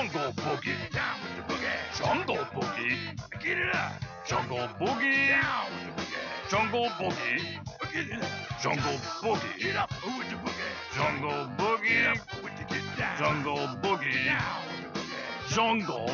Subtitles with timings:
[0.00, 0.90] Jungle Boogie.
[0.92, 1.98] Down with the boogie.
[1.98, 2.96] Jungle Boogie.
[3.38, 3.92] Get it up.
[4.26, 5.28] Jungle Boogie.
[5.28, 6.50] Down with the boogie.
[6.50, 7.92] Jungle Boogie.
[7.92, 8.62] Get it up.
[8.62, 9.58] Jungle Boogie.
[9.58, 10.96] Get up with the boogie.
[10.96, 11.88] Jungle Boogie.
[11.88, 13.18] Get up with the get down.
[13.18, 14.24] Jungle Boogie.
[14.24, 15.54] Down with the boogie.
[15.54, 16.10] Jungle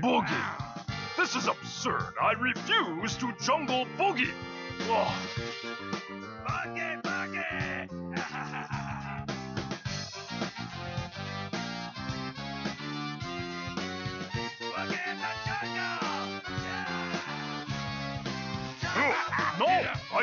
[0.00, 0.84] Boogie.
[1.18, 2.14] This is absurd.
[2.18, 4.30] I refuse to Jungle Boogie.
[4.88, 5.14] Oh,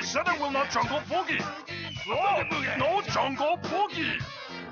[0.10, 1.40] said I will not Jungle Boogie.
[2.10, 2.44] Oh,
[2.80, 4.20] no Jungle Boogie.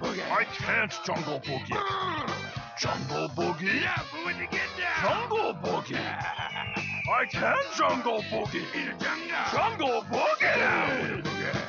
[0.01, 1.77] I can't Jungle Boogie.
[2.79, 3.81] Jungle Boogie.
[3.81, 5.29] Yeah, when you get down.
[5.29, 5.99] Jungle Boogie.
[5.99, 8.65] I can Jungle Boogie.
[9.51, 11.66] Jungle Boogie.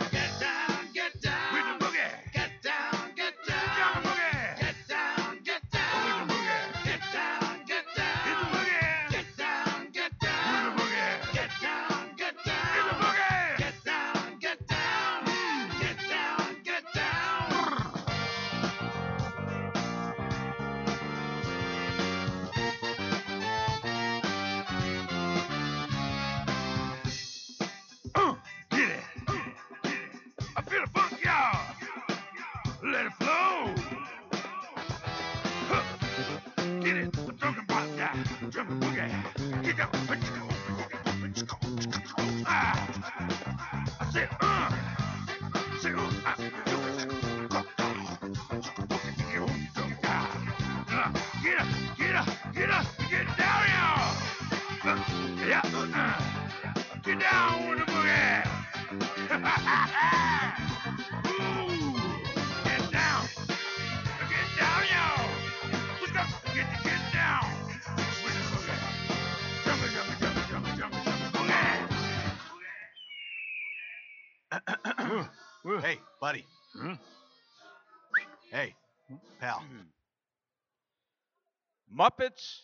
[81.98, 82.60] Muppets,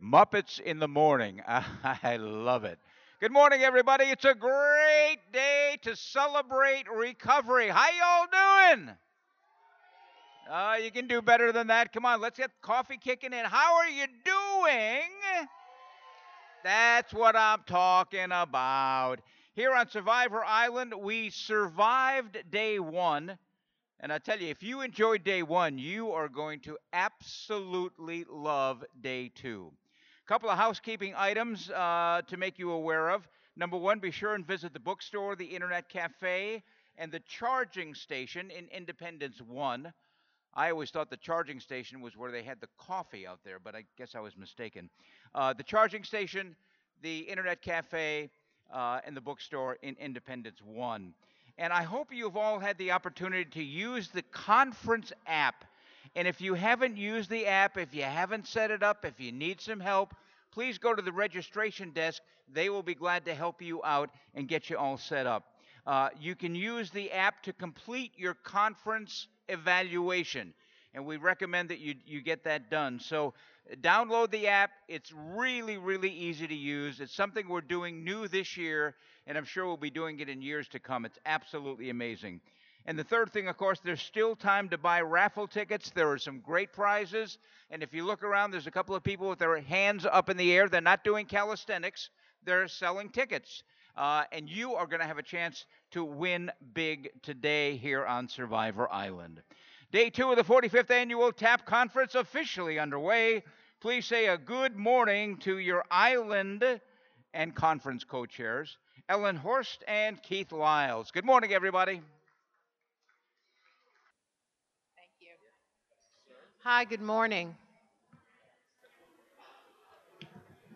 [0.00, 1.42] Muppets in the morning.
[1.48, 2.78] I love it.
[3.18, 4.04] Good morning, everybody.
[4.04, 7.68] It's a great day to celebrate recovery.
[7.68, 8.90] How y'all doing?
[10.48, 11.92] Uh, you can do better than that.
[11.92, 13.44] Come on, let's get coffee kicking in.
[13.44, 15.48] How are you doing?
[16.62, 19.16] That's what I'm talking about.
[19.54, 23.38] Here on Survivor Island, we survived day one.
[24.02, 28.82] And I tell you, if you enjoyed day one, you are going to absolutely love
[29.02, 29.70] day two.
[30.24, 33.28] A couple of housekeeping items uh, to make you aware of.
[33.56, 36.62] Number one, be sure and visit the bookstore, the internet cafe,
[36.96, 39.92] and the charging station in Independence One.
[40.54, 43.74] I always thought the charging station was where they had the coffee out there, but
[43.74, 44.88] I guess I was mistaken.
[45.34, 46.56] Uh, the charging station,
[47.02, 48.30] the internet cafe,
[48.72, 51.12] uh, and the bookstore in Independence One.
[51.60, 55.66] And I hope you've all had the opportunity to use the conference app.
[56.16, 59.30] And if you haven't used the app, if you haven't set it up, if you
[59.30, 60.14] need some help,
[60.52, 62.22] please go to the registration desk.
[62.50, 65.44] They will be glad to help you out and get you all set up.
[65.86, 70.54] Uh, you can use the app to complete your conference evaluation,
[70.94, 72.98] and we recommend that you, you get that done.
[72.98, 73.34] So,
[73.82, 74.70] download the app.
[74.88, 77.00] It's really, really easy to use.
[77.00, 78.94] It's something we're doing new this year,
[79.26, 81.04] and I'm sure we'll be doing it in years to come.
[81.04, 82.40] It's absolutely amazing.
[82.86, 85.90] And the third thing, of course, there's still time to buy raffle tickets.
[85.90, 87.38] There are some great prizes.
[87.70, 90.36] And if you look around, there's a couple of people with their hands up in
[90.36, 90.68] the air.
[90.68, 92.10] They're not doing calisthenics,
[92.44, 93.62] they're selling tickets.
[93.96, 98.28] Uh, and you are going to have a chance to win big today here on
[98.28, 99.42] Survivor Island.
[99.92, 103.42] Day two of the 45th annual TAAP conference officially underway.
[103.80, 106.80] Please say a good morning to your island
[107.34, 108.78] and conference co chairs,
[109.10, 111.10] Ellen Horst and Keith Lyles.
[111.10, 111.94] Good morning, everybody.
[111.94, 112.04] Thank
[115.18, 115.26] you.
[116.62, 117.56] Hi, good morning.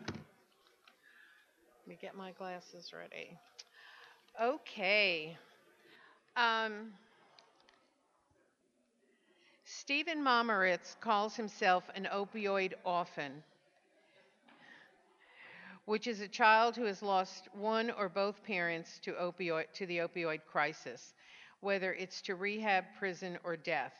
[0.08, 0.16] Let
[1.86, 3.38] me get my glasses ready.
[4.42, 5.36] Okay.
[6.36, 6.90] Um,
[9.64, 13.44] Stephen Momoritz calls himself an opioid orphan,
[15.86, 19.98] which is a child who has lost one or both parents to opioid to the
[19.98, 21.14] opioid crisis,
[21.60, 23.92] whether it's to rehab, prison, or death.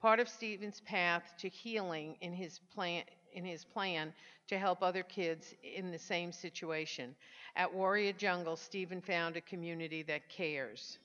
[0.00, 4.12] Part of Stephen's path to healing in his plan in his plan
[4.48, 7.14] to help other kids in the same situation.
[7.54, 10.98] At Warrior Jungle, Stephen found a community that cares.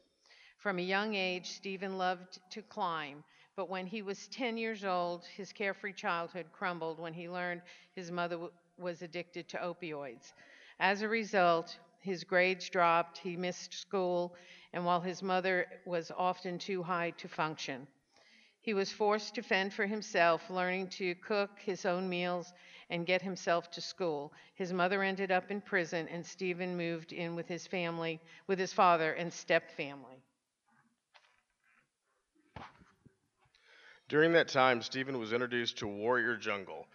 [0.57, 3.23] From a young age, Stephen loved to climb,
[3.55, 7.61] But when he was 10 years old, his carefree childhood crumbled when he learned
[7.95, 10.33] his mother was addicted to opioids.
[10.79, 14.35] As a result, his grades dropped, he missed school,
[14.73, 17.87] and while his mother was often too high to function.
[18.61, 22.51] He was forced to fend for himself, learning to cook his own meals
[22.89, 24.33] and get himself to school.
[24.55, 28.73] His mother ended up in prison, and Stephen moved in with his family, with his
[28.73, 30.23] father and step family.
[34.07, 36.87] During that time, Stephen was introduced to Warrior Jungle,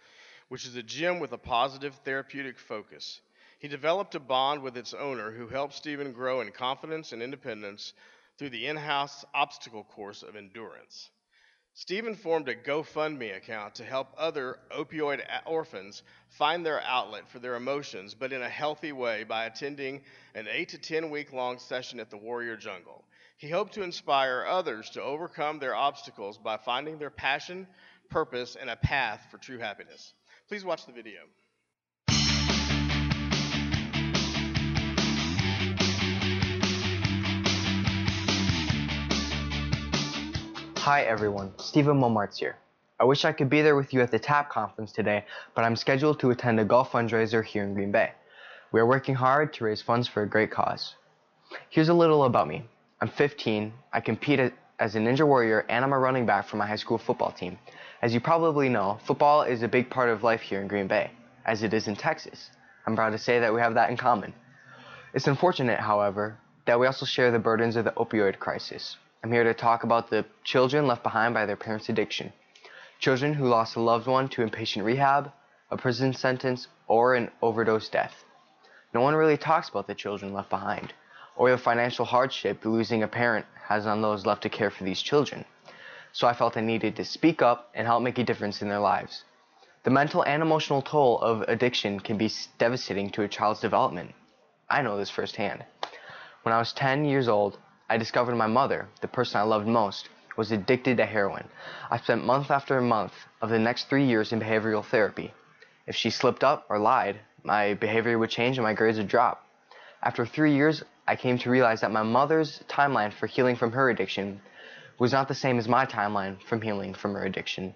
[0.51, 3.21] which is a gym with a positive therapeutic focus.
[3.59, 7.93] He developed a bond with its owner who helped Stephen grow in confidence and independence
[8.37, 11.09] through the in house obstacle course of endurance.
[11.73, 17.55] Stephen formed a GoFundMe account to help other opioid orphans find their outlet for their
[17.55, 20.01] emotions, but in a healthy way by attending
[20.35, 23.05] an 8 to 10 week long session at the Warrior Jungle.
[23.37, 27.67] He hoped to inspire others to overcome their obstacles by finding their passion,
[28.09, 30.13] purpose, and a path for true happiness.
[30.51, 31.21] Please watch the video.
[40.75, 42.57] Hi everyone, Stephen Momartz here.
[42.99, 45.23] I wish I could be there with you at the TAAP conference today,
[45.55, 48.11] but I'm scheduled to attend a golf fundraiser here in Green Bay.
[48.73, 50.95] We are working hard to raise funds for a great cause.
[51.69, 52.65] Here's a little about me.
[52.99, 56.67] I'm 15, I compete as a Ninja Warrior, and I'm a running back for my
[56.67, 57.57] high school football team.
[58.01, 61.11] As you probably know, football is a big part of life here in Green Bay,
[61.45, 62.49] as it is in Texas.
[62.87, 64.33] I'm proud to say that we have that in common.
[65.13, 68.97] It's unfortunate, however, that we also share the burdens of the opioid crisis.
[69.23, 72.33] I'm here to talk about the children left behind by their parents' addiction.
[72.99, 75.31] Children who lost a loved one to inpatient rehab,
[75.69, 78.25] a prison sentence, or an overdose death.
[78.95, 80.91] No one really talks about the children left behind,
[81.35, 85.03] or the financial hardship losing a parent has on those left to care for these
[85.03, 85.45] children.
[86.13, 88.79] So I felt I needed to speak up and help make a difference in their
[88.79, 89.23] lives.
[89.83, 94.13] The mental and emotional toll of addiction can be devastating to a child's development.
[94.69, 95.65] I know this firsthand.
[96.43, 97.57] When I was 10 years old,
[97.89, 101.47] I discovered my mother, the person I loved most, was addicted to heroin.
[101.89, 105.33] I spent month after month of the next three years in behavioral therapy.
[105.87, 109.45] If she slipped up or lied, my behavior would change and my grades would drop.
[110.03, 113.89] After three years, I came to realize that my mother's timeline for healing from her
[113.89, 114.41] addiction
[115.01, 117.73] was not the same as my timeline from healing from her addiction.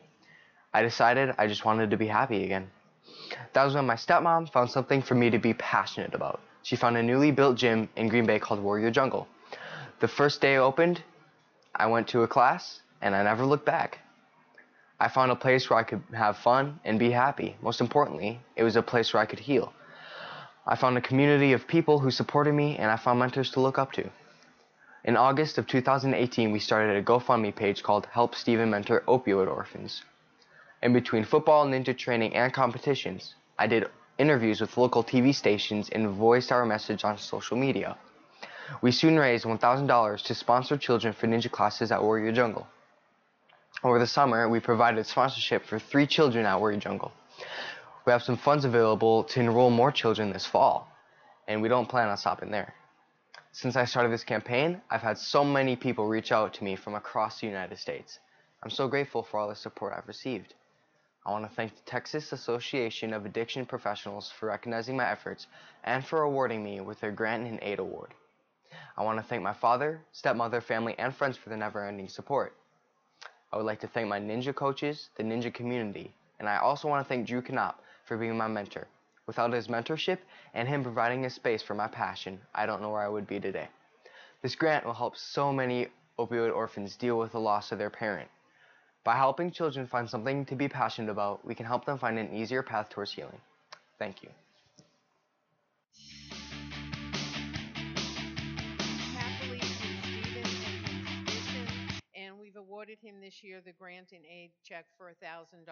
[0.71, 2.69] I decided I just wanted to be happy again.
[3.53, 6.39] That was when my stepmom found something for me to be passionate about.
[6.61, 9.27] She found a newly built gym in Green Bay called Warrior Jungle.
[10.01, 11.01] The first day opened,
[11.73, 13.97] I went to a class and I never looked back.
[14.99, 17.55] I found a place where I could have fun and be happy.
[17.59, 19.73] Most importantly, it was a place where I could heal.
[20.67, 23.79] I found a community of people who supported me and I found mentors to look
[23.79, 24.11] up to.
[25.05, 30.01] In August of 2018, we started a GoFundMe page called Help Stephen Mentor Opioid Orphans.
[30.81, 36.09] In between football, ninja training, and competitions, I did interviews with local TV stations and
[36.09, 37.95] voiced our message on social media.
[38.81, 42.65] We soon raised $1,000 to sponsor children for ninja classes at Warrior Jungle.
[43.83, 47.11] Over the summer, we provided sponsorship for three children at Warrior Jungle.
[48.07, 50.89] We have some funds available to enroll more children this fall,
[51.47, 52.73] and we don't plan on stopping there.
[53.55, 56.93] Since I started this campaign, I've had so many people reach out to me from
[56.93, 58.19] across the United States.
[58.61, 60.55] I'm so grateful for all the support I've received.
[61.25, 65.47] I want to thank the Texas Association of Addiction Professionals for recognizing my efforts
[65.85, 68.13] and for awarding me with their Grant and Aid Award.
[68.97, 72.57] I want to thank my father, stepmother, family, and friends for their never ending support.
[73.53, 77.05] I would like to thank my ninja coaches, the ninja community, and I also want
[77.05, 78.85] to thank Drew Knopp for being my mentor.
[79.27, 80.19] Without his mentorship
[80.53, 83.39] and him providing a space for my passion, I don't know where I would be
[83.39, 83.67] today.
[84.43, 85.87] This grant will help so many
[86.19, 88.29] opioid orphans deal with the loss of their parent.
[89.03, 92.31] By helping children find something to be passionate about, we can help them find an
[92.33, 93.41] easier path towards healing.
[93.97, 94.29] Thank you.
[102.15, 105.65] And we've awarded him this year the grant and aid check for $1,000.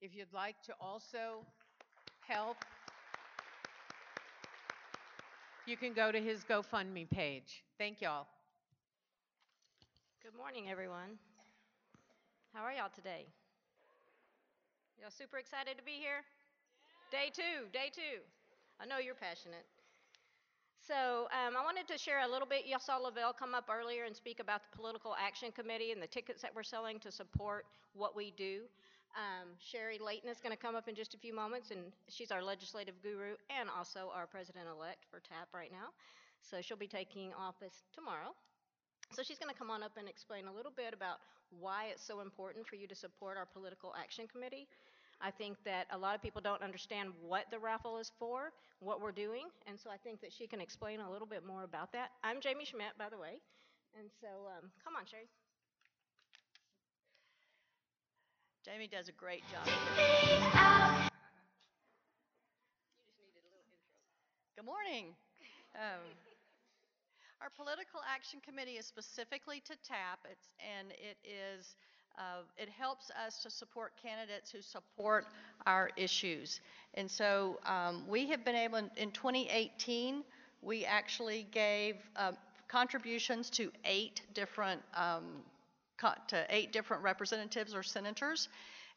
[0.00, 1.46] If you'd like to also
[2.26, 2.56] help,
[5.66, 7.62] you can go to his GoFundMe page.
[7.78, 8.26] Thank y'all.
[10.22, 11.18] Good morning, everyone.
[12.54, 13.26] How are y'all today?
[15.00, 16.22] Y'all super excited to be here?
[17.10, 18.20] Day two, day two.
[18.80, 19.66] I know you're passionate.
[20.86, 22.66] So um, I wanted to share a little bit.
[22.66, 26.06] Y'all saw Lavelle come up earlier and speak about the Political Action Committee and the
[26.06, 28.62] tickets that we're selling to support what we do.
[29.12, 32.30] Um, Sherry Layton is going to come up in just a few moments, and she's
[32.30, 35.92] our legislative guru and also our president elect for TAAP right now.
[36.40, 38.32] So she'll be taking office tomorrow.
[39.12, 41.20] So she's going to come on up and explain a little bit about
[41.60, 44.66] why it's so important for you to support our political action committee.
[45.20, 48.50] I think that a lot of people don't understand what the raffle is for,
[48.80, 51.62] what we're doing, and so I think that she can explain a little bit more
[51.62, 52.10] about that.
[52.24, 53.38] I'm Jamie Schmidt, by the way,
[53.96, 54.26] and so
[54.58, 55.28] um, come on, Sherry.
[58.64, 59.66] Jamie does a great job.
[64.56, 65.06] Good morning.
[65.74, 66.00] Um,
[67.40, 71.74] our political action committee is specifically to TAAP, it's, and it is,
[72.16, 75.26] uh, it helps us to support candidates who support
[75.66, 76.60] our issues.
[76.94, 80.22] And so um, we have been able, in, in 2018,
[80.62, 82.32] we actually gave uh,
[82.68, 85.51] contributions to eight different um, co-
[86.28, 88.48] to eight different representatives or senators.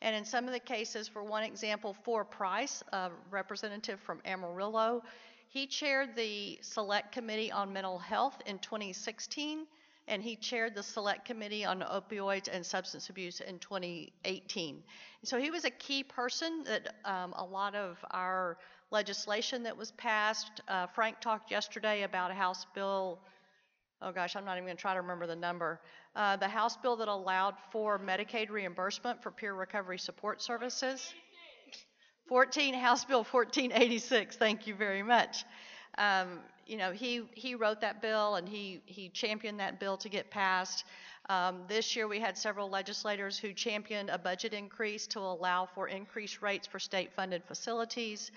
[0.02, 5.04] And in some of the cases, for one example, Four Price, a representative from Amarillo,
[5.48, 9.66] he chaired the Select Committee on Mental Health in 2016,
[10.08, 14.84] and he chaired the Select Committee on Opioids and Substance Abuse in 2018.
[15.24, 18.58] So he was a key person that um, a lot of our
[18.92, 20.62] legislation that was passed.
[20.68, 23.20] Uh, Frank talked yesterday about a House bill
[24.02, 25.80] oh gosh, I'm not even going to try to remember the number.
[26.16, 31.14] Uh, the House bill that allowed for Medicaid reimbursement for peer recovery support services.
[32.28, 34.38] 14, House Bill 1486.
[34.38, 35.46] Thank you very much.
[35.98, 40.10] Um, you know, he, he wrote that bill and he, he championed that bill to
[40.10, 40.86] get passed.
[41.30, 45.88] Um, this year we had several legislators who championed a budget increase to allow for
[45.88, 48.32] increased rates for state funded facilities.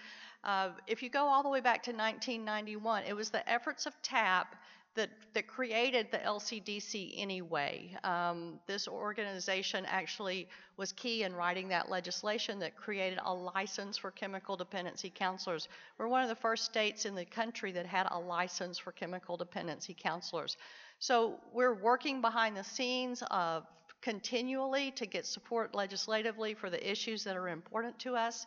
[0.44, 3.94] Uh, if you go all the way back to 1991, it was the efforts of
[4.02, 4.46] TAAP
[4.94, 7.96] that, that created the LCDC anyway.
[8.04, 14.10] Um, this organization actually was key in writing that legislation that created a license for
[14.10, 15.68] chemical dependency counselors.
[15.98, 19.36] We're one of the first states in the country that had a license for chemical
[19.36, 20.56] dependency counselors.
[20.98, 23.22] So we're working behind the scenes
[24.00, 28.46] continually to get support legislatively for the issues that are important to us.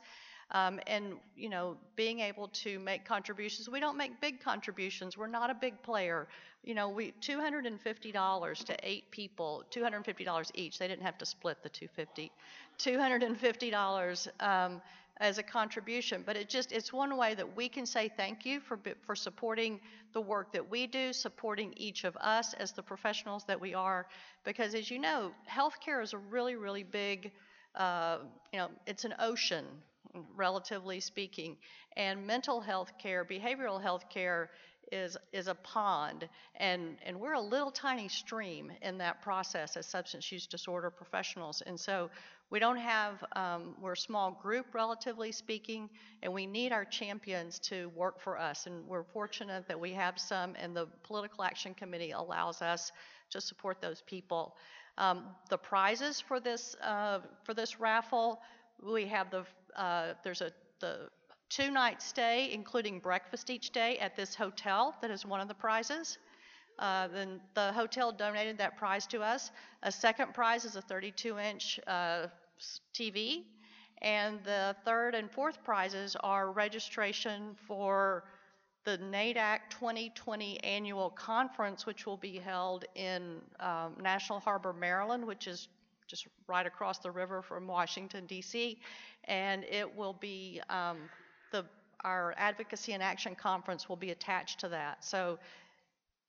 [0.53, 3.69] Um, and you know being able to make contributions.
[3.69, 5.17] We don't make big contributions.
[5.17, 6.27] We're not a big player.
[6.63, 10.77] You know we $250 to eight people $250 each.
[10.77, 12.31] They didn't have to split the 250
[12.79, 14.81] $250 um,
[15.17, 16.23] as a contribution.
[16.25, 19.79] But it just it's one way that we can say thank you for for supporting
[20.13, 24.05] the work that we do supporting each of us as the professionals that we are.
[24.43, 27.31] Because as you know healthcare is a really really big
[27.75, 28.17] uh,
[28.51, 29.65] you know it's an ocean
[30.35, 31.57] relatively speaking.
[31.97, 34.49] And mental health care, behavioral health care
[34.91, 36.27] is, is a pond,
[36.57, 41.61] and, and we're a little tiny stream in that process as substance use disorder professionals.
[41.65, 42.09] And so
[42.49, 45.89] we don't have, um, we're a small group, relatively speaking,
[46.21, 48.67] and we need our champions to work for us.
[48.67, 52.91] And we're fortunate that we have some, and the Political Action Committee allows us
[53.29, 54.57] to support those people.
[54.97, 58.41] Um, the prizes for this uh, for this raffle,
[58.83, 59.45] we have the
[59.75, 61.09] uh, there's a the
[61.49, 65.53] two night stay, including breakfast each day at this hotel that is one of the
[65.53, 66.17] prizes.
[66.79, 69.51] Uh, then the hotel donated that prize to us.
[69.83, 72.27] A second prize is a 32 inch uh,
[72.93, 73.43] TV.
[74.01, 78.23] And the third and fourth prizes are registration for
[78.83, 85.45] the NAADAC 2020 annual conference, which will be held in um, National Harbor, Maryland, which
[85.45, 85.67] is
[86.11, 88.77] just right across the river from Washington, D.C
[89.25, 90.97] and it will be um,
[91.51, 91.65] the
[92.03, 95.03] our advocacy and action conference will be attached to that.
[95.03, 95.37] So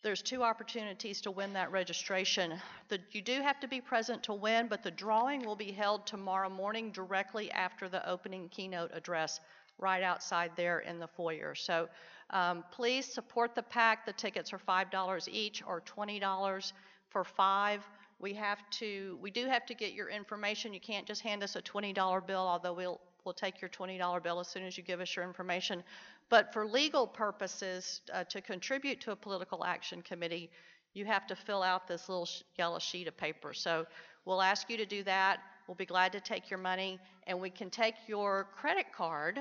[0.03, 2.55] there's two opportunities to win that registration.
[2.88, 6.07] The, you do have to be present to win, but the drawing will be held
[6.07, 9.40] tomorrow morning directly after the opening keynote address,
[9.79, 11.55] right outside there in the foyer.
[11.55, 11.88] So
[12.31, 14.05] um, please support the PAC.
[14.05, 16.73] The tickets are $5 each or $20
[17.09, 17.81] for five
[18.23, 20.73] we have to we do have to get your information.
[20.73, 24.41] You can't just hand us a $20 bill although we'll we'll take your $20 bill
[24.41, 25.83] as soon as you give us your information.
[26.31, 30.51] But for legal purposes uh, to contribute to a political action committee
[30.95, 33.53] you have to fill out this little sh- yellow sheet of paper.
[33.53, 33.87] So
[34.25, 35.41] we'll ask you to do that.
[35.67, 39.41] We'll be glad to take your money and we can take your credit card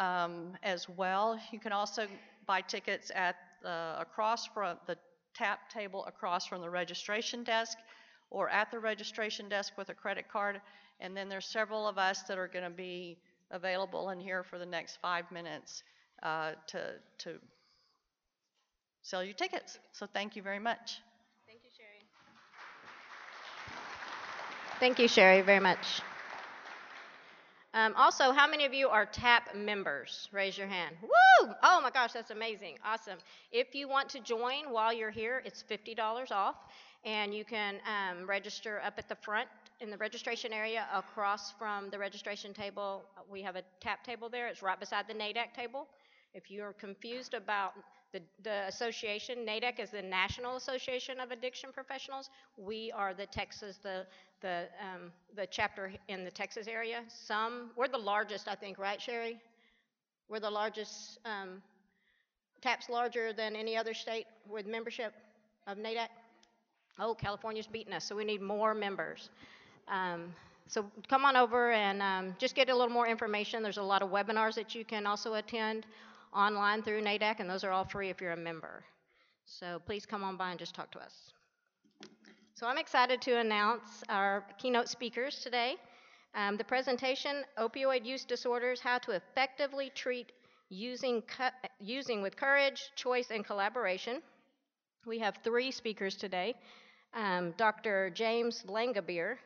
[0.00, 1.38] um, as well.
[1.52, 2.06] You can also
[2.46, 4.96] buy tickets at uh, across from the
[5.38, 7.76] TAAP table across from the registration desk
[8.30, 10.60] or at the registration desk with a credit card.
[11.00, 13.18] And then there's several of us that are going to be
[13.50, 15.82] available in here for the next five minutes
[16.22, 17.38] uh, to, to
[19.02, 19.78] sell you tickets.
[19.92, 21.00] So thank you very much.
[21.46, 22.02] Thank you, Sherry.
[24.80, 26.02] Thank you, Sherry, very much.
[27.76, 30.30] Um, also, how many of you are TAAP members?
[30.32, 30.96] Raise your hand.
[31.02, 31.52] Woo!
[31.62, 32.78] Oh my gosh, that's amazing.
[32.82, 33.18] Awesome.
[33.52, 36.56] If you want to join while you're here, it's $50 off.
[37.04, 39.48] And you can um, register up at the front
[39.80, 43.04] in the registration area across from the registration table.
[43.30, 44.48] We have a TAAP table there.
[44.48, 45.86] It's right beside the NAADAC table.
[46.34, 47.74] If you're confused about
[48.12, 52.30] the, the association, NAADAC is the National Association of Addiction Professionals.
[52.56, 54.06] We are the Texas, the,
[54.40, 57.02] the, um, the chapter in the Texas area.
[57.08, 59.38] Some, we're the largest, I think, right, Sherry?
[60.28, 61.62] We're the largest, um,
[62.62, 65.12] TAAP's larger than any other state with membership
[65.66, 66.08] of NAADAC.
[66.98, 69.28] Oh, California's beating us, so we need more members.
[69.88, 70.34] Um,
[70.66, 73.62] so come on over and um, just get a little more information.
[73.62, 75.86] There's a lot of webinars that you can also attend
[76.34, 78.82] online through NAADAC, and those are all free if you're a member.
[79.44, 81.32] So please come on by and just talk to us.
[82.54, 85.76] So I'm excited to announce our keynote speakers today.
[86.34, 90.32] Um, the presentation, Opioid Use Disorders, How to Effectively Treat
[90.70, 91.22] Using,
[91.80, 94.20] using with Courage, Choice, and Collaboration.
[95.06, 96.54] We have three speakers today.
[97.16, 98.10] Um, Dr.
[98.10, 99.38] James Langabeer.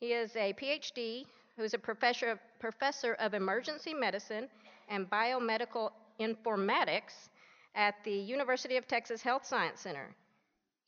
[0.00, 1.24] He is a PhD
[1.56, 4.48] who's a professor of, professor of emergency medicine
[4.88, 7.28] and biomedical informatics
[7.76, 10.08] at the University of Texas Health Science Center.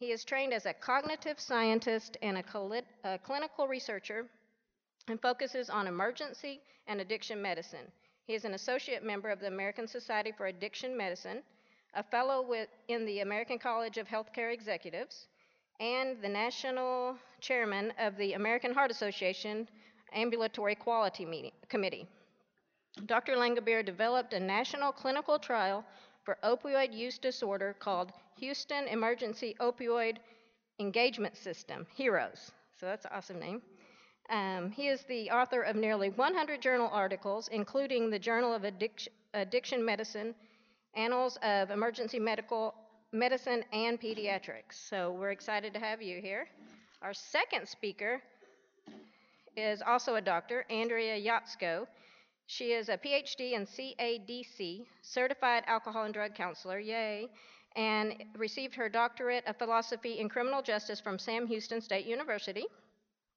[0.01, 4.27] He is trained as a cognitive scientist and a, a clinical researcher
[5.07, 7.93] and focuses on emergency and addiction medicine.
[8.27, 11.45] He is an associate member of the American Society for Addiction Medicine,
[11.95, 15.29] a fellow with, in the American College of Healthcare Executives,
[15.81, 19.69] and the national chairman of the American Heart Association
[20.13, 22.09] Ambulatory Quality Meeting, Committee.
[23.07, 23.37] Dr.
[23.37, 25.85] Langabeer developed a national clinical trial
[26.25, 30.17] for opioid use disorder called Houston Emergency Opioid
[30.81, 32.51] Engagement System, HEROES.
[32.79, 33.63] So that's an awesome name.
[34.31, 39.13] Um, he is the author of nearly 100 journal articles, including the Journal of Addiction,
[39.35, 40.35] Addiction Medicine,
[40.95, 42.75] Annals of Emergency Medical
[43.13, 44.75] Medicine, and Pediatrics.
[44.75, 46.47] So we're excited to have you here.
[47.01, 48.21] Our second speaker
[49.57, 51.87] is also a doctor, Andrea Yatsco.
[52.49, 57.29] She is a PhD in CADC, Certified Alcohol and Drug Counselor, yay,
[57.77, 62.67] and received her doctorate of philosophy in criminal justice from Sam Houston State University.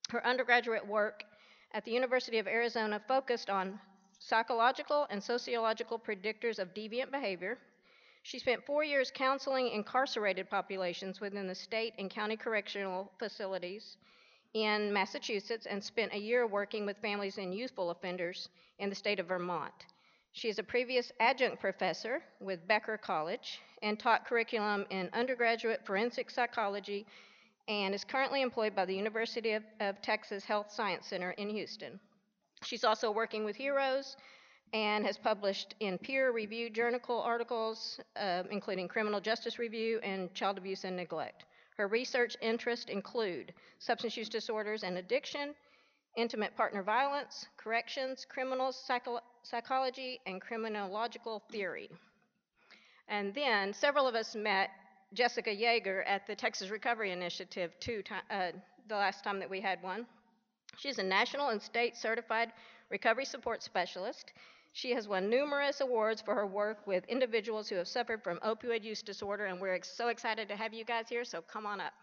[0.09, 1.23] Her undergraduate work
[1.73, 3.79] at the University of Arizona focused on
[4.19, 7.57] psychological and sociological predictors of deviant behavior.
[8.23, 13.97] She spent four years counseling incarcerated populations within the state and county correctional facilities
[14.53, 19.19] in Massachusetts and spent a year working with families and youthful offenders in the state
[19.19, 19.73] of Vermont.
[20.33, 26.29] She is a previous adjunct professor with Becker College and taught curriculum in undergraduate forensic
[26.29, 27.05] psychology
[27.67, 31.99] and is currently employed by the University of, of Texas Health Science Center in Houston.
[32.63, 34.15] She's also working with Heroes
[34.73, 40.57] and has published in peer reviewed journal articles, uh, including Criminal Justice Review and Child
[40.57, 41.45] Abuse and Neglect.
[41.77, 45.53] Her research interests include substance use disorders and addiction,
[46.15, 51.89] intimate partner violence, corrections, criminal psycho- psychology, and criminological theory.
[53.07, 54.69] And then several of us met
[55.13, 58.51] Jessica Yeager at the Texas Recovery Initiative two uh,
[58.87, 60.05] the last time that we had one.
[60.77, 62.53] She's a national and state certified
[62.89, 64.31] recovery support specialist.
[64.73, 68.83] She has won numerous awards for her work with individuals who have suffered from opioid
[68.83, 71.93] use disorder, and we're so excited to have you guys here, so come on up.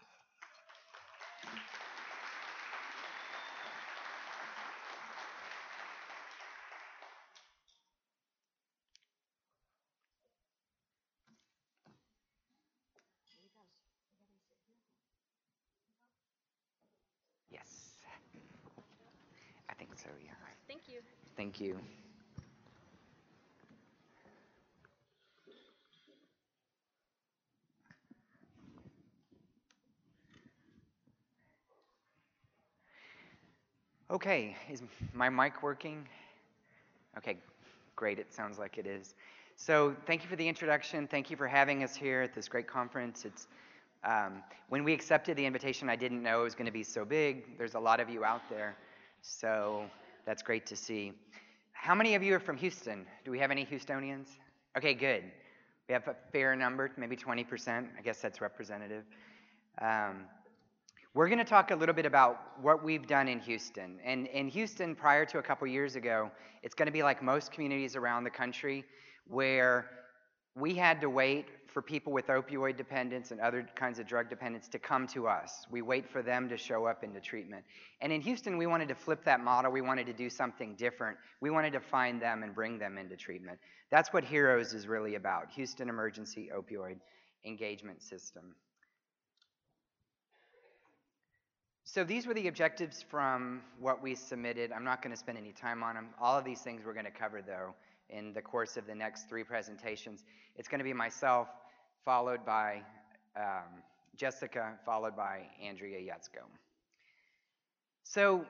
[17.51, 17.97] Yes.
[19.69, 20.31] I think so, yeah.
[20.67, 21.01] Thank you.
[21.35, 21.79] Thank you.
[34.11, 34.81] Okay, is
[35.13, 36.07] my mic working?
[37.15, 37.37] Okay,
[37.95, 38.17] great.
[38.17, 39.13] It sounds like it is.
[39.55, 41.05] So, thank you for the introduction.
[41.05, 43.23] Thank you for having us here at this great conference.
[43.23, 43.45] It's
[44.03, 47.05] um, when we accepted the invitation, I didn't know it was going to be so
[47.05, 47.55] big.
[47.55, 48.75] There's a lot of you out there,
[49.21, 49.83] so
[50.25, 51.13] that's great to see.
[51.73, 53.05] How many of you are from Houston?
[53.23, 54.29] Do we have any Houstonians?
[54.75, 55.23] Okay, good.
[55.87, 57.87] We have a fair number, maybe 20%.
[57.95, 59.03] I guess that's representative.
[59.79, 60.25] Um,
[61.15, 63.99] we're going to talk a little bit about what we've done in Houston.
[64.05, 66.29] And in Houston, prior to a couple years ago,
[66.61, 68.85] it's going to be like most communities around the country
[69.27, 69.89] where
[70.55, 74.67] we had to wait for people with opioid dependence and other kinds of drug dependence
[74.67, 75.65] to come to us.
[75.71, 77.63] We wait for them to show up into treatment.
[78.01, 79.71] And in Houston, we wanted to flip that model.
[79.71, 81.17] We wanted to do something different.
[81.41, 83.59] We wanted to find them and bring them into treatment.
[83.89, 86.97] That's what HEROES is really about Houston Emergency Opioid
[87.45, 88.55] Engagement System.
[91.91, 94.71] So these were the objectives from what we submitted.
[94.71, 96.09] I'm not going to spend any time on them.
[96.21, 97.73] All of these things we're going to cover, though,
[98.11, 100.23] in the course of the next three presentations.
[100.55, 101.47] It's going to be myself,
[102.05, 102.83] followed by
[103.35, 103.81] um,
[104.15, 106.43] Jessica, followed by Andrea Yatsco.
[108.03, 108.45] So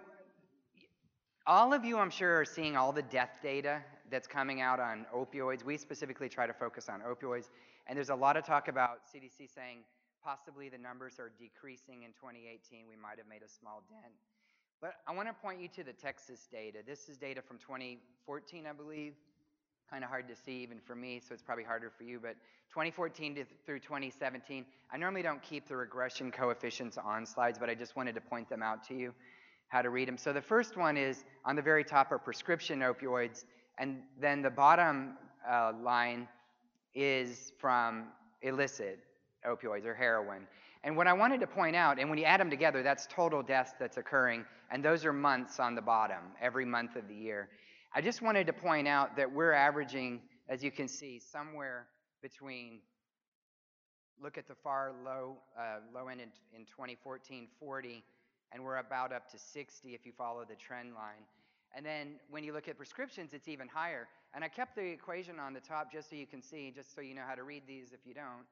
[1.48, 5.06] all of you, I'm sure, are seeing all the death data that's coming out on
[5.16, 5.64] opioids.
[5.64, 7.46] We specifically try to focus on opioids.
[7.88, 9.78] And there's a lot of talk about CDC saying
[10.24, 12.86] Possibly the numbers are decreasing in 2018.
[12.90, 14.14] We might have made a small dent.
[14.82, 16.80] But I want to point you to the Texas data.
[16.86, 19.14] This is data from 2014, I believe.
[19.90, 22.20] Kind of hard to see even for me, so it's probably harder for you.
[22.22, 22.36] But
[22.70, 27.76] 2014 to, through 2017, I normally don't keep the regression coefficients on slides, but I
[27.76, 29.14] just wanted to point them out to you,
[29.70, 30.18] how to read them.
[30.18, 33.46] So the first one is on the very top are prescription opioids,
[33.80, 35.18] and then the bottom
[35.50, 36.28] uh, line
[36.94, 38.10] is from
[38.44, 39.00] illicit
[39.46, 40.48] opioids or heroin.
[40.84, 43.44] And what I wanted to point out, and when you add them together, that's total
[43.44, 47.50] deaths that's occurring, and those are months on the bottom, every month of the year.
[47.94, 51.88] I just wanted to point out that we're averaging, as you can see, somewhere
[52.22, 52.80] between,
[54.22, 58.04] look at the far low, uh, low end in, in 2014, 40,
[58.54, 61.26] and we're about up to 60 if you follow the trend line.
[61.76, 64.08] And then when you look at prescriptions, it's even higher.
[64.34, 67.02] And I kept the equation on the top just so you can see, just so
[67.02, 68.46] you know how to read these if you don't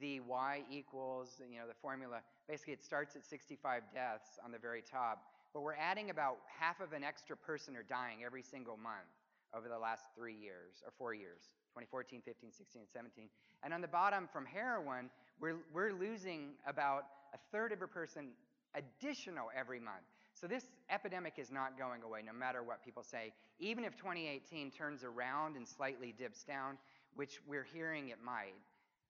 [0.00, 4.58] the y equals, you know, the formula, basically it starts at 65 deaths on the
[4.58, 8.76] very top, but we're adding about half of an extra person are dying every single
[8.76, 9.12] month
[9.54, 11.42] over the last three years, or four years,
[11.74, 13.28] 2014, 15, 16, and 17.
[13.62, 18.28] And on the bottom from heroin, we're, we're losing about a third of a person
[18.74, 20.04] additional every month.
[20.34, 23.32] So this epidemic is not going away, no matter what people say.
[23.58, 26.78] Even if 2018 turns around and slightly dips down,
[27.14, 28.54] which we're hearing it might,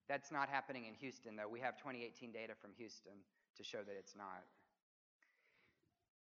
[0.08, 1.48] that's not happening in Houston, though.
[1.48, 3.12] We have 2018 data from Houston
[3.56, 4.42] to show that it's not.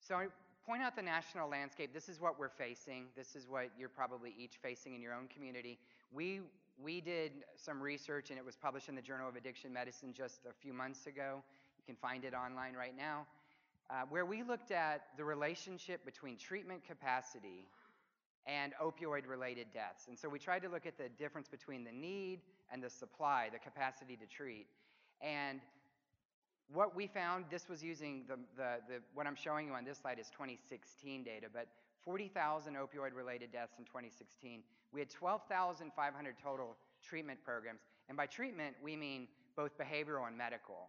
[0.01, 0.27] So I
[0.67, 1.95] point out the national landscape.
[1.95, 3.07] This is what we're facing.
[3.17, 5.79] This is what you're probably each facing in your own community.
[6.13, 6.41] We,
[6.83, 10.41] we did some research, and it was published in the Journal of Addiction Medicine just
[10.49, 11.43] a few months ago.
[11.79, 13.27] You can find it online right now,
[13.91, 17.67] uh, where we looked at the relationship between treatment capacity
[18.49, 20.07] and opioid related deaths.
[20.09, 22.41] And so we tried to look at the difference between the need
[22.73, 24.67] and the supply, the capacity to treat.
[25.21, 25.61] And
[26.73, 29.99] what we found, this was using the, the, the, what I'm showing you on this
[29.99, 31.69] slide is 2016 data, but
[32.03, 34.63] 40,000 opioid related deaths in 2016.
[34.93, 37.81] We had 12,500 total treatment programs.
[38.09, 40.89] And by treatment, we mean both behavioral and medical,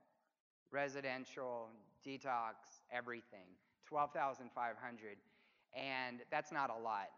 [0.71, 1.67] residential,
[2.07, 2.53] detox,
[2.91, 3.47] everything.
[3.85, 5.17] 12,500.
[5.75, 7.09] And that's not a lot.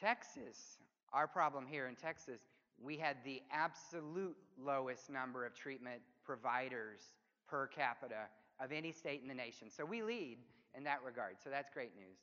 [0.00, 0.78] Texas,
[1.12, 2.40] our problem here in Texas,
[2.82, 7.00] we had the absolute lowest number of treatment providers
[7.48, 8.28] per capita
[8.60, 9.68] of any state in the nation.
[9.70, 10.38] So we lead
[10.76, 11.36] in that regard.
[11.42, 12.18] So that's great news.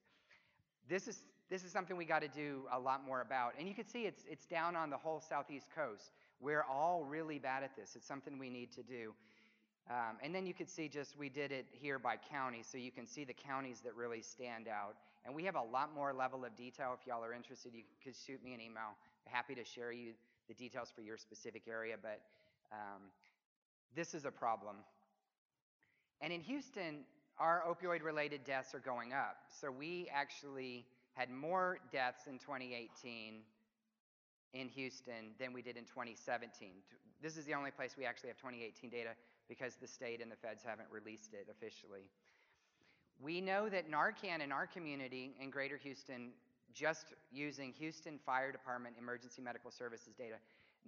[0.88, 3.53] This is this is something we got to do a lot more about.
[3.59, 6.11] And you can see it's it's down on the whole southeast coast.
[6.39, 7.95] We're all really bad at this.
[7.95, 9.13] It's something we need to do.
[9.89, 12.91] Um, and then you could see just we did it here by county, so you
[12.91, 14.95] can see the counties that really stand out.
[15.25, 16.95] And we have a lot more level of detail.
[16.99, 18.95] If y'all are interested, you could shoot me an email.
[19.25, 20.13] happy to share you
[20.47, 22.21] the details for your specific area, but
[22.71, 23.01] um,
[23.95, 24.75] this is a problem.
[26.21, 27.05] And in Houston,
[27.39, 29.38] our opioid related deaths are going up.
[29.59, 33.41] So we actually had more deaths in 2018
[34.53, 36.69] in Houston than we did in 2017.
[37.21, 39.09] This is the only place we actually have 2018 data
[39.47, 42.07] because the state and the feds haven't released it officially.
[43.21, 46.32] We know that Narcan in our community in Greater Houston
[46.73, 50.36] just using Houston Fire Department Emergency Medical Services data,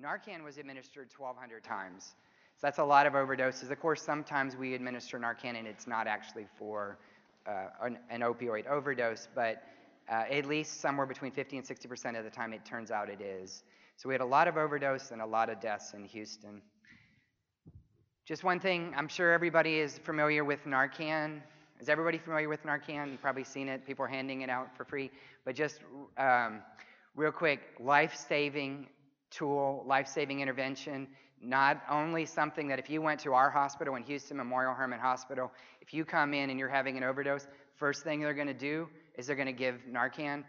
[0.02, 2.16] Narcan was administered 1,200 times.
[2.58, 3.72] So that's a lot of overdoses.
[3.72, 6.98] Of course, sometimes we administer Narcan and it's not actually for
[7.48, 9.64] uh, an, an, opioid overdose, but
[10.10, 13.22] uh, at least somewhere between 50 and 60% of the time it turns out it
[13.22, 13.64] is.
[13.96, 16.62] So we had a lot of overdose and a lot of deaths in Houston.
[18.26, 21.42] Just one thing, I'm sure everybody is familiar with Narcan.
[21.80, 23.12] Is everybody familiar with Narcan?
[23.12, 23.86] You've probably seen it.
[23.86, 25.12] People are handing it out for free.
[25.46, 25.82] But just
[26.18, 26.62] um,
[27.16, 28.88] real quick, life-saving
[29.30, 31.08] tool, life-saving intervention.
[31.40, 35.52] Not only something that if you went to our hospital in Houston Memorial Hermann Hospital,
[35.80, 38.90] if you come in and you're having an overdose, first thing they're going to do
[39.16, 40.44] is they're going to give Narcan.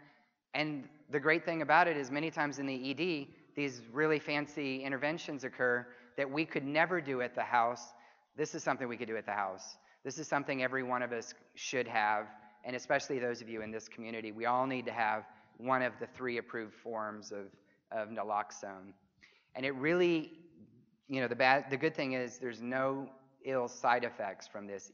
[0.55, 4.83] And the great thing about it is many times in the ED, these really fancy
[4.83, 5.85] interventions occur
[6.17, 7.93] that we could never do at the house.
[8.35, 9.77] This is something we could do at the house.
[10.03, 12.27] This is something every one of us should have,
[12.63, 14.31] and especially those of you in this community.
[14.31, 15.25] We all need to have
[15.57, 17.47] one of the three approved forms of,
[17.91, 18.93] of naloxone.
[19.55, 20.31] And it really,
[21.07, 23.09] you know, the bad, the good thing is there's no
[23.43, 24.91] ill side effects from this.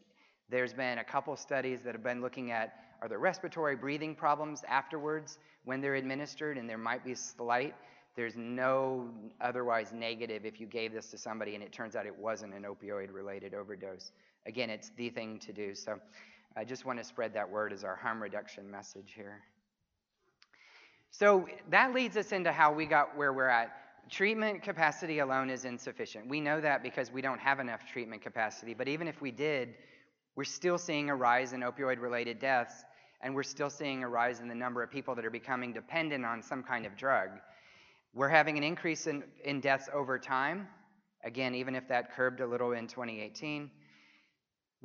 [0.49, 4.63] There's been a couple studies that have been looking at are there respiratory breathing problems
[4.67, 7.75] afterwards when they're administered, and there might be slight.
[8.15, 9.09] There's no
[9.41, 12.63] otherwise negative if you gave this to somebody and it turns out it wasn't an
[12.63, 14.11] opioid related overdose.
[14.47, 15.73] Again, it's the thing to do.
[15.75, 15.99] So
[16.55, 19.41] I just want to spread that word as our harm reduction message here.
[21.11, 23.71] So that leads us into how we got where we're at.
[24.09, 26.27] Treatment capacity alone is insufficient.
[26.27, 29.75] We know that because we don't have enough treatment capacity, but even if we did,
[30.35, 32.83] we're still seeing a rise in opioid related deaths,
[33.21, 36.25] and we're still seeing a rise in the number of people that are becoming dependent
[36.25, 37.29] on some kind of drug.
[38.13, 40.67] We're having an increase in, in deaths over time,
[41.23, 43.71] again, even if that curbed a little in 2018.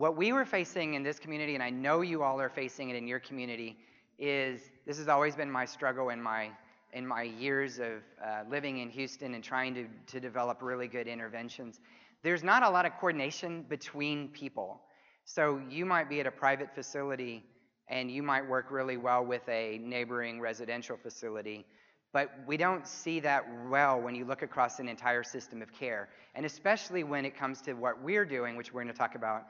[0.01, 2.97] What we were facing in this community, and I know you all are facing it
[2.97, 3.77] in your community,
[4.19, 6.53] is this has always been my struggle in my
[6.95, 11.07] in my years of uh, living in Houston and trying to, to develop really good
[11.07, 11.81] interventions.
[12.23, 14.81] There's not a lot of coordination between people.
[15.27, 17.45] So you might be at a private facility
[17.89, 21.67] and you might work really well with a neighboring residential facility,
[22.15, 26.09] but we don't see that well when you look across an entire system of care.
[26.35, 29.45] And especially when it comes to what we're doing, which we're going to talk about,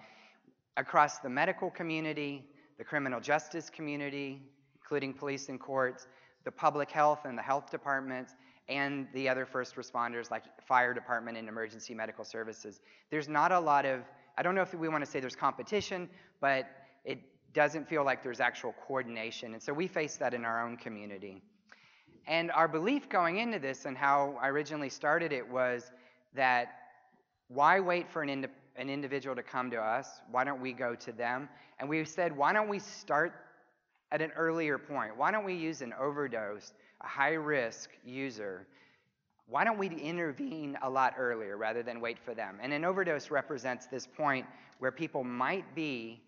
[0.77, 2.45] across the medical community,
[2.79, 4.43] the criminal justice community,
[4.75, 6.07] including police and courts,
[6.45, 8.35] the public health and the health departments,
[8.69, 12.81] and the other first responders like fire department and emergency medical services.
[13.11, 14.01] There's not a lot of,
[14.39, 16.09] I don't know if we want to say there's competition,
[16.41, 16.67] but
[17.05, 17.21] it
[17.53, 19.55] doesn't feel like there's actual coordination.
[19.55, 21.43] And so we face that in our own community.
[22.27, 25.91] And our belief going into this and how I originally started it was
[26.35, 26.69] that
[27.49, 28.49] why wait for an, ind-
[28.81, 30.23] an individual to come to us?
[30.31, 31.49] Why don't we go to them?
[31.79, 33.35] And we said, why don't we start
[34.11, 35.16] at an earlier point?
[35.16, 38.66] Why don't we use an overdose, a high risk user?
[39.47, 42.59] Why don't we intervene a lot earlier rather than wait for them?
[42.62, 44.47] And an overdose represents this point
[44.79, 46.23] where people might be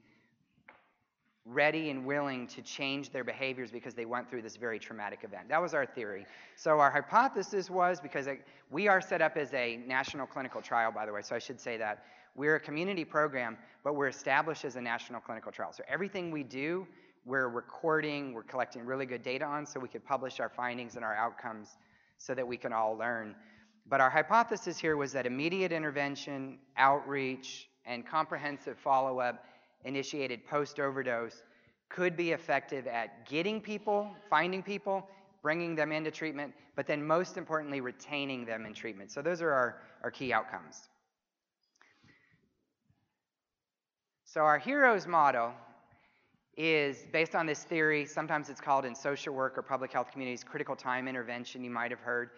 [1.44, 5.48] ready and willing to change their behaviors because they went through this very traumatic event.
[5.48, 6.26] That was our theory.
[6.54, 8.28] So our hypothesis was because
[8.70, 11.60] we are set up as a national clinical trial, by the way, so I should
[11.60, 12.04] say that.
[12.34, 15.72] We're a community program, but we're established as a national clinical trial.
[15.72, 16.86] So everything we do
[17.24, 21.04] we're recording, we're collecting really good data on so we could publish our findings and
[21.04, 21.76] our outcomes
[22.18, 23.36] so that we can all learn.
[23.88, 29.44] But our hypothesis here was that immediate intervention, outreach, and comprehensive follow up
[29.84, 31.44] initiated post overdose
[31.88, 35.08] could be effective at getting people, finding people,
[35.42, 39.12] bringing them into treatment, but then most importantly, retaining them in treatment.
[39.12, 40.88] So those are our, our key outcomes.
[44.32, 45.52] So our HEROES model
[46.56, 48.06] is based on this theory.
[48.06, 51.90] Sometimes it's called in social work or public health communities critical time intervention, you might
[51.90, 52.30] have heard.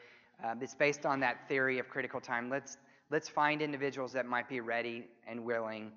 [0.44, 2.50] Uh, it's based on that theory of critical time.
[2.50, 2.78] Let's,
[3.12, 5.92] let's find individuals that might be ready and willing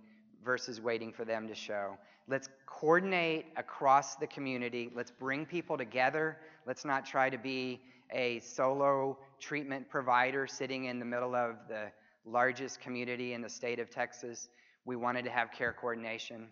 [0.45, 1.97] versus waiting for them to show.
[2.27, 4.91] Let's coordinate across the community.
[4.93, 6.37] Let's bring people together.
[6.67, 7.81] Let's not try to be
[8.11, 11.87] a solo treatment provider sitting in the middle of the
[12.23, 14.49] largest community in the state of Texas.
[14.87, 16.47] We wanted to have care coordination.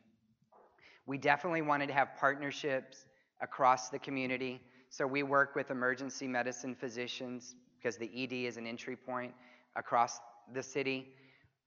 [1.08, 3.06] We definitely wanted to have partnerships
[3.42, 4.60] across the community.
[4.90, 9.32] So we work with emergency medicine physicians because the ED is an entry point
[9.78, 10.20] across
[10.54, 11.14] the city,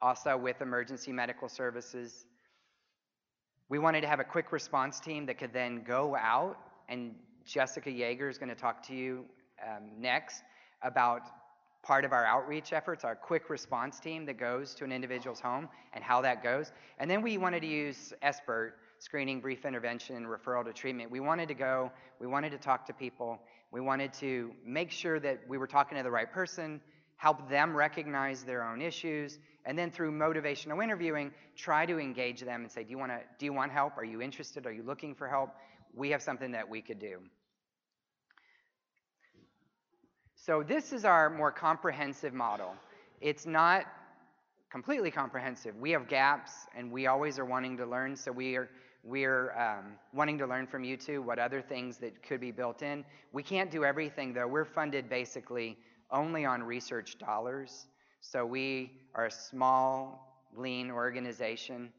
[0.03, 2.27] also with emergency medical services.
[3.71, 6.59] We wanted to have a quick response team that could then go out,
[6.91, 7.15] and
[7.47, 9.25] Jessica Yeager is going to talk to you
[9.67, 10.43] um, next
[10.83, 11.23] about
[11.83, 15.69] part of our outreach efforts, our quick response team that goes to an individual's home
[15.93, 16.73] and how that goes.
[16.99, 21.11] And then we wanted to use SBIRT screening, brief intervention, referral to treatment.
[21.11, 25.21] We wanted to go, we wanted to talk to people, we wanted to make sure
[25.21, 26.81] that we were talking to the right person,
[27.17, 32.63] help them recognize their own issues, and then through motivational interviewing, try to engage them
[32.63, 33.97] and say, do you, wanna, do you want help?
[33.99, 34.67] Are you interested?
[34.67, 35.51] Are you looking for help?
[35.95, 37.19] We have something that we could do.
[40.49, 42.75] So this is our more comprehensive model.
[43.21, 43.85] It's not
[44.73, 45.77] completely comprehensive.
[45.77, 48.71] We have gaps, and we always are wanting to learn, so we are
[49.05, 52.81] we're um, wanting to learn from you too what other things that could be built
[52.81, 53.05] in.
[53.31, 54.47] We can't do everything though.
[54.47, 55.77] We're funded basically
[56.11, 57.87] only on research dollars.
[58.23, 61.93] So we are a small, lean organization.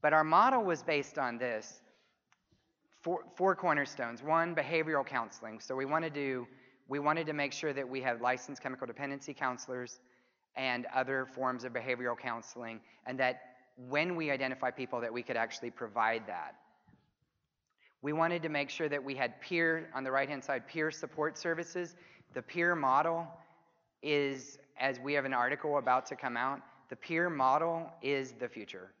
[0.00, 1.82] But our model was based on this
[3.02, 4.22] four, four cornerstones.
[4.22, 5.60] One, behavioral counseling.
[5.60, 6.46] So we want to do
[6.88, 10.00] we wanted to make sure that we had licensed chemical dependency counselors
[10.56, 13.40] and other forms of behavioral counseling, and that
[13.88, 16.54] when we identify people that we could actually provide that.
[18.02, 21.36] We wanted to make sure that we had peer, on the right-hand side, peer support
[21.36, 21.96] services.
[22.34, 23.26] The peer model
[24.02, 28.48] is, as we have an article about to come out, the peer model is the
[28.48, 28.92] future.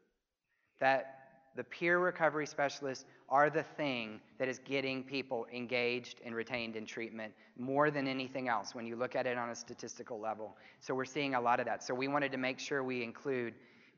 [0.80, 1.15] That
[1.56, 6.86] the peer recovery specialists are the thing that is getting people engaged and retained in
[6.86, 10.56] treatment more than anything else when you look at it on a statistical level.
[10.80, 11.82] So we're seeing a lot of that.
[11.82, 13.54] So we wanted to make sure we include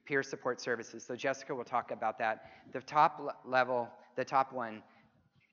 [0.07, 1.05] peer support services.
[1.05, 2.45] So Jessica will talk about that.
[2.73, 4.83] The top level, the top one,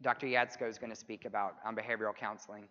[0.01, 0.27] Dr.
[0.27, 2.67] Yatsco is going to speak about on behavioral counseling.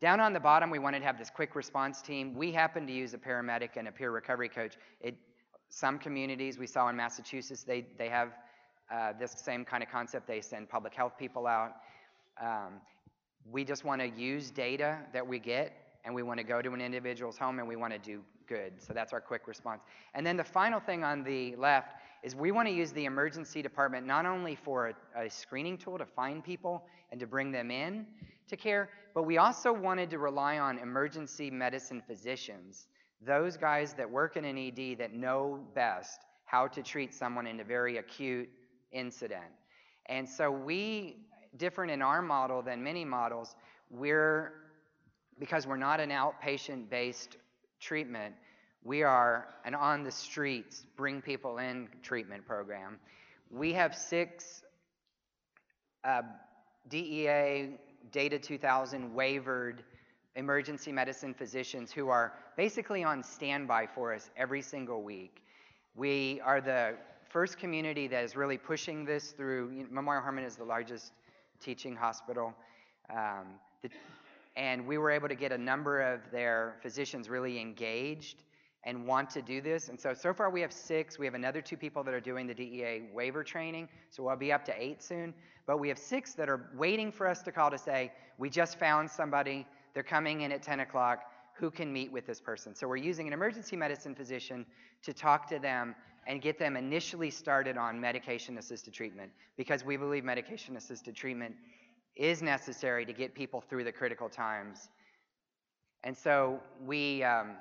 [0.00, 2.34] Down on the bottom, we wanted to have this quick response team.
[2.34, 4.76] We happen to use a paramedic and a peer recovery coach.
[5.00, 5.14] It,
[5.68, 8.32] some communities we saw in Massachusetts, they, they have
[8.92, 10.26] uh, this same kind of concept.
[10.26, 11.76] They send public health people out.
[12.40, 12.80] Um,
[13.50, 15.72] we just want to use data that we get
[16.04, 18.74] and we want to go to an individual's home and we want to do good.
[18.78, 19.82] So that's our quick response.
[20.14, 23.62] And then the final thing on the left is we want to use the emergency
[23.62, 27.70] department not only for a, a screening tool to find people and to bring them
[27.70, 28.06] in
[28.48, 32.88] to care, but we also wanted to rely on emergency medicine physicians,
[33.24, 37.60] those guys that work in an ED that know best how to treat someone in
[37.60, 38.48] a very acute
[38.92, 39.50] incident.
[40.06, 41.16] And so we,
[41.56, 43.56] different in our model than many models,
[43.90, 44.52] we're,
[45.38, 47.36] because we're not an outpatient based
[47.80, 48.34] treatment,
[48.84, 52.98] we are an on the streets, bring people in treatment program.
[53.50, 54.62] We have six
[56.04, 56.22] uh,
[56.88, 57.78] DEA
[58.10, 59.84] Data 2000 waivered
[60.34, 65.42] emergency medicine physicians who are basically on standby for us every single week.
[65.94, 66.94] We are the
[67.32, 69.86] first community that is really pushing this through.
[69.90, 71.12] Memorial Hermann is the largest
[71.60, 72.52] teaching hospital.
[73.10, 73.46] Um,
[73.80, 73.88] the,
[74.54, 78.42] and we were able to get a number of their physicians really engaged
[78.84, 79.88] and want to do this.
[79.88, 81.18] And so, so far we have six.
[81.18, 83.88] We have another two people that are doing the DEA waiver training.
[84.10, 85.32] So we'll be up to eight soon.
[85.66, 88.78] But we have six that are waiting for us to call to say, we just
[88.78, 89.66] found somebody.
[89.94, 91.20] They're coming in at 10 o'clock.
[91.54, 92.74] Who can meet with this person?
[92.74, 94.66] So we're using an emergency medicine physician
[95.02, 95.94] to talk to them
[96.26, 101.54] and get them initially started on medication assisted treatment because we believe medication assisted treatment
[102.16, 104.88] is necessary to get people through the critical times.
[106.04, 107.52] And so we, um,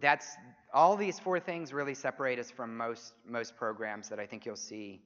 [0.00, 0.36] that's
[0.72, 4.56] all these four things really separate us from most most programs that I think you'll
[4.56, 5.00] see,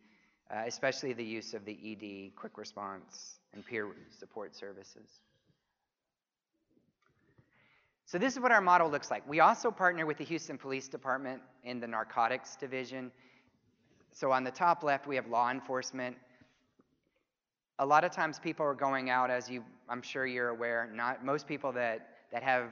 [0.51, 5.21] uh, especially the use of the ED, quick response, and peer support services.
[8.09, 9.29] So this is what our model looks like.
[9.29, 13.13] We also partner with the Houston Police Department in the narcotics division.
[14.13, 16.17] So on the top left, we have law enforcement.
[17.79, 21.23] A lot of times people are going out, as you, I'm sure you're aware, not
[21.23, 22.71] most people that, that have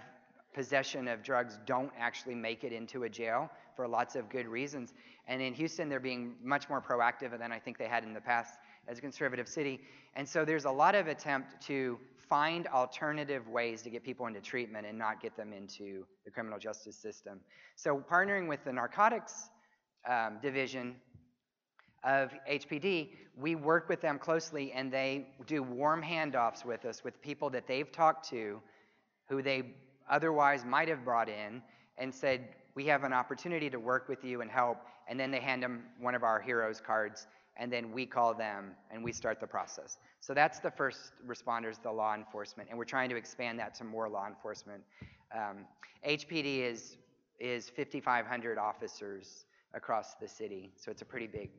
[0.54, 4.94] possession of drugs don't actually make it into a jail for lots of good reasons.
[5.28, 8.22] And in Houston, they're being much more proactive than I think they had in the
[8.22, 8.54] past
[8.88, 9.82] as a conservative city.
[10.14, 11.98] And so there's a lot of attempt to
[12.28, 16.58] find alternative ways to get people into treatment and not get them into the criminal
[16.58, 17.40] justice system.
[17.76, 19.50] So partnering with the narcotics
[20.08, 20.96] um, division
[22.04, 27.20] of HPD, we work with them closely and they do warm handoffs with us with
[27.20, 28.60] people that they've talked to
[29.28, 29.74] who they
[30.08, 31.62] otherwise might have brought in
[31.98, 34.78] and said, we have an opportunity to work with you and help.
[35.08, 37.26] And then they hand them one of our heroes cards
[37.58, 39.98] and then we call them and we start the process.
[40.20, 43.84] So that's the first responders, the law enforcement, and we're trying to expand that to
[43.84, 44.82] more law enforcement.
[45.34, 45.66] Um,
[46.06, 46.96] HPD is
[47.38, 49.44] is 5,500 officers
[49.74, 51.50] across the city, so it's a pretty big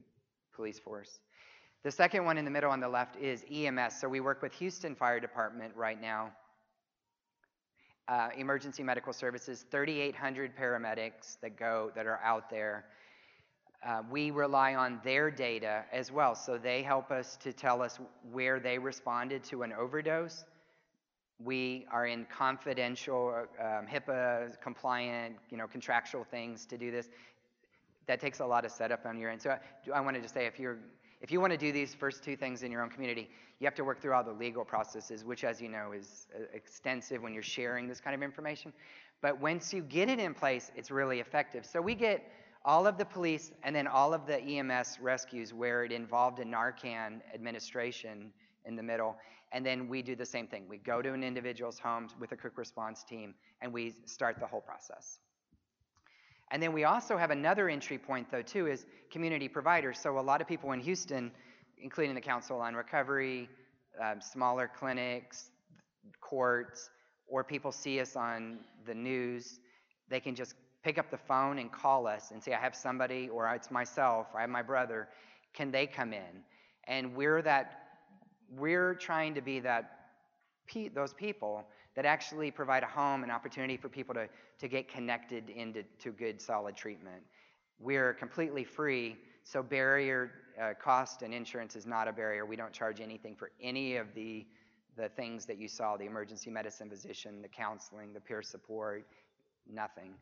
[0.56, 1.20] police force.
[1.84, 4.00] The second one in the middle on the left is EMS.
[4.02, 6.32] So we work with Houston Fire Department right now.
[8.08, 12.86] Uh, emergency medical services, 3,800 paramedics that go that are out there
[13.86, 16.36] uh, we rely on their data as well.
[16.36, 18.00] So they help us to tell us
[18.32, 20.46] where they responded to an overdose.
[21.40, 27.10] We are in confidential, um, HIPAA compliant, you know, contractual things to do this.
[28.08, 29.42] That takes a lot of setup on your end.
[29.42, 29.60] So I,
[29.98, 30.80] I wanted to say, if you're
[31.20, 33.74] if you want to do these first two things in your own community, you have
[33.76, 37.34] to work through all the legal processes, which, as you know, is uh, extensive when
[37.34, 38.72] you're sharing this kind of information.
[39.22, 41.66] But once you get it in place, it's really effective.
[41.66, 42.24] So we get
[42.68, 46.44] all of the police and then all of the EMS rescues where it involved a
[46.44, 48.34] Narcan administration
[48.66, 49.16] in the middle.
[49.54, 50.66] And then we do the same thing.
[50.68, 54.46] We go to an individual's home with a quick response team and we start the
[54.46, 55.20] whole process.
[56.52, 59.98] And then we also have another entry point, though, too, is community providers.
[59.98, 61.32] So a lot of people in Houston,
[61.82, 63.50] including the Council on Recovery,
[64.02, 65.52] um, smaller clinics,
[66.20, 66.90] courts,
[67.28, 69.60] or people see us on the news,
[70.10, 70.56] they can just
[70.88, 74.28] pick up the phone and call us and say, I have somebody, or it's myself,
[74.34, 75.10] or I have my brother.
[75.54, 76.46] Can they come in?
[76.86, 77.90] And we're that,
[78.56, 79.92] we're trying to be that,
[80.96, 81.66] those people
[81.98, 84.30] that actually provide a home and opportunity for people to,
[84.60, 87.22] to get connected into to good, solid treatment.
[87.80, 90.32] We're completely free, so barrier
[90.62, 92.46] uh, cost and insurance is not a barrier.
[92.46, 94.46] We don't charge anything for any of the
[94.98, 99.06] the things that you saw the emergency medicine physician, the counseling, the peer support,
[99.72, 100.16] nothing.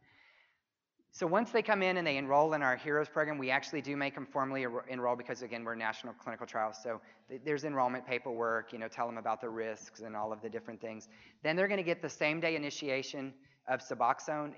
[1.16, 3.95] So once they come in and they enroll in our HEROES program, we actually do
[3.95, 6.76] make them formally enroll because again we're national clinical trials.
[6.84, 6.99] So
[7.30, 10.49] th- there's enrollment paperwork, you know, tell them about the risks and all of the
[10.49, 11.07] different things.
[11.41, 13.34] Then they're going to get the same day initiation
[13.70, 14.55] of Suboxone.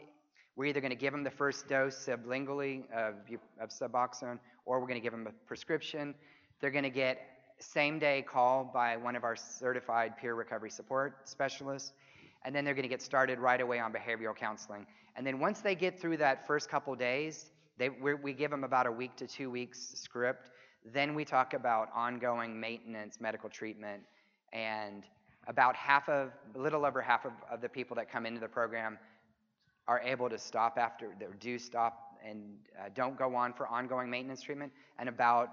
[0.56, 3.14] We're either going to give them the first dose sublingually of,
[3.62, 6.16] of Suboxone, or we're going to give them a prescription.
[6.60, 7.20] They're going to get
[7.60, 11.94] same day call by one of our certified peer recovery support specialists,
[12.46, 14.86] and then they're going to get started right away on behavioral counseling.
[15.16, 18.88] And then once they get through that first couple days, they, we give them about
[18.88, 20.52] a week to two weeks script.
[20.94, 24.04] Then we talk about ongoing maintenance, medical treatment,
[24.54, 25.04] and
[25.48, 28.48] about half of, a little over half of, of the people that come into the
[28.48, 28.98] program
[29.88, 32.42] are able to stop after, do stop and
[32.80, 35.50] uh, don't go on for ongoing maintenance treatment, and about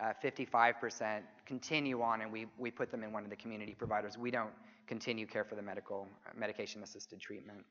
[0.00, 4.18] uh, 55% continue on and we, we put them in one of the community providers.
[4.18, 4.50] We don't
[4.86, 6.06] continue care for the medical
[6.36, 7.64] medication assisted treatment.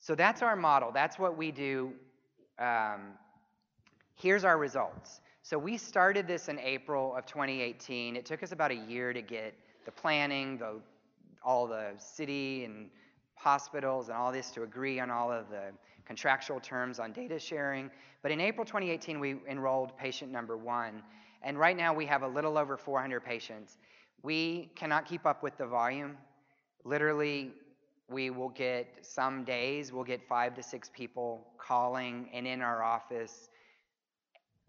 [0.00, 0.90] So that's our model.
[0.92, 1.92] That's what we do.
[2.58, 3.14] Um,
[4.14, 5.20] here's our results.
[5.42, 8.16] So we started this in April of 2018.
[8.16, 9.54] It took us about a year to get
[9.84, 10.80] the planning, the,
[11.42, 12.90] all the city and
[13.34, 15.72] hospitals and all this to agree on all of the
[16.04, 17.90] contractual terms on data sharing.
[18.22, 21.02] But in April 2018, we enrolled patient number one.
[21.42, 23.78] And right now we have a little over 400 patients.
[24.22, 26.16] We cannot keep up with the volume.
[26.84, 27.52] Literally,
[28.08, 32.82] we will get some days, we'll get five to six people calling and in our
[32.82, 33.50] office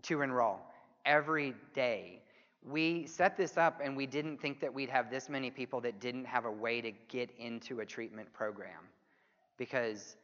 [0.04, 0.60] to enroll
[1.06, 2.22] every day.
[2.62, 6.02] We set this up and we didn't think that we'd have this many people that
[6.02, 8.84] didn't have a way to get into a treatment program
[9.58, 10.18] because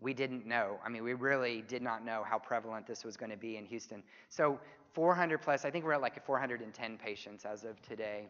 [0.00, 0.78] we didn't know.
[0.84, 3.64] I mean, we really did not know how prevalent this was going to be in
[3.64, 4.02] Houston.
[4.28, 4.60] So
[4.92, 8.28] 400 plus, I think we're at like 410 patients as of today.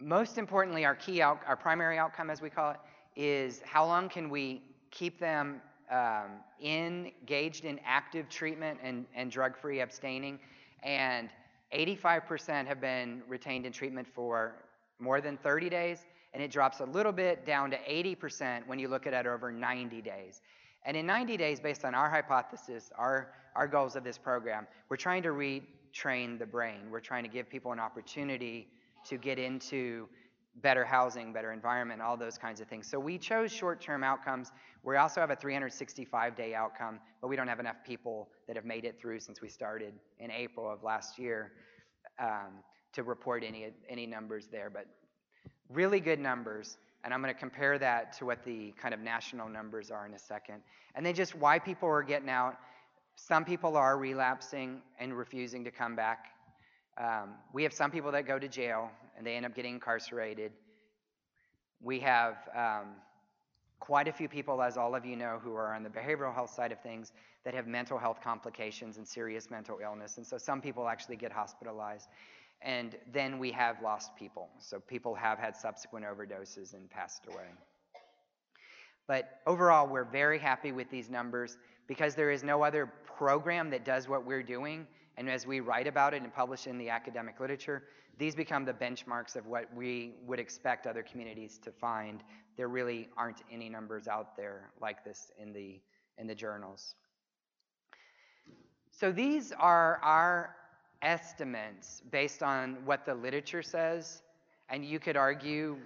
[0.00, 2.78] Most importantly, our key out, our primary outcome, as we call it,
[3.16, 9.80] is how long can we keep them um, engaged in active treatment and, and drug-free
[9.80, 10.38] abstaining,
[10.82, 11.28] and
[11.74, 14.54] 85% have been retained in treatment for
[14.98, 18.88] more than 30 days, and it drops a little bit down to 80% when you
[18.88, 20.40] look at it over 90 days.
[20.84, 24.96] And in 90 days, based on our hypothesis, our, our goals of this program, we're
[24.96, 26.90] trying to retrain the brain.
[26.90, 28.68] We're trying to give people an opportunity
[29.04, 30.08] to get into
[30.56, 32.86] better housing, better environment, all those kinds of things.
[32.86, 34.52] So we chose short-term outcomes.
[34.82, 38.84] We also have a 365-day outcome, but we don't have enough people that have made
[38.84, 41.52] it through since we started in April of last year
[42.18, 44.70] um, to report any any numbers there.
[44.70, 44.86] But
[45.68, 49.48] really good numbers, and I'm going to compare that to what the kind of national
[49.48, 50.62] numbers are in a second.
[50.94, 52.56] And then just why people are getting out.
[53.14, 56.26] Some people are relapsing and refusing to come back.
[57.00, 60.52] Um, we have some people that go to jail and they end up getting incarcerated.
[61.80, 62.88] We have um,
[63.78, 66.50] quite a few people, as all of you know, who are on the behavioral health
[66.50, 67.12] side of things
[67.44, 70.18] that have mental health complications and serious mental illness.
[70.18, 72.08] And so some people actually get hospitalized.
[72.60, 74.50] And then we have lost people.
[74.58, 77.46] So people have had subsequent overdoses and passed away.
[79.08, 81.56] But overall, we're very happy with these numbers
[81.88, 84.86] because there is no other program that does what we're doing.
[85.20, 87.82] And as we write about it and publish in the academic literature,
[88.16, 92.24] these become the benchmarks of what we would expect other communities to find.
[92.56, 95.78] There really aren't any numbers out there like this in the,
[96.16, 96.94] in the journals.
[98.90, 100.56] So these are our
[101.02, 104.22] estimates based on what the literature says,
[104.70, 105.76] and you could argue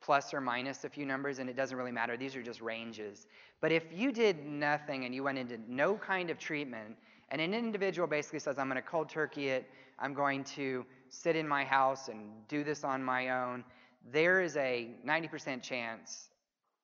[0.00, 2.16] plus or minus a few numbers, and it doesn't really matter.
[2.16, 3.26] These are just ranges.
[3.60, 6.96] But if you did nothing and you went into no kind of treatment,
[7.30, 11.36] and an individual basically says, I'm going to cold turkey it, I'm going to sit
[11.36, 13.64] in my house and do this on my own,
[14.12, 16.30] there is a 90% chance,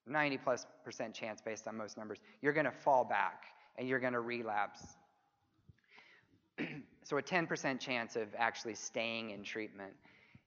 [0.07, 3.45] 90 plus percent chance based on most numbers, you're going to fall back
[3.77, 4.83] and you're going to relapse.
[7.03, 9.93] So a 10% chance of actually staying in treatment.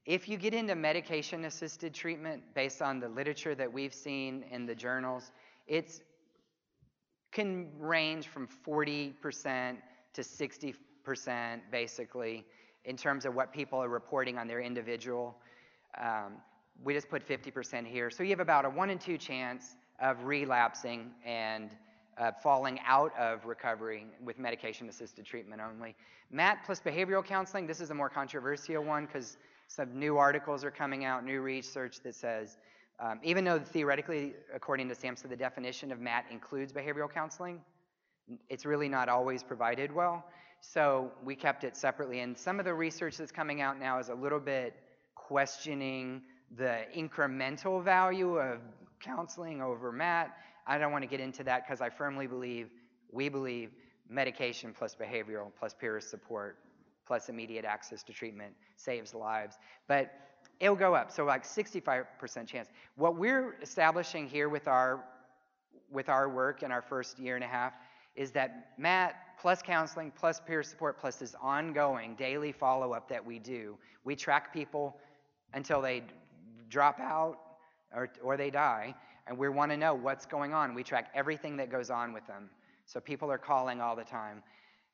[0.06, 4.66] If you get into medication assisted treatment based on the literature that we've seen in
[4.66, 5.32] the journals,
[5.68, 6.02] it
[7.32, 9.78] can range from 40%
[10.14, 12.46] to 60% basically
[12.86, 15.36] in terms of what people are reporting on their individual.
[16.00, 16.34] Um,
[16.84, 18.10] we just put 50% here.
[18.10, 21.72] So you have about a one in two chance of relapsing and
[22.18, 25.96] uh, falling out of recovery with medication assisted treatment only.
[26.32, 30.72] MAT plus behavioral counseling, this is a more controversial one because some new articles are
[30.72, 32.58] coming out, new research that says
[33.00, 37.62] um, even though theoretically, according to SAMHSA, the definition of MAT includes behavioral counseling,
[38.50, 40.26] it's really not always provided well.
[40.62, 42.20] So we kept it separately.
[42.20, 44.76] And some of the research that's coming out now is a little bit
[45.16, 46.22] questioning
[46.58, 48.60] the incremental value of
[49.00, 50.36] counseling over MAT.
[50.68, 52.70] I don't want to get into that because I firmly believe,
[53.12, 53.72] we believe,
[54.10, 56.58] medication plus behavioral plus peer support
[57.06, 59.58] plus immediate access to treatment saves lives.
[59.88, 60.12] But
[60.60, 61.12] it'll go up.
[61.12, 62.70] So like 65% chance.
[62.96, 65.04] What we're establishing here with our
[65.92, 67.74] with our work in our first year and a half
[68.16, 73.40] is that MAT plus counseling plus peer support plus this ongoing daily follow-up that we
[73.40, 73.78] do.
[74.04, 74.98] We track people
[75.54, 76.04] until they
[76.70, 77.38] drop out
[77.94, 78.94] or, or they die,
[79.28, 80.76] and we want to know what's going on.
[80.76, 82.50] We track everything that goes on with them.
[82.86, 84.44] So people are calling all the time.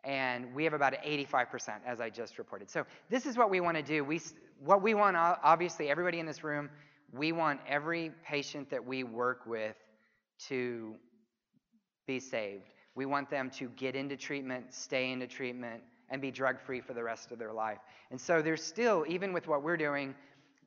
[0.03, 2.69] And we have about 85%, as I just reported.
[2.69, 4.03] So this is what we want to do.
[4.03, 4.21] We,
[4.63, 6.69] what we want, obviously, everybody in this room,
[7.11, 9.75] we want every patient that we work with
[10.47, 10.95] to
[12.07, 12.69] be saved.
[12.95, 16.93] We want them to get into treatment, stay into treatment, and be drug free for
[16.93, 17.79] the rest of their life.
[18.11, 20.13] And so there's still, even with what we're doing,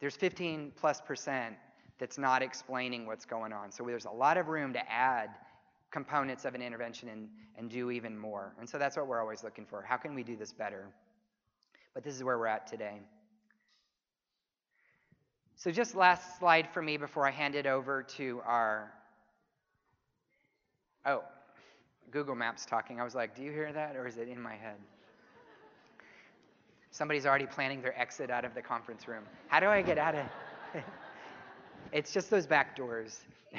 [0.01, 1.57] there's 15 plus percent
[1.99, 3.70] that's not explaining what's going on.
[3.72, 5.30] So there's a lot of room to add
[5.91, 8.55] components of an intervention and, and do even more.
[8.59, 9.82] And so that's what we're always looking for.
[9.82, 10.86] How can we do this better?
[11.95, 13.01] But this is where we're at today.
[15.59, 18.92] So, just last slide for me before I hand it over to our.
[21.04, 21.24] Oh,
[22.12, 23.00] Google Maps talking.
[23.00, 24.76] I was like, do you hear that or is it in my head?
[26.92, 29.24] Somebody's already planning their exit out of the conference room.
[29.48, 30.26] How do I get out of
[31.92, 33.18] It's just those back doors.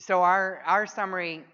[0.00, 1.44] so our our summary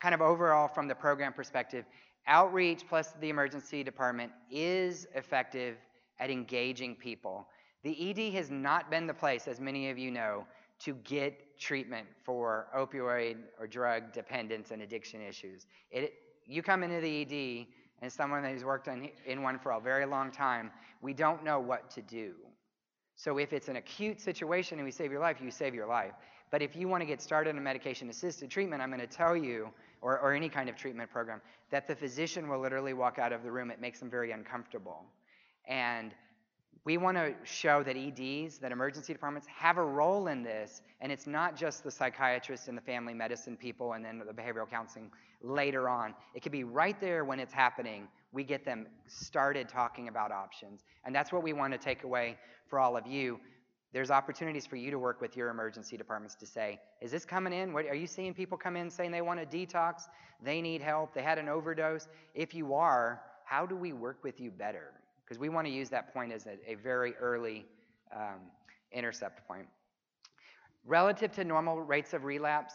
[0.00, 1.84] kind of overall from the program perspective,
[2.26, 5.76] outreach plus the emergency department is effective
[6.18, 7.46] at engaging people.
[7.82, 10.46] The ED has not been the place, as many of you know,
[10.80, 15.66] to get treatment for opioid or drug dependence and addiction issues.
[15.90, 16.14] It,
[16.46, 17.66] you come into the ED,
[18.02, 20.70] and someone who's worked on, in one for a very long time,
[21.02, 22.34] we don't know what to do.
[23.14, 26.12] So if it's an acute situation and we save your life, you save your life.
[26.50, 29.36] But if you want to get started on medication assisted treatment, I'm going to tell
[29.36, 29.68] you,
[30.00, 33.42] or, or any kind of treatment program, that the physician will literally walk out of
[33.42, 33.70] the room.
[33.70, 35.04] It makes them very uncomfortable.
[35.68, 36.12] And
[36.84, 41.12] we want to show that EDs, that emergency departments, have a role in this, and
[41.12, 45.10] it's not just the psychiatrists and the family medicine people and then the behavioral counseling
[45.42, 46.14] later on.
[46.34, 48.08] It could be right there when it's happening.
[48.32, 50.84] We get them started talking about options.
[51.04, 53.40] And that's what we want to take away for all of you.
[53.92, 57.52] There's opportunities for you to work with your emergency departments to say, is this coming
[57.52, 57.72] in?
[57.72, 60.04] What, are you seeing people come in saying they want a detox?
[60.42, 61.12] They need help.
[61.12, 62.06] They had an overdose.
[62.34, 64.92] If you are, how do we work with you better?
[65.30, 67.64] Because we want to use that point as a, a very early
[68.12, 68.40] um,
[68.90, 69.64] intercept point.
[70.84, 72.74] Relative to normal rates of relapse,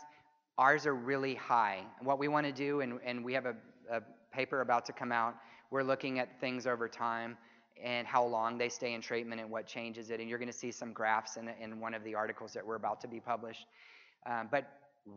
[0.57, 1.81] ours are really high.
[2.01, 3.55] What we want to do, and, and we have a,
[3.91, 4.01] a
[4.31, 5.35] paper about to come out,
[5.69, 7.35] we're looking at things over time
[7.83, 10.21] and how long they stay in treatment and what changes it.
[10.21, 12.75] And you're going to see some graphs in, in one of the articles that we're
[12.75, 13.65] about to be published.
[14.25, 14.65] Um, but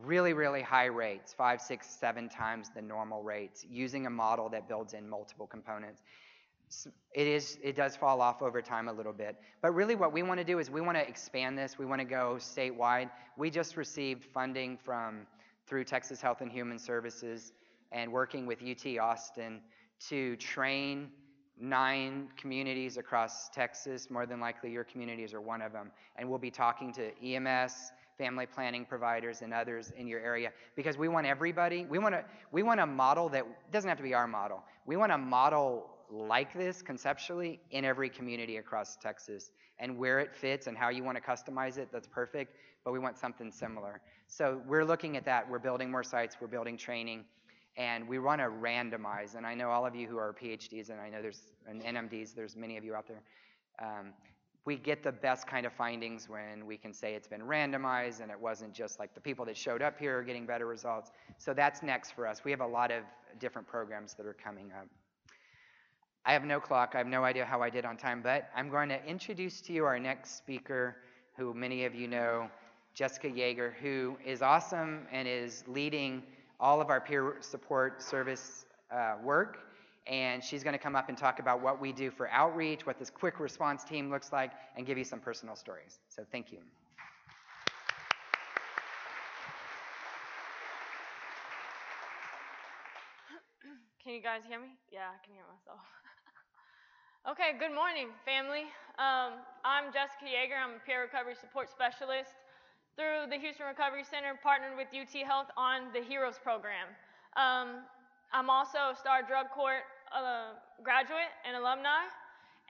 [0.02, 4.66] really, really high rates, five, six, seven times the normal rates, using a model that
[4.66, 6.02] builds in multiple components
[7.14, 9.36] it is it does fall off over time a little bit.
[9.62, 11.78] But really what we want to do is we want to expand this.
[11.78, 13.10] We want to go statewide.
[13.36, 15.26] We just received funding from
[15.66, 17.52] through texas health and human services
[17.92, 19.60] and working with ut austin
[20.08, 21.10] to train
[21.60, 24.10] nine communities across texas.
[24.10, 25.90] More than likely your communities are one of them.
[26.16, 30.98] And we'll be talking to ems family planning providers and others in your area because
[30.98, 34.14] we want everybody we want to we want a model that doesn't have to be
[34.14, 34.62] our model.
[34.86, 39.50] We want a model like this conceptually in every community across Texas.
[39.78, 42.98] And where it fits and how you want to customize it, that's perfect, but we
[42.98, 44.00] want something similar.
[44.26, 45.48] So we're looking at that.
[45.48, 47.24] We're building more sites, we're building training,
[47.76, 49.36] and we want to randomize.
[49.36, 52.34] And I know all of you who are PhDs, and I know there's and NMDs,
[52.34, 53.22] there's many of you out there.
[53.80, 54.12] Um,
[54.64, 58.30] we get the best kind of findings when we can say it's been randomized and
[58.30, 61.10] it wasn't just like the people that showed up here are getting better results.
[61.38, 62.44] So that's next for us.
[62.44, 63.02] We have a lot of
[63.38, 64.86] different programs that are coming up.
[66.28, 66.90] I have no clock.
[66.94, 69.72] I have no idea how I did on time, but I'm going to introduce to
[69.72, 70.96] you our next speaker,
[71.38, 72.50] who many of you know,
[72.92, 76.22] Jessica Yeager, who is awesome and is leading
[76.60, 79.60] all of our peer support service uh, work.
[80.06, 82.98] and she's going to come up and talk about what we do for outreach, what
[82.98, 85.98] this quick response team looks like, and give you some personal stories.
[86.08, 86.58] So thank you.
[94.02, 94.68] Can you guys hear me?
[94.90, 95.80] Yeah, I can hear myself.
[97.26, 98.70] Okay, good morning, family.
[98.98, 100.54] Um, I'm Jessica Yeager.
[100.54, 102.30] I'm a peer recovery support specialist
[102.94, 106.86] through the Houston Recovery Center, partnered with UT Health on the HEROES program.
[107.34, 107.82] Um,
[108.32, 109.82] I'm also a STAR Drug Court
[110.14, 112.06] uh, graduate and alumni,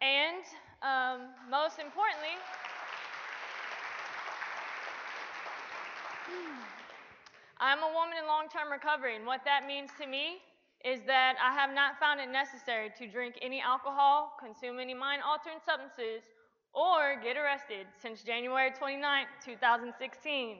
[0.00, 0.44] and
[0.80, 2.36] um, most importantly,
[7.60, 10.40] I'm a woman in long term recovery, and what that means to me
[10.84, 15.22] is that I have not found it necessary to drink any alcohol, consume any mind
[15.26, 16.22] altering substances,
[16.72, 20.56] or get arrested since January 29, 2016.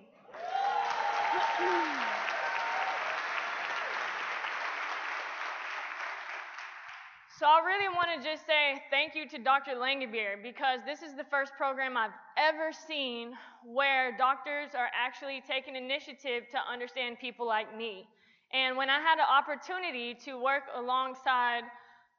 [7.39, 9.77] So I really want to just say thank you to Dr.
[9.77, 15.77] Langabeer because this is the first program I've ever seen where doctors are actually taking
[15.77, 18.09] initiative to understand people like me.
[18.53, 21.63] And when I had an opportunity to work alongside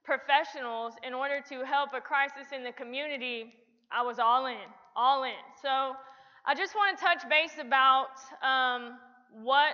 [0.04, 3.54] professionals in order to help a crisis in the community,
[3.92, 5.42] I was all in, all in.
[5.62, 5.96] So
[6.46, 8.10] I just want to touch base about
[8.44, 9.00] um,
[9.42, 9.74] what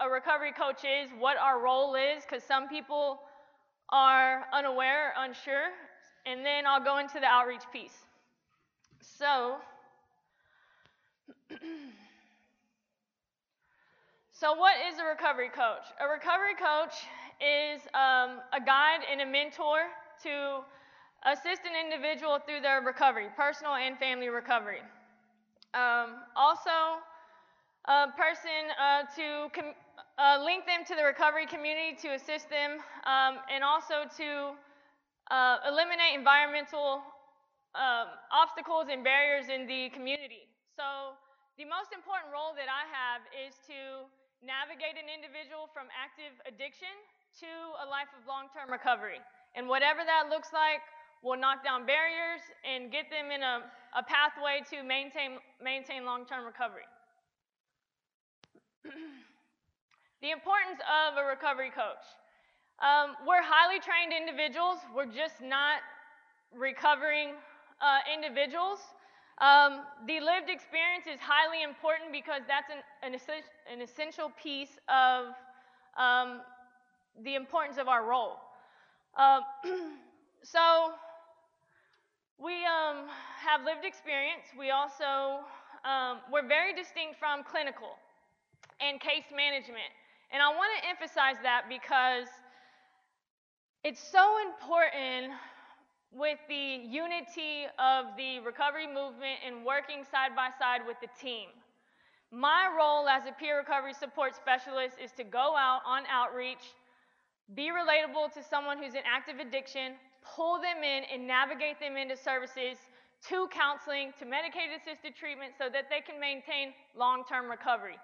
[0.00, 3.20] a recovery coach is, what our role is, because some people
[3.88, 5.70] are unaware, unsure,
[6.26, 7.96] and then I'll go into the outreach piece.
[9.00, 9.56] So,
[14.42, 15.86] So, what is a recovery coach?
[16.02, 17.06] A recovery coach
[17.38, 19.86] is um, a guide and a mentor
[20.26, 20.66] to
[21.30, 24.82] assist an individual through their recovery, personal and family recovery.
[25.78, 26.98] Um, also,
[27.86, 29.46] a person uh, to
[30.18, 34.58] uh, link them to the recovery community to assist them, um, and also to
[35.30, 36.98] uh, eliminate environmental
[37.78, 40.50] um, obstacles and barriers in the community.
[40.74, 41.14] So,
[41.54, 44.10] the most important role that I have is to
[44.42, 46.90] navigate an individual from active addiction
[47.38, 49.22] to a life of long term recovery.
[49.54, 50.82] And whatever that looks like,
[51.22, 53.62] we'll knock down barriers and get them in a,
[53.94, 56.86] a pathway to maintain, maintain long term recovery.
[60.22, 62.02] the importance of a recovery coach.
[62.82, 65.86] Um, we're highly trained individuals, we're just not
[66.50, 67.38] recovering
[67.78, 68.82] uh, individuals.
[69.42, 73.18] Um, the lived experience is highly important because that's an, an,
[73.66, 75.34] an essential piece of
[75.98, 76.42] um,
[77.24, 78.38] the importance of our role.
[79.18, 79.40] Uh,
[80.42, 80.94] so,
[82.38, 83.10] we um,
[83.42, 84.46] have lived experience.
[84.56, 85.42] We also,
[85.82, 87.98] um, we're very distinct from clinical
[88.78, 89.90] and case management.
[90.30, 92.30] And I want to emphasize that because
[93.82, 95.34] it's so important
[96.12, 101.48] with the unity of the recovery movement and working side by side with the team.
[102.30, 106.76] My role as a peer recovery support specialist is to go out on outreach,
[107.54, 112.16] be relatable to someone who's in active addiction, pull them in and navigate them into
[112.16, 112.76] services
[113.28, 117.96] to counseling, to medicated assisted treatment so that they can maintain long term recovery.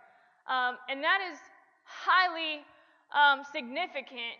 [0.47, 1.39] Um, and that is
[1.85, 2.65] highly
[3.13, 4.37] um, significant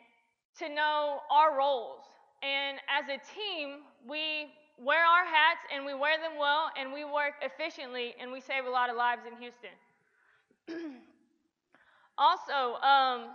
[0.59, 2.05] to know our roles
[2.43, 7.05] and as a team, we wear our hats and we wear them well and we
[7.05, 9.75] work efficiently and we save a lot of lives in Houston.
[12.19, 13.35] also, um,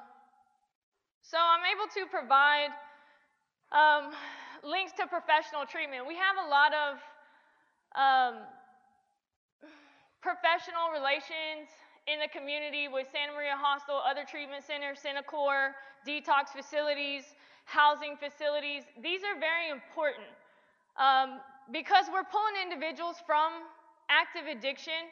[1.22, 2.72] so I'm able to provide
[3.72, 4.14] um,
[4.64, 6.08] links to professional treatment.
[6.08, 6.92] We have a lot of
[8.00, 8.34] um,
[10.22, 11.68] professional relations
[12.08, 15.76] in the community with Santa Maria Hostel, other treatment centers, Cenikor,
[16.08, 17.24] detox facilities
[17.66, 18.84] housing facilities.
[19.02, 20.28] These are very important
[20.98, 21.40] um,
[21.72, 23.52] because we're pulling individuals from
[24.10, 25.10] active addiction.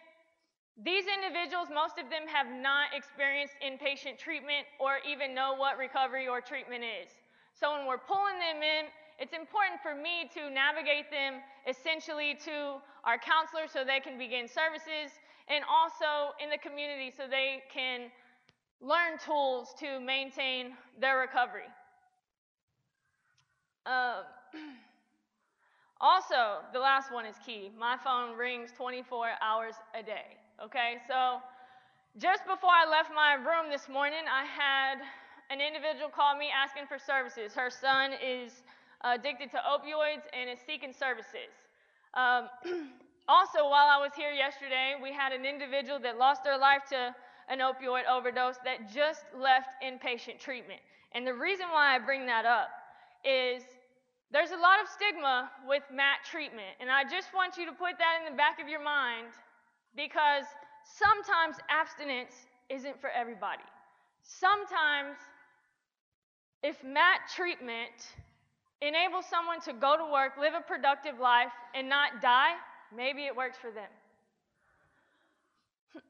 [0.78, 6.28] These individuals, most of them have not experienced inpatient treatment or even know what recovery
[6.28, 7.10] or treatment is.
[7.54, 8.88] So when we're pulling them in,
[9.20, 14.48] it's important for me to navigate them essentially to our counselors so they can begin
[14.48, 15.14] services
[15.48, 18.10] and also in the community so they can
[18.82, 21.70] learn tools to maintain their recovery.
[23.86, 24.30] Um,
[26.02, 27.72] also, the last one is key.
[27.80, 30.38] My phone rings 24 hours a day.
[30.64, 31.42] Okay, so
[32.18, 35.02] just before I left my room this morning, I had
[35.50, 37.56] an individual call me asking for services.
[37.56, 38.62] Her son is
[39.02, 41.50] addicted to opioids and is seeking services.
[42.14, 42.50] Um,
[43.28, 47.16] also, while I was here yesterday, we had an individual that lost their life to
[47.50, 50.80] an opioid overdose that just left inpatient treatment.
[51.14, 52.70] And the reason why I bring that up
[53.24, 53.64] is
[54.32, 57.98] there's a lot of stigma with MAT treatment, and I just want you to put
[58.00, 59.28] that in the back of your mind
[59.96, 60.46] because
[60.86, 62.34] sometimes abstinence
[62.70, 63.64] isn't for everybody.
[64.24, 65.18] Sometimes,
[66.64, 68.16] if MAT treatment
[68.82, 72.54] enables someone to go to work, live a productive life, and not die,
[72.96, 73.92] maybe it works for them.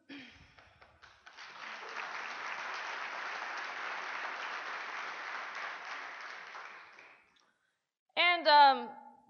[8.21, 8.77] And um,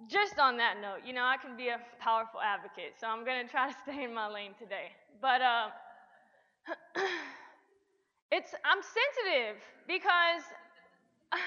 [0.08, 3.46] just on that note, you know, I can be a powerful advocate, so I'm going
[3.46, 4.92] to try to stay in my lane today.
[5.22, 5.68] But uh,
[8.36, 9.56] it's I'm sensitive
[9.88, 10.44] because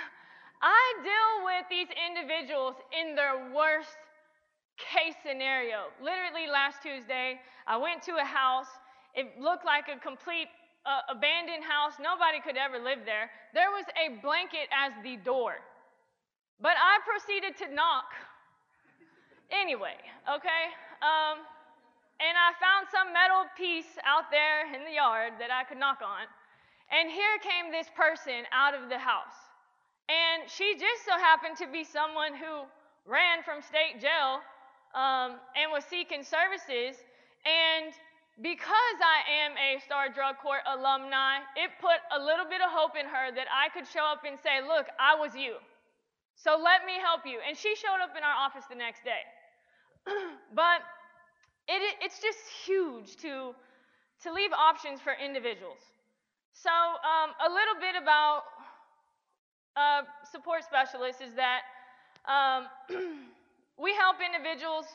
[0.62, 3.92] I deal with these individuals in their worst
[4.80, 5.92] case scenario.
[6.00, 8.72] Literally last Tuesday, I went to a house.
[9.14, 10.48] It looked like a complete
[10.86, 12.00] uh, abandoned house.
[12.00, 13.30] Nobody could ever live there.
[13.52, 15.60] There was a blanket as the door.
[16.60, 18.14] But I proceeded to knock.
[19.50, 19.98] Anyway,
[20.28, 20.64] okay?
[21.02, 21.44] Um,
[22.22, 25.98] and I found some metal piece out there in the yard that I could knock
[26.00, 26.30] on.
[26.90, 29.36] And here came this person out of the house.
[30.08, 32.68] And she just so happened to be someone who
[33.06, 34.44] ran from state jail
[34.94, 37.00] um, and was seeking services.
[37.42, 37.92] And
[38.42, 42.94] because I am a Star Drug Court alumni, it put a little bit of hope
[42.98, 45.56] in her that I could show up and say, Look, I was you.
[46.36, 47.38] So let me help you.
[47.46, 49.22] And she showed up in our office the next day.
[50.54, 50.82] but
[51.68, 53.54] it, it's just huge to,
[54.22, 55.80] to leave options for individuals.
[56.52, 58.42] So, um, a little bit about
[59.76, 61.62] uh, support specialists is that
[62.30, 62.70] um,
[63.78, 64.86] we help individuals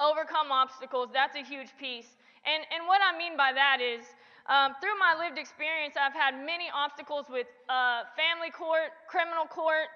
[0.00, 1.10] overcome obstacles.
[1.12, 2.16] That's a huge piece.
[2.48, 4.02] And, and what I mean by that is,
[4.50, 9.86] um, through my lived experience, I've had many obstacles with uh, family court, criminal court,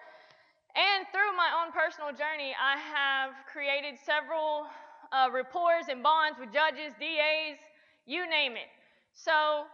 [0.76, 4.68] and through my own personal journey, I have created several
[5.08, 7.56] uh, reports and bonds with judges, DAs,
[8.04, 8.68] you name it.
[9.14, 9.64] So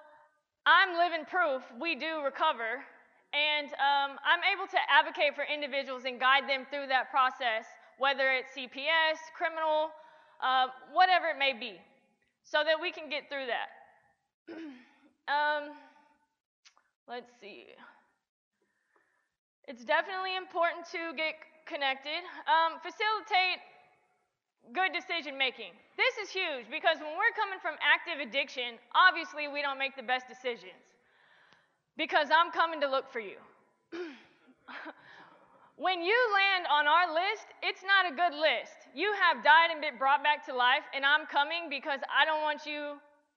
[0.64, 2.86] I'm living proof we do recover.
[3.34, 7.64] And um, I'm able to advocate for individuals and guide them through that process,
[7.98, 9.90] whether it's CPS, criminal,
[10.38, 11.80] uh, whatever it may be,
[12.44, 13.72] so that we can get through that.
[15.32, 15.72] um,
[17.08, 17.68] let's see.
[19.68, 22.26] It's definitely important to get connected.
[22.50, 23.62] Um, facilitate
[24.74, 25.74] good decision making.
[25.98, 30.06] This is huge because when we're coming from active addiction, obviously we don't make the
[30.06, 30.82] best decisions
[31.96, 33.38] because I'm coming to look for you.
[35.76, 38.90] when you land on our list, it's not a good list.
[38.94, 42.42] You have died and been brought back to life, and I'm coming because I don't
[42.42, 42.96] want you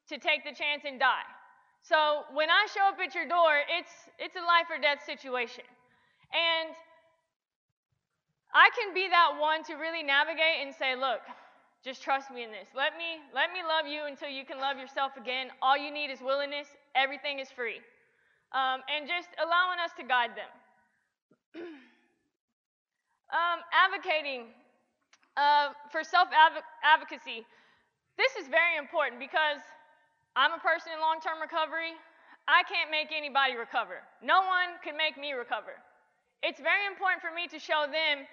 [0.09, 1.27] to take the chance and die.
[1.81, 5.65] So when I show up at your door, it's, it's a life or death situation.
[6.33, 6.73] And
[8.53, 11.19] I can be that one to really navigate and say, look,
[11.83, 12.69] just trust me in this.
[12.73, 15.53] Let me let me love you until you can love yourself again.
[15.61, 16.65] All you need is willingness.
[16.95, 17.77] Everything is free.
[18.57, 20.49] Um, and just allowing us to guide them.
[23.29, 24.49] um, advocating
[25.37, 26.29] uh, for self
[26.81, 27.45] advocacy.
[28.17, 29.61] This is very important because
[30.35, 31.93] I'm a person in long term recovery.
[32.47, 34.01] I can't make anybody recover.
[34.21, 35.77] No one can make me recover.
[36.43, 38.25] It's very important for me to show them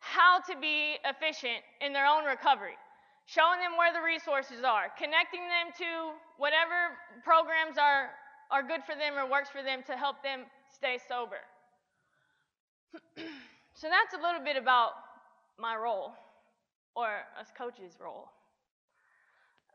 [0.00, 2.78] how to be efficient in their own recovery,
[3.26, 6.94] showing them where the resources are, connecting them to whatever
[7.24, 8.10] programs are,
[8.50, 11.42] are good for them or works for them to help them stay sober.
[13.74, 14.92] so that's a little bit about
[15.58, 16.12] my role,
[16.94, 18.30] or us coaches' role.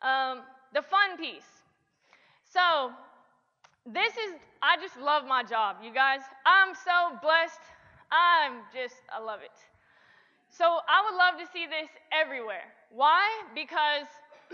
[0.01, 0.41] Um,
[0.73, 1.63] the fun piece.
[2.45, 2.91] So,
[3.85, 6.21] this is, I just love my job, you guys.
[6.45, 7.59] I'm so blessed.
[8.11, 9.55] I'm just, I love it.
[10.49, 12.71] So I would love to see this everywhere.
[12.91, 13.25] Why?
[13.55, 14.07] Because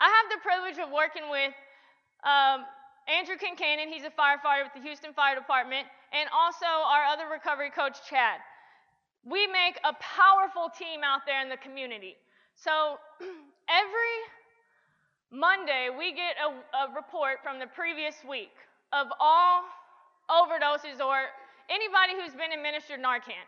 [0.00, 1.54] I have the privilege of working with
[2.24, 2.64] um,
[3.06, 7.70] Andrew Kincannon, he's a firefighter with the Houston Fire Department, and also our other recovery
[7.70, 8.40] coach, Chad.
[9.22, 12.16] We make a powerful team out there in the community.
[12.56, 12.96] So
[13.68, 14.16] every
[15.34, 16.54] Monday, we get a,
[16.86, 18.54] a report from the previous week
[18.92, 19.66] of all
[20.30, 21.26] overdoses or
[21.66, 23.42] anybody who's been administered Narcan.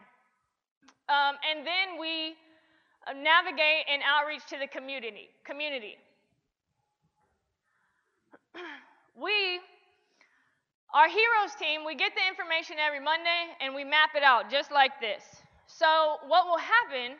[1.06, 2.34] Um, and then we
[3.06, 5.30] uh, navigate and outreach to the community.
[5.46, 5.94] Community.
[9.14, 9.62] we,
[10.90, 14.72] our heroes team, we get the information every Monday and we map it out just
[14.72, 15.22] like this.
[15.70, 17.14] So what will happen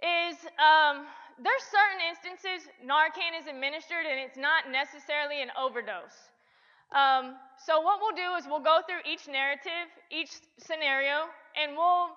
[0.00, 1.04] is um,
[1.42, 6.32] there's certain instances Narcan is administered and it's not necessarily an overdose.
[6.94, 11.28] Um, so what we'll do is we'll go through each narrative, each scenario,
[11.58, 12.14] and we'll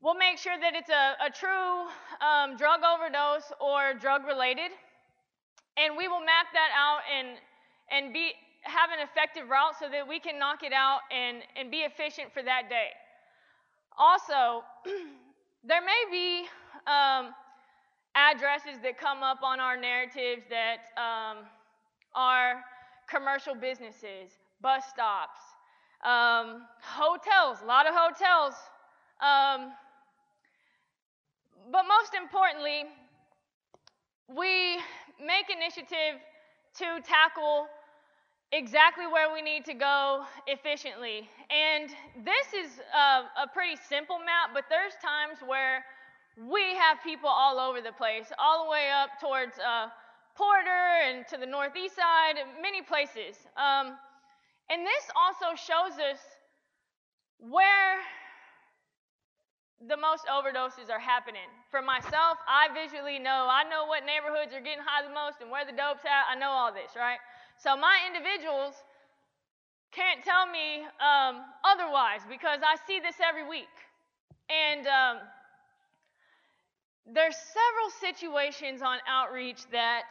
[0.00, 1.90] we'll make sure that it's a, a true
[2.22, 4.70] um, drug overdose or drug related,
[5.76, 7.36] and we will map that out and
[7.90, 11.70] and be have an effective route so that we can knock it out and and
[11.70, 12.94] be efficient for that day.
[13.98, 14.62] Also,
[15.64, 16.46] there may be
[16.86, 17.34] um,
[18.16, 21.44] addresses that come up on our narratives that um,
[22.14, 22.64] are
[23.08, 25.38] commercial businesses, bus stops,
[26.02, 28.54] um, hotels, a lot of hotels.
[29.20, 29.72] Um,
[31.70, 32.84] but most importantly,
[34.34, 34.78] we
[35.20, 36.20] make initiative
[36.78, 37.66] to tackle
[38.52, 41.28] exactly where we need to go efficiently.
[41.50, 41.90] And
[42.24, 45.84] this is a, a pretty simple map, but there's times where
[46.36, 49.88] we have people all over the place, all the way up towards uh,
[50.36, 53.40] Porter and to the northeast side, many places.
[53.56, 53.96] Um,
[54.68, 56.20] and this also shows us
[57.40, 58.04] where
[59.88, 61.48] the most overdoses are happening.
[61.70, 65.50] For myself, I visually know, I know what neighborhoods are getting high the most and
[65.50, 66.28] where the dope's at.
[66.28, 67.20] I know all this, right?
[67.56, 68.76] So my individuals
[69.92, 73.72] can't tell me um, otherwise because I see this every week.
[74.48, 75.16] And um,
[77.06, 80.10] there's several situations on outreach that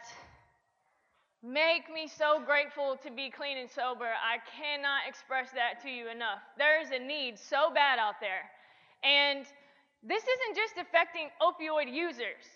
[1.42, 4.08] make me so grateful to be clean and sober.
[4.08, 6.40] I cannot express that to you enough.
[6.56, 8.48] There is a need so bad out there.
[9.04, 9.44] And
[10.02, 12.48] this isn't just affecting opioid users.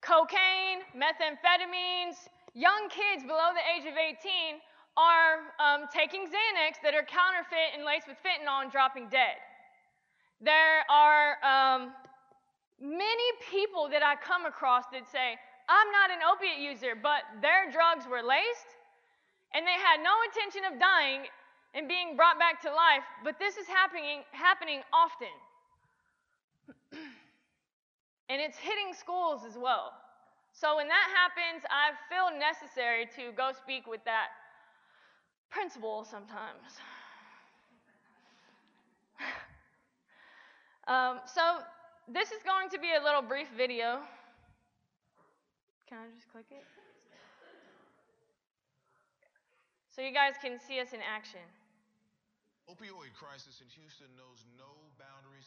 [0.00, 2.16] Cocaine, methamphetamines,
[2.54, 4.64] young kids below the age of 18
[4.96, 9.36] are um, taking Xanax that are counterfeit and laced with fentanyl and dropping dead.
[10.40, 11.92] There are um,
[12.80, 15.36] many people that I come across that say,
[15.68, 18.70] I'm not an opiate user, but their drugs were laced
[19.54, 21.28] and they had no intention of dying
[21.74, 25.32] and being brought back to life, but this is happening, happening often.
[28.28, 29.92] and it's hitting schools as well.
[30.52, 34.28] So when that happens, I feel necessary to go speak with that
[35.50, 36.76] principal sometimes.
[40.88, 41.64] um, so
[42.08, 44.02] this is going to be a little brief video.
[45.88, 46.64] Can I just click it?
[49.94, 51.44] So you guys can see us in action.
[52.66, 54.81] Opioid crisis in Houston knows no.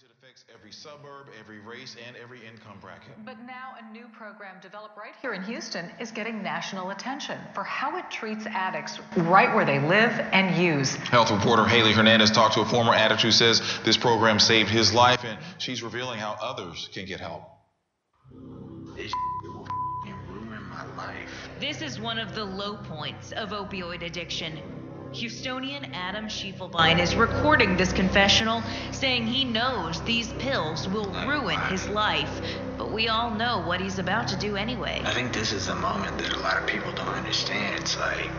[0.06, 3.14] It affects every suburb, every race, and every income bracket.
[3.26, 7.64] But now a new program developed right here in Houston is getting national attention for
[7.64, 10.94] how it treats addicts right where they live and use.
[10.94, 14.94] Health reporter Haley Hernandez talked to a former addict who says this program saved his
[14.94, 17.42] life, and she's revealing how others can get help.
[18.96, 19.68] This will
[20.30, 21.50] ruin my life.
[21.60, 24.60] This is one of the low points of opioid addiction.
[25.16, 28.62] Houstonian Adam Schiefelbein is recording this confessional,
[28.92, 32.42] saying he knows these pills will ruin his life,
[32.78, 35.02] but we all know what he's about to do anyway.
[35.06, 37.80] I think this is the moment that a lot of people don't understand.
[37.80, 38.30] It's like,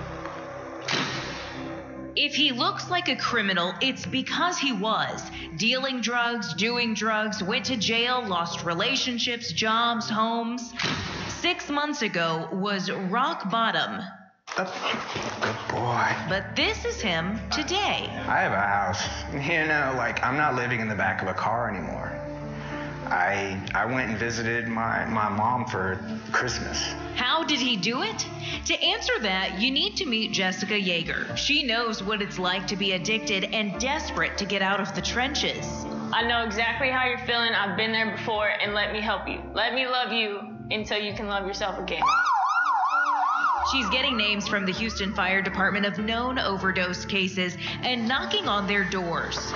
[2.14, 5.22] If he looks like a criminal, it's because he was.
[5.56, 10.74] Dealing drugs, doing drugs, went to jail, lost relationships, jobs, homes.
[11.40, 14.02] Six months ago was rock bottom.
[14.56, 16.16] Good boy.
[16.28, 18.08] But this is him today.
[18.26, 19.02] I have a house.
[19.46, 22.12] You know, like I'm not living in the back of a car anymore.
[23.06, 26.00] I I went and visited my, my mom for
[26.32, 26.82] Christmas.
[27.14, 28.26] How did he do it?
[28.66, 31.36] To answer that, you need to meet Jessica Yeager.
[31.36, 35.02] She knows what it's like to be addicted and desperate to get out of the
[35.02, 35.66] trenches.
[36.12, 37.52] I know exactly how you're feeling.
[37.52, 39.42] I've been there before, and let me help you.
[39.54, 40.40] Let me love you
[40.70, 42.02] until you can love yourself again.
[43.72, 48.68] She's getting names from the Houston Fire Department of known overdose cases and knocking on
[48.68, 49.52] their doors.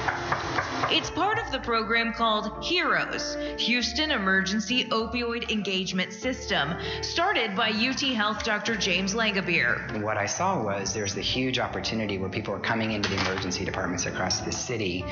[0.92, 8.00] It's part of the program called HEROES, Houston Emergency Opioid Engagement System, started by UT
[8.00, 8.74] Health Dr.
[8.74, 10.02] James Langabeer.
[10.02, 13.64] What I saw was there's the huge opportunity where people are coming into the emergency
[13.64, 15.04] departments across the city,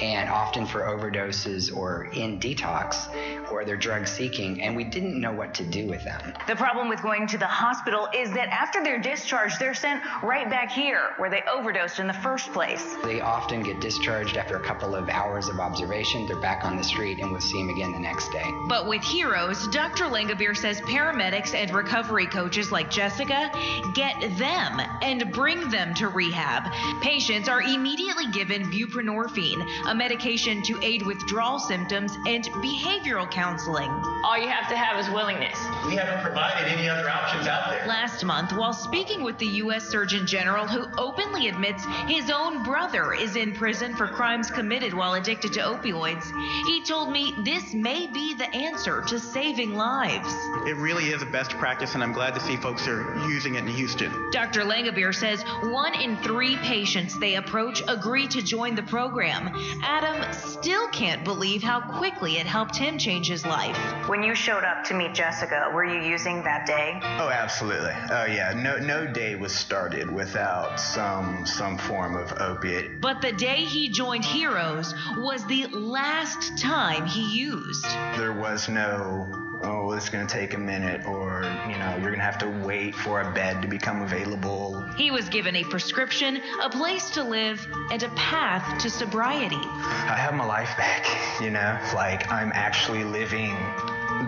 [0.00, 3.06] and often for overdoses or in detox,
[3.52, 6.32] or they're drug seeking, and we didn't know what to do with them.
[6.46, 10.48] The problem with going to the hospital is that after they're discharged, they're sent right
[10.48, 12.96] back here where they overdosed in the first place.
[13.04, 16.26] They often get discharged after a couple of hours of observation.
[16.26, 18.44] They're back on the street, and we'll see them again the next day.
[18.68, 20.04] But with Heroes, Dr.
[20.04, 23.50] Langabeer says paramedics and recovery coaches like Jessica
[23.94, 26.72] get them and bring them to rehab.
[27.02, 33.90] Patients are immediately given buprenorphine, a medication to aid withdrawal symptoms and behavioral counseling.
[34.24, 35.58] All you have to have is willingness.
[35.86, 37.86] We haven't provided any other options out there.
[37.86, 39.88] Last month, while speaking with the U.S.
[39.88, 45.15] Surgeon General, who openly admits his own brother is in prison for crimes committed while
[45.16, 46.24] addicted to opioids,
[46.66, 50.32] he told me this may be the answer to saving lives.
[50.66, 53.60] It really is a best practice, and I'm glad to see folks are using it
[53.60, 54.30] in Houston.
[54.32, 54.62] Dr.
[54.62, 59.50] Langabeer says one in three patients they approach agree to join the program.
[59.82, 63.76] Adam still can't believe how quickly it helped him change his life.
[64.08, 67.00] When you showed up to meet Jessica, were you using that day?
[67.18, 67.94] Oh, absolutely.
[68.10, 68.52] Oh, yeah.
[68.54, 73.00] No, no day was started without some some form of opiate.
[73.00, 75.22] But the day he joined Heroes Mm-hmm.
[75.22, 77.84] was the last time he used.
[78.16, 79.42] There was no.
[79.62, 82.48] Oh, it's going to take a minute, or, you know, you're going to have to
[82.48, 84.82] wait for a bed to become available.
[84.98, 89.56] He was given a prescription, a place to live, and a path to sobriety.
[89.56, 91.06] I have my life back,
[91.40, 91.78] you know?
[91.94, 93.56] Like, I'm actually living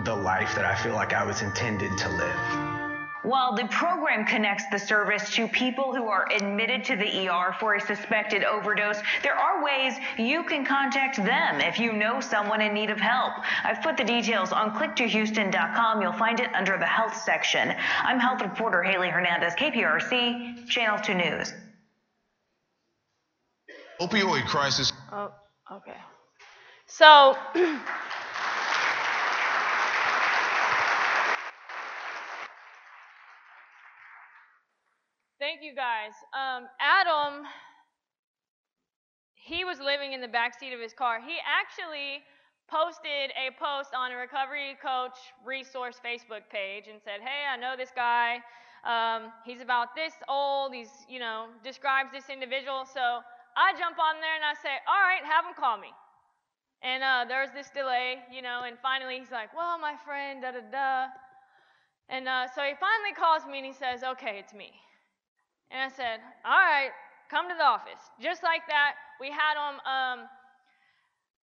[0.03, 2.68] the life that I feel like I was intended to live.
[3.23, 7.75] While the program connects the service to people who are admitted to the ER for
[7.75, 12.73] a suspected overdose, there are ways you can contact them if you know someone in
[12.73, 13.33] need of help.
[13.63, 16.01] I've put the details on click2houston.com.
[16.01, 17.75] You'll find it under the health section.
[18.03, 21.53] I'm health reporter Haley Hernandez, KPRC, Channel 2 News.
[23.99, 24.93] Opioid crisis.
[25.11, 25.31] Oh,
[25.69, 25.97] okay.
[26.85, 27.37] So,
[35.49, 36.13] thank you guys.
[36.29, 37.41] Um, Adam,
[39.33, 41.17] he was living in the backseat of his car.
[41.17, 42.21] He actually
[42.69, 47.73] posted a post on a recovery coach resource Facebook page and said, "Hey, I know
[47.75, 48.45] this guy.
[48.85, 50.71] Um, he's about this old.
[50.71, 53.25] He's, you know, describes this individual." So
[53.57, 55.89] I jump on there and I say, "All right, have him call me."
[56.83, 60.51] And uh, there's this delay, you know, and finally he's like, "Well, my friend, da
[60.51, 61.07] da da."
[62.07, 64.77] And uh, so he finally calls me and he says, "Okay, it's me."
[65.71, 66.91] And I said, "All right,
[67.29, 70.29] come to the office." Just like that, we had him um,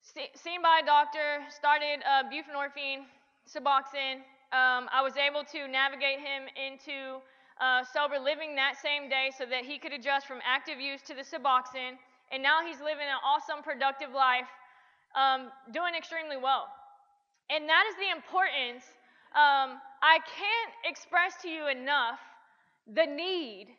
[0.02, 3.06] see, seen by a doctor, started uh, buprenorphine,
[3.50, 4.22] Suboxone.
[4.54, 7.22] Um, I was able to navigate him into
[7.60, 11.14] uh, sober living that same day so that he could adjust from active use to
[11.14, 11.98] the Suboxone.
[12.32, 14.50] And now he's living an awesome, productive life,
[15.16, 16.68] um, doing extremely well.
[17.50, 18.84] And that is the importance.
[19.36, 22.20] Um, I can't express to you enough
[22.88, 23.76] the need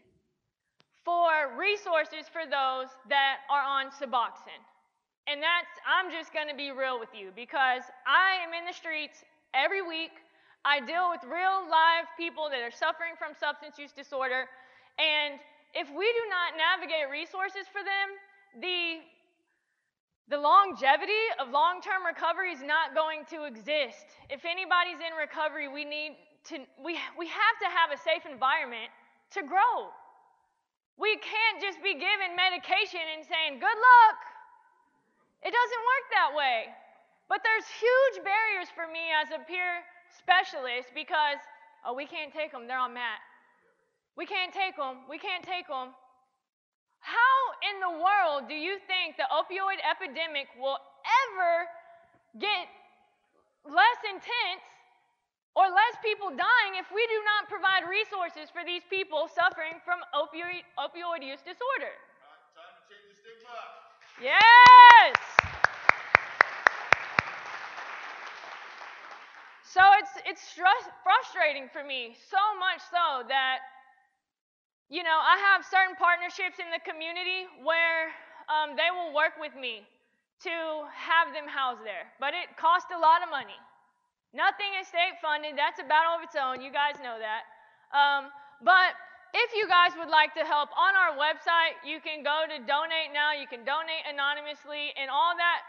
[1.07, 4.59] for resources for those that are on Suboxone.
[5.31, 8.75] And that's, I'm just going to be real with you because I am in the
[8.75, 9.23] streets
[9.55, 10.19] every week.
[10.67, 14.51] I deal with real live people that are suffering from substance use disorder.
[14.99, 15.39] And
[15.79, 18.19] if we do not navigate resources for them,
[18.59, 19.07] the,
[20.27, 24.11] the longevity of long term recovery is not going to exist.
[24.27, 26.19] If anybody's in recovery, we need
[26.51, 28.91] to, we, we have to have a safe environment
[29.39, 29.95] to grow.
[30.97, 34.19] We can't just be given medication and saying, good luck.
[35.45, 36.73] It doesn't work that way.
[37.29, 39.85] But there's huge barriers for me as a peer
[40.17, 41.43] specialist because,
[41.85, 42.65] oh, we can't take them.
[42.65, 43.21] They're on MAT.
[44.17, 45.05] We can't take them.
[45.11, 45.93] We can't take them.
[47.05, 47.37] How
[47.71, 51.69] in the world do you think the opioid epidemic will ever
[52.41, 52.67] get
[53.69, 54.65] less intense
[55.57, 60.05] or less people dying if we do not provide resources for these people suffering from
[60.13, 61.97] opioid, opioid use disorder?
[64.21, 65.17] Yes!
[69.65, 73.61] So it's it's stress, frustrating for me so much so that
[74.89, 78.09] you know I have certain partnerships in the community where
[78.49, 79.85] um, they will work with me
[80.49, 83.57] to have them housed there, but it costs a lot of money.
[84.35, 85.55] Nothing is state funded.
[85.55, 86.61] That's a battle of its own.
[86.65, 87.47] You guys know that.
[87.95, 88.33] Um,
[88.65, 88.97] but
[89.37, 93.13] if you guys would like to help on our website, you can go to donate
[93.13, 93.37] now.
[93.37, 95.63] You can donate anonymously, and all that.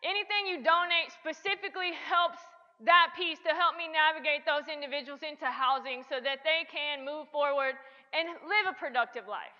[0.00, 2.40] Anything you donate specifically helps
[2.88, 7.28] that piece to help me navigate those individuals into housing so that they can move
[7.28, 7.76] forward
[8.16, 9.52] and live a productive life.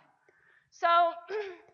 [0.72, 0.88] So,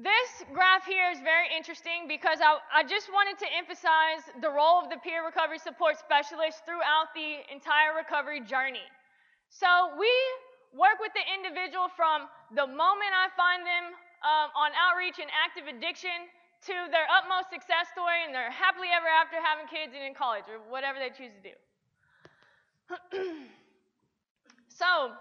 [0.00, 4.80] this graph here is very interesting because I, I, just wanted to emphasize the role
[4.80, 8.88] of the peer recovery support specialist throughout the entire recovery journey.
[9.52, 10.08] So, we
[10.72, 13.92] work with the individual from the moment I find them
[14.24, 16.32] um, on outreach and active addiction
[16.64, 20.48] to their utmost success story and they're happily ever after having kids and in college
[20.48, 21.56] or whatever they choose to do.
[24.80, 25.12] so,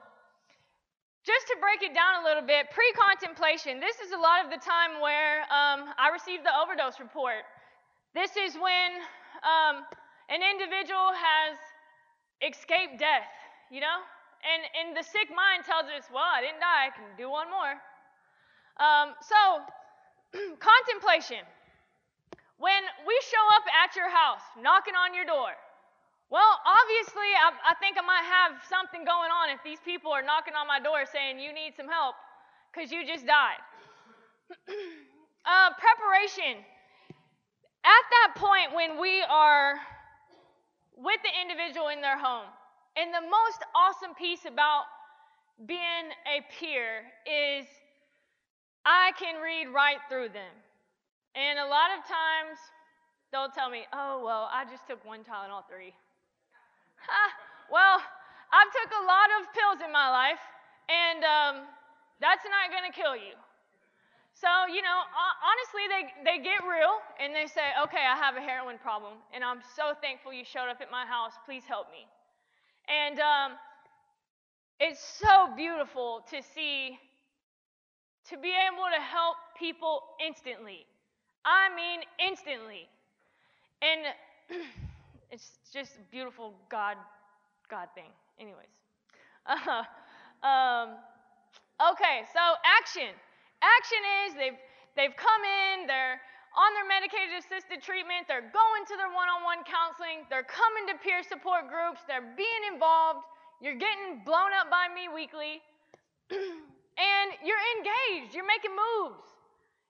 [1.29, 4.49] just to break it down a little bit, pre contemplation, this is a lot of
[4.49, 7.45] the time where um, I receive the overdose report.
[8.17, 8.97] This is when
[9.45, 9.85] um,
[10.33, 11.53] an individual has
[12.41, 13.29] escaped death,
[13.69, 14.01] you know?
[14.41, 17.53] And, and the sick mind tells us, well, I didn't die, I can do one
[17.53, 17.77] more.
[18.81, 19.37] Um, so,
[20.57, 21.45] contemplation.
[22.57, 25.53] When we show up at your house, knocking on your door,
[26.29, 30.21] well, obviously, I, I think I might have something going on if these people are
[30.21, 32.13] knocking on my door saying, you need some help
[32.69, 33.57] because you just died.
[35.49, 36.61] uh, preparation.
[37.81, 39.81] At that point, when we are
[40.93, 42.45] with the individual in their home,
[42.93, 44.85] and the most awesome piece about
[45.65, 47.65] being a peer is
[48.85, 50.53] I can read right through them.
[51.35, 52.57] And a lot of times
[53.31, 55.93] they'll tell me, oh, well, I just took one Tylenol 3.
[57.71, 58.01] Well,
[58.51, 60.41] I've took a lot of pills in my life,
[60.89, 61.55] and um,
[62.19, 63.37] that's not going to kill you.
[64.33, 64.99] So, you know,
[65.43, 69.43] honestly, they, they get real and they say, okay, I have a heroin problem, and
[69.43, 71.33] I'm so thankful you showed up at my house.
[71.45, 72.07] Please help me.
[72.87, 73.51] And um,
[74.79, 76.97] it's so beautiful to see,
[78.29, 80.85] to be able to help people instantly.
[81.43, 82.87] I mean, instantly.
[83.81, 84.61] And
[85.31, 86.97] it's just beautiful God,
[87.69, 88.09] God thing.
[88.39, 88.73] Anyways.
[89.45, 89.83] Uh,
[90.47, 90.97] um,
[91.93, 93.13] okay, so action.
[93.61, 94.59] Action is they've
[94.95, 96.19] they've come in, they're
[96.57, 101.21] on their medicated assisted treatment, they're going to their one-on-one counseling, they're coming to peer
[101.21, 103.21] support groups, they're being involved,
[103.61, 105.61] you're getting blown up by me weekly,
[106.33, 109.29] and you're engaged, you're making moves.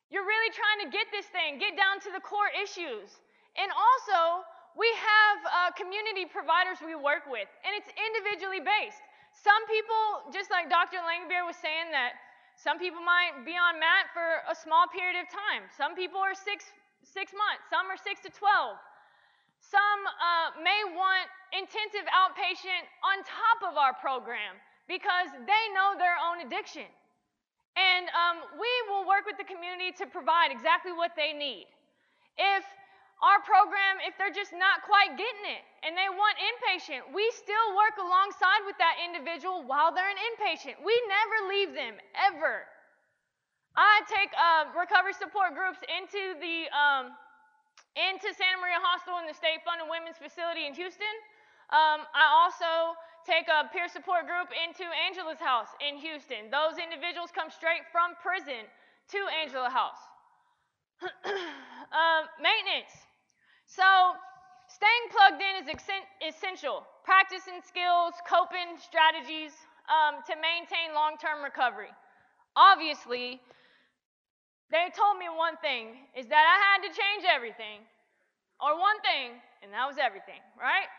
[0.09, 3.21] You're really trying to get this thing, get down to the core issues.
[3.55, 4.41] And also,
[4.77, 9.01] we have uh, community providers we work with, and it's individually based.
[9.33, 11.01] Some people, just like Dr.
[11.01, 12.17] Langabeer was saying, that
[12.59, 15.63] some people might be on MAT for a small period of time.
[15.71, 16.67] Some people are six,
[17.07, 17.63] six months.
[17.71, 18.75] Some are six to 12.
[19.63, 24.59] Some uh, may want intensive outpatient on top of our program
[24.91, 26.89] because they know their own addiction.
[27.79, 31.69] And um, we will work with the community to provide exactly what they need.
[32.35, 32.67] If
[33.19, 37.75] our program, if they're just not quite getting it and they want inpatient, we still
[37.75, 40.79] work alongside with that individual while they're an inpatient.
[40.79, 42.63] We never leave them, ever.
[43.75, 47.11] I take uh, recovery support groups into the um,
[47.99, 51.15] into Santa Maria Hospital in the state funded women's facility in Houston.
[51.75, 52.95] Um, I also
[53.27, 56.47] take a peer support group into Angela's house in Houston.
[56.49, 58.63] Those individuals come straight from prison
[59.11, 59.99] to Angela House.
[61.03, 63.08] uh, maintenance.
[63.69, 63.85] So,
[64.65, 65.69] staying plugged in is
[66.25, 66.81] essential.
[67.05, 69.53] Practicing skills, coping strategies
[69.85, 71.93] um, to maintain long term recovery.
[72.57, 73.37] Obviously,
[74.73, 77.85] they told me one thing is that I had to change everything,
[78.57, 80.89] or one thing, and that was everything, right?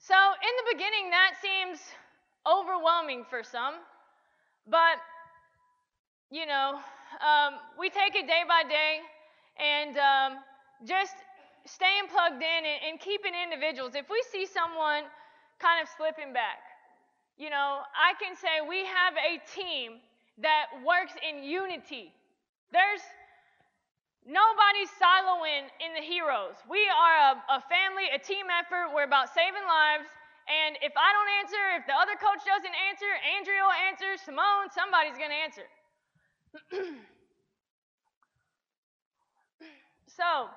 [0.00, 1.76] So, in the beginning, that seems
[2.48, 3.84] overwhelming for some,
[4.64, 4.96] but
[6.32, 6.80] you know,
[7.20, 9.04] um, we take it day by day
[9.60, 10.38] and um,
[10.88, 11.14] just
[11.66, 13.94] staying plugged in and, and keeping individuals.
[13.94, 15.04] If we see someone
[15.58, 16.58] kind of slipping back,
[17.38, 20.02] you know, I can say we have a team
[20.38, 22.12] that works in unity.
[22.72, 23.02] There's
[24.26, 26.56] nobody siloing in the heroes.
[26.68, 28.94] We are a, a family, a team effort.
[28.94, 30.08] We're about saving lives.
[30.50, 33.06] And if I don't answer, if the other coach doesn't answer,
[33.38, 35.66] Andrea will answer, Simone, somebody's going to answer.
[40.18, 40.50] so,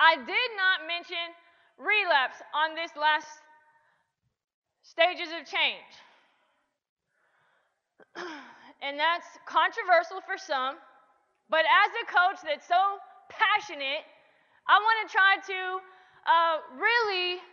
[0.00, 1.36] I did not mention
[1.76, 3.28] relapse on this last
[4.80, 5.92] stages of change.
[8.82, 10.80] and that's controversial for some,
[11.52, 12.96] but as a coach that's so
[13.28, 14.08] passionate,
[14.64, 15.60] I want to try to
[16.24, 17.44] uh, really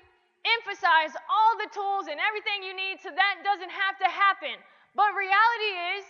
[0.48, 4.56] emphasize all the tools and everything you need so that doesn't have to happen.
[4.95, 6.03] But reality is,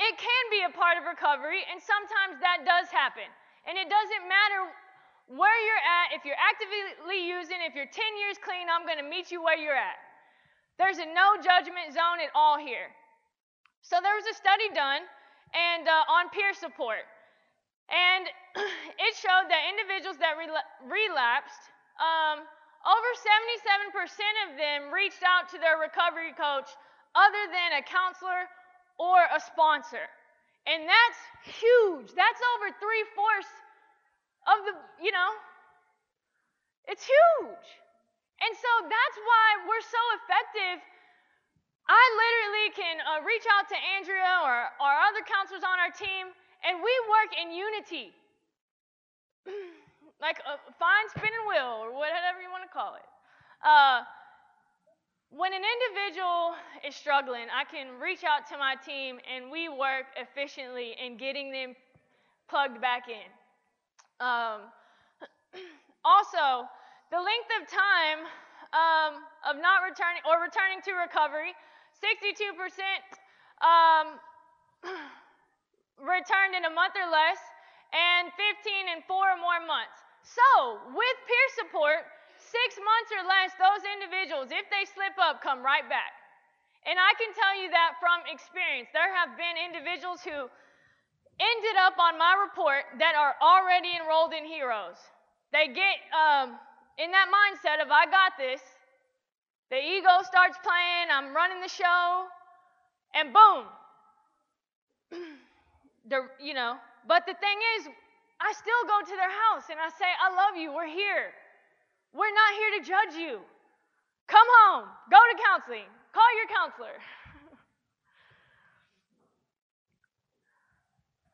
[0.00, 3.28] it can be a part of recovery, and sometimes that does happen.
[3.68, 4.72] And it doesn't matter
[5.28, 6.16] where you're at.
[6.16, 9.58] If you're actively using, if you're 10 years clean, I'm going to meet you where
[9.58, 9.98] you're at.
[10.78, 12.90] There's a no judgment zone at all here.
[13.82, 15.04] So there was a study done
[15.52, 17.04] and uh, on peer support,
[17.92, 18.24] and
[19.04, 21.60] it showed that individuals that rela- relapsed,
[22.00, 22.40] um,
[22.82, 23.10] over
[23.92, 24.00] 77%
[24.48, 26.72] of them reached out to their recovery coach
[27.14, 28.48] other than a counselor
[28.96, 30.08] or a sponsor.
[30.64, 32.10] And that's huge.
[32.14, 33.52] That's over three fourths
[34.46, 35.30] of the, you know,
[36.90, 37.66] it's huge.
[38.42, 40.82] And so that's why we're so effective.
[41.86, 46.30] I literally can uh, reach out to Andrea or, or other counselors on our team,
[46.66, 48.14] and we work in unity.
[50.22, 53.06] like a fine spinning wheel or whatever you want to call it.
[53.62, 54.06] Uh,
[55.34, 56.54] when an individual
[56.86, 61.50] is struggling, I can reach out to my team and we work efficiently in getting
[61.50, 61.74] them
[62.48, 63.26] plugged back in.
[64.20, 64.68] Um,
[66.04, 66.68] also,
[67.10, 68.20] the length of time
[68.72, 69.12] um,
[69.44, 71.52] of not returning or returning to recovery,
[72.00, 72.56] 62%
[73.60, 74.16] um,
[76.00, 77.38] returned in a month or less,
[77.92, 80.00] and 15 in four or more months.
[80.24, 82.08] So, with peer support,
[82.40, 86.16] six months or less, those individuals, if they slip up, come right back.
[86.82, 88.90] And I can tell you that from experience.
[88.90, 90.50] There have been individuals who
[91.42, 94.98] ended up on my report that are already enrolled in Heroes.
[95.50, 96.54] They get um,
[96.98, 98.62] in that mindset of, I got this.
[99.70, 102.28] The ego starts playing, I'm running the show,
[103.14, 103.64] and boom.
[106.12, 106.76] the, you know,
[107.08, 107.88] but the thing is,
[108.40, 111.32] I still go to their house and I say, I love you, we're here.
[112.12, 113.40] We're not here to judge you.
[114.28, 116.96] Come home, go to counseling, call your counselor.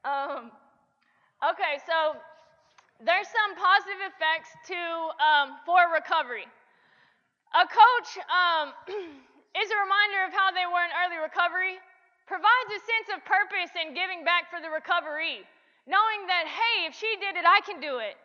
[0.09, 0.51] um,
[1.45, 2.17] okay, so
[3.05, 4.81] there's some positive effects to
[5.21, 6.49] um, for recovery.
[7.53, 8.73] A coach um,
[9.61, 11.77] is a reminder of how they were in early recovery,
[12.25, 15.45] provides a sense of purpose in giving back for the recovery,
[15.89, 18.17] knowing that, hey, if she did it, I can do it.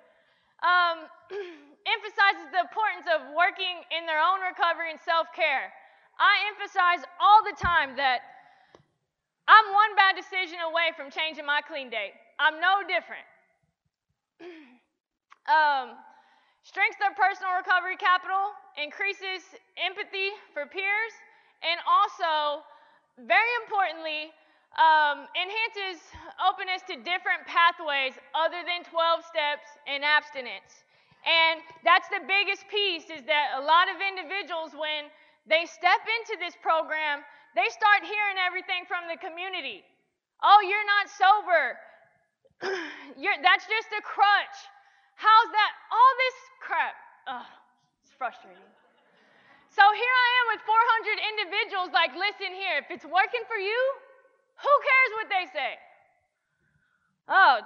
[0.63, 1.07] Um,
[1.99, 5.71] emphasizes the importance of working in their own recovery and self care.
[6.19, 8.32] I emphasize all the time that
[9.47, 12.15] I'm one bad decision away from changing my clean date.
[12.39, 13.27] I'm no different.
[15.51, 15.99] um,
[16.63, 19.43] strengthens their personal recovery capital, increases
[19.75, 21.13] empathy for peers,
[21.59, 22.63] and also,
[23.19, 24.31] very importantly,
[24.79, 26.01] um, enhances
[26.41, 30.87] openness to different pathways other than 12 steps and abstinence.
[31.23, 35.07] And that's the biggest piece is that a lot of individuals, when
[35.47, 37.23] they step into this program,
[37.53, 39.85] they start hearing everything from the community.
[40.41, 41.65] Oh, you're not sober.
[43.21, 44.57] you're, that's just a crutch.
[45.15, 45.73] How's that?
[45.93, 46.95] All this crap.
[47.29, 47.49] Ugh,
[48.01, 48.69] it's frustrating.
[49.73, 53.79] So here I am with 400 individuals like, listen here, if it's working for you,
[54.61, 55.71] who cares what they say?
[57.25, 57.57] Oh,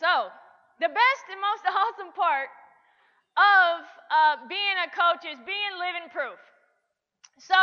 [0.00, 0.32] so
[0.80, 2.48] the best and most awesome part
[3.36, 6.40] of uh, being a coach is being living proof.
[7.36, 7.56] So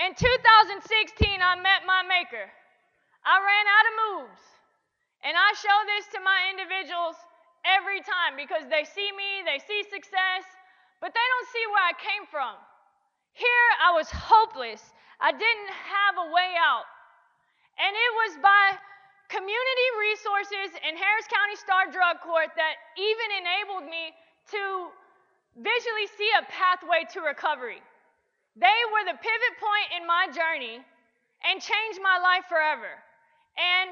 [0.00, 2.48] in 2016, I met my maker.
[3.24, 4.42] I ran out of moves.
[5.22, 7.14] And I show this to my individuals
[7.62, 10.42] every time because they see me, they see success,
[10.98, 12.58] but they don't see where I came from.
[13.32, 14.82] Here I was hopeless.
[15.22, 16.88] I didn't have a way out.
[17.78, 18.64] And it was by
[19.30, 24.12] community resources and Harris County Star Drug Court that even enabled me
[24.52, 24.92] to
[25.56, 27.80] visually see a pathway to recovery.
[28.56, 30.84] They were the pivot point in my journey
[31.44, 33.00] and changed my life forever.
[33.56, 33.90] And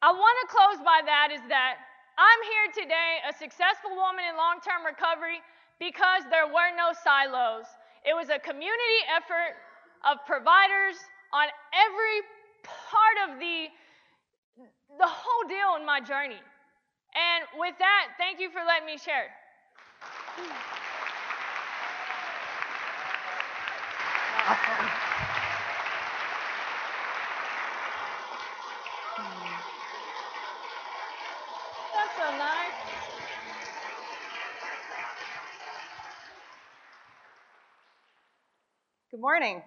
[0.00, 1.76] I want to close by that is that
[2.16, 5.40] I'm here today, a successful woman in long term recovery,
[5.78, 7.68] because there were no silos.
[8.04, 9.56] It was a community effort
[10.04, 10.98] of providers
[11.32, 12.18] on every
[12.64, 13.68] part of the,
[14.98, 16.40] the whole deal in my journey.
[17.14, 19.28] And with that, thank you for letting me share.
[24.44, 24.82] That's.
[39.12, 39.62] Good morning.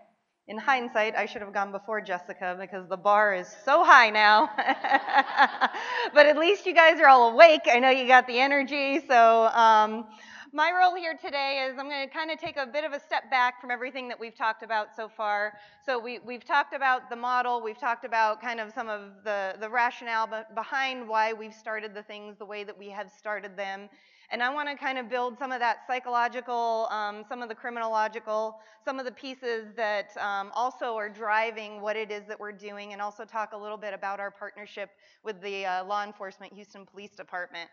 [0.48, 4.50] In hindsight, I should have gone before Jessica because the bar is so high now.
[6.14, 7.62] but at least you guys are all awake.
[7.72, 9.06] I know you got the energy.
[9.08, 10.06] So, um,
[10.56, 13.00] my role here today is I'm going to kind of take a bit of a
[13.02, 15.52] step back from everything that we've talked about so far.
[15.86, 19.58] So, we, we've talked about the model, we've talked about kind of some of the,
[19.60, 23.90] the rationale behind why we've started the things the way that we have started them.
[24.32, 27.56] And I want to kind of build some of that psychological, um, some of the
[27.56, 28.56] criminological,
[28.86, 32.94] some of the pieces that um, also are driving what it is that we're doing,
[32.94, 34.92] and also talk a little bit about our partnership
[35.26, 37.70] with the uh, law enforcement Houston Police Department.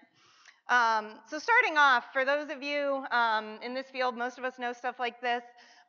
[0.69, 4.59] Um, so, starting off, for those of you um, in this field, most of us
[4.59, 5.43] know stuff like this,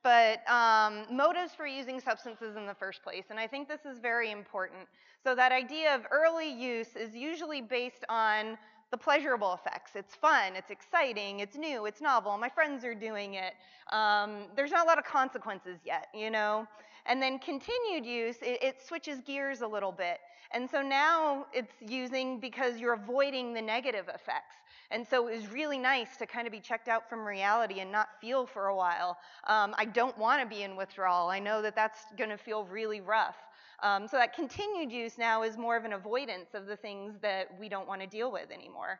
[0.03, 3.25] but um, motives for using substances in the first place.
[3.29, 4.87] And I think this is very important.
[5.23, 8.57] So, that idea of early use is usually based on
[8.93, 9.93] the pleasurable effects.
[9.95, 13.53] It's fun, it's exciting, it's new, it's novel, my friends are doing it.
[13.91, 16.67] Um, there's not a lot of consequences yet, you know?
[17.07, 20.19] And then continued use, it, it switches gears a little bit.
[20.51, 24.57] And so now it's using because you're avoiding the negative effects.
[24.93, 27.91] And so it was really nice to kind of be checked out from reality and
[27.91, 29.17] not feel for a while.
[29.47, 31.29] Um, I don't want to be in withdrawal.
[31.29, 33.37] I know that that's going to feel really rough.
[33.81, 37.47] Um, so that continued use now is more of an avoidance of the things that
[37.59, 38.99] we don't want to deal with anymore.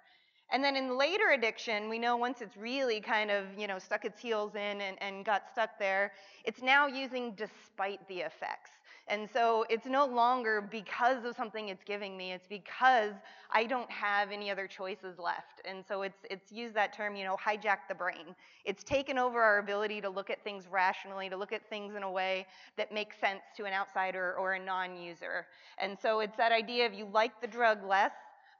[0.52, 4.04] And then in later addiction, we know once it's really kind of, you know, stuck
[4.04, 6.12] its heels in and, and got stuck there,
[6.44, 8.72] it's now using despite the effects.
[9.08, 13.14] And so it's no longer because of something it's giving me, it's because
[13.52, 15.62] I don't have any other choices left.
[15.66, 18.34] And so it's it's used that term, you know, hijack the brain.
[18.64, 22.04] It's taken over our ability to look at things rationally, to look at things in
[22.04, 22.48] a way
[22.78, 25.48] that makes sense to an outsider or a non-user.
[25.80, 28.14] And so it's that idea of you like the drug less,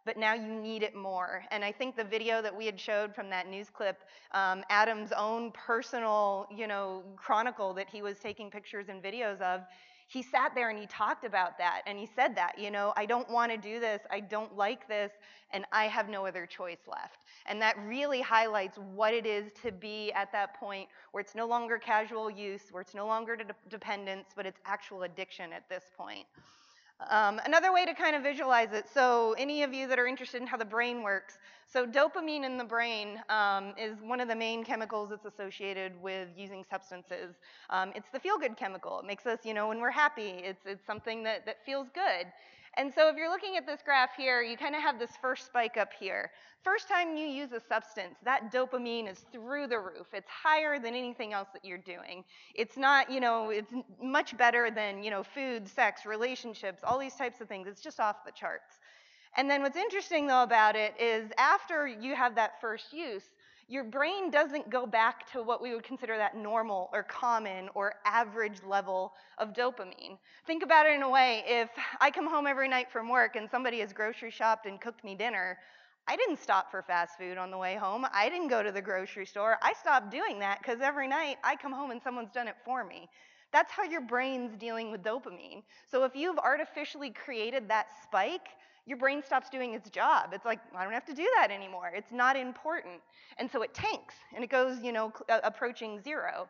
[0.06, 1.46] but now you need it more.
[1.52, 4.02] And I think the video that we had showed from that news clip,
[4.34, 9.62] um, Adam's own personal, you know, chronicle that he was taking pictures and videos of,
[10.14, 13.08] he sat there and he talked about that and he said that, you know, I
[13.08, 15.12] don't want to do this, I don't like this,
[15.52, 17.26] and I have no other choice left.
[17.48, 21.48] And that really highlights what it is to be at that point where it's no
[21.48, 25.86] longer casual use, where it's no longer de- dependence, but it's actual addiction at this
[25.98, 26.28] point.
[27.10, 30.42] Um, another way to kind of visualize it, so any of you that are interested
[30.42, 31.38] in how the brain works,
[31.72, 36.28] so dopamine in the brain um, is one of the main chemicals that's associated with
[36.38, 37.36] using substances.
[37.70, 39.00] Um, it's the feel-good chemical.
[39.00, 42.28] It makes us, you know, when we're happy, it's, it's something that, that feels good.
[42.76, 45.46] And so if you're looking at this graph here, you kind of have this first
[45.46, 46.32] spike up here.
[46.64, 50.08] First time you use a substance, that dopamine is through the roof.
[50.14, 52.24] It's higher than anything else that you're doing.
[52.56, 53.72] It's not, you know, it's
[54.02, 57.68] much better than, you know, food, sex, relationships, all these types of things.
[57.68, 58.80] It's just off the charts.
[59.36, 63.24] And then what's interesting though about it is after you have that first use,
[63.74, 67.96] your brain doesn't go back to what we would consider that normal or common or
[68.06, 70.16] average level of dopamine.
[70.46, 71.70] Think about it in a way if
[72.00, 75.16] I come home every night from work and somebody has grocery shopped and cooked me
[75.16, 75.58] dinner,
[76.08, 78.06] I didn't stop for fast food on the way home.
[78.14, 79.58] I didn't go to the grocery store.
[79.64, 82.84] I stopped doing that because every night I come home and someone's done it for
[82.84, 83.10] me.
[83.52, 85.64] That's how your brain's dealing with dopamine.
[85.90, 88.50] So if you've artificially created that spike,
[88.86, 90.32] your brain stops doing its job.
[90.34, 91.92] It's like, I don't have to do that anymore.
[91.96, 92.96] It's not important.
[93.38, 96.48] And so it tanks and it goes, you know, uh, approaching zero.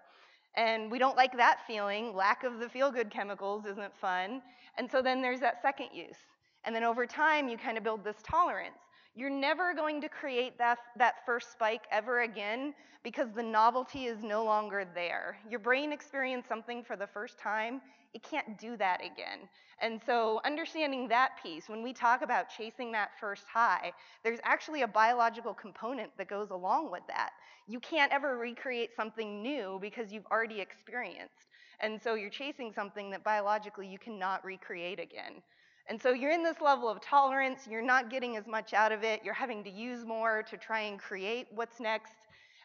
[0.55, 2.15] And we don't like that feeling.
[2.15, 4.41] Lack of the feel good chemicals isn't fun.
[4.77, 6.17] And so then there's that second use.
[6.65, 8.77] And then over time, you kind of build this tolerance.
[9.15, 12.73] You're never going to create that, that first spike ever again
[13.03, 15.37] because the novelty is no longer there.
[15.49, 17.81] Your brain experienced something for the first time,
[18.13, 19.49] it can't do that again.
[19.79, 23.91] And so, understanding that piece, when we talk about chasing that first high,
[24.23, 27.31] there's actually a biological component that goes along with that.
[27.67, 31.49] You can't ever recreate something new because you've already experienced.
[31.79, 35.41] And so, you're chasing something that biologically you cannot recreate again.
[35.87, 39.03] And so you're in this level of tolerance, you're not getting as much out of
[39.03, 42.13] it, you're having to use more to try and create what's next.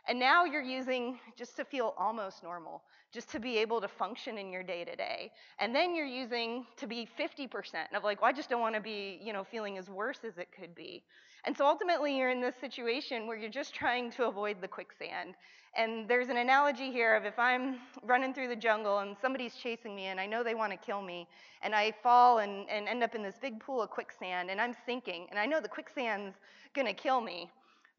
[0.09, 2.83] And now you're using just to feel almost normal,
[3.13, 5.31] just to be able to function in your day to day.
[5.59, 7.49] And then you're using to be 50%
[7.95, 10.39] of like, well, I just don't want to be, you know, feeling as worse as
[10.39, 11.03] it could be.
[11.45, 15.35] And so ultimately you're in this situation where you're just trying to avoid the quicksand.
[15.77, 19.95] And there's an analogy here of if I'm running through the jungle and somebody's chasing
[19.95, 21.29] me and I know they want to kill me,
[21.63, 24.75] and I fall and, and end up in this big pool of quicksand and I'm
[24.87, 26.37] sinking, and I know the quicksand's
[26.75, 27.51] gonna kill me,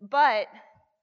[0.09, 0.47] but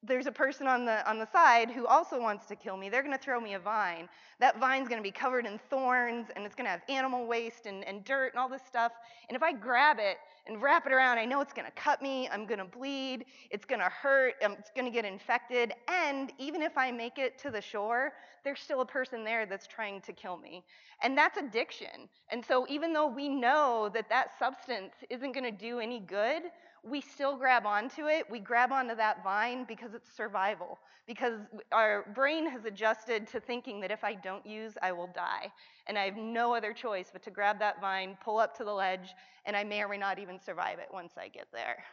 [0.07, 2.89] there's a person on the on the side who also wants to kill me.
[2.89, 4.09] They're going to throw me a vine.
[4.39, 7.67] That vine's going to be covered in thorns and it's going to have animal waste
[7.67, 8.93] and, and dirt and all this stuff.
[9.29, 12.03] And if I grab it and wrap it around, I know it's going to cut
[12.03, 12.29] me.
[12.29, 13.25] I'm going to bleed.
[13.51, 14.35] It's going to hurt.
[14.45, 15.73] Um, it's going to get infected.
[15.89, 18.13] And even if I make it to the shore,
[18.45, 20.65] there's still a person there that's trying to kill me.
[21.03, 22.09] And that's addiction.
[22.31, 26.43] And so even though we know that that substance isn't going to do any good,
[26.89, 28.25] we still grab onto it.
[28.31, 31.41] We grab onto that vine because it's survival, because
[31.73, 35.51] our brain has adjusted to thinking that if I don't use, I will die.
[35.89, 38.73] And I have no other choice but to grab that vine, pull up to the
[38.73, 39.15] ledge,
[39.45, 41.85] and I may or may not even survive it once I get there.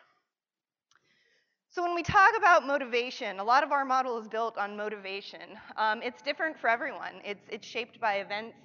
[1.69, 5.57] So, when we talk about motivation, a lot of our model is built on motivation.
[5.75, 8.55] Um, it's different for everyone, it's, it's shaped by events,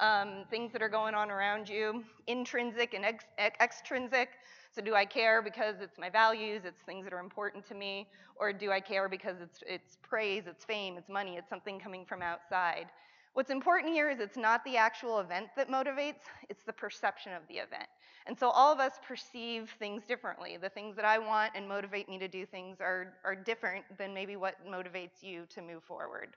[0.00, 3.26] um, things that are going on around you, intrinsic and ex-
[3.60, 4.30] extrinsic.
[4.74, 8.08] So do I care because it's my values, it's things that are important to me,
[8.36, 12.04] or do I care because it's it's praise, it's fame, it's money, it's something coming
[12.04, 12.86] from outside?
[13.34, 17.42] What's important here is it's not the actual event that motivates, it's the perception of
[17.48, 17.88] the event.
[18.26, 20.56] And so all of us perceive things differently.
[20.56, 24.14] The things that I want and motivate me to do things are, are different than
[24.14, 26.30] maybe what motivates you to move forward.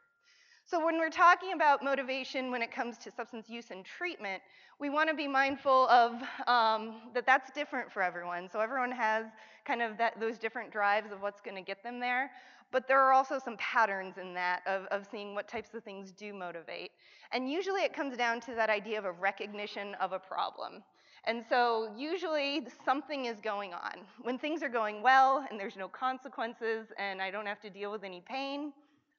[0.69, 4.43] So, when we're talking about motivation when it comes to substance use and treatment,
[4.81, 8.49] we want to be mindful of um, that that's different for everyone.
[8.51, 9.27] So, everyone has
[9.65, 12.31] kind of that, those different drives of what's going to get them there.
[12.69, 16.11] But there are also some patterns in that of, of seeing what types of things
[16.11, 16.91] do motivate.
[17.31, 20.83] And usually it comes down to that idea of a recognition of a problem.
[21.23, 24.01] And so usually something is going on.
[24.21, 27.89] When things are going well and there's no consequences and I don't have to deal
[27.89, 28.73] with any pain,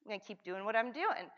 [0.09, 1.29] I'm going to keep doing what I'm doing.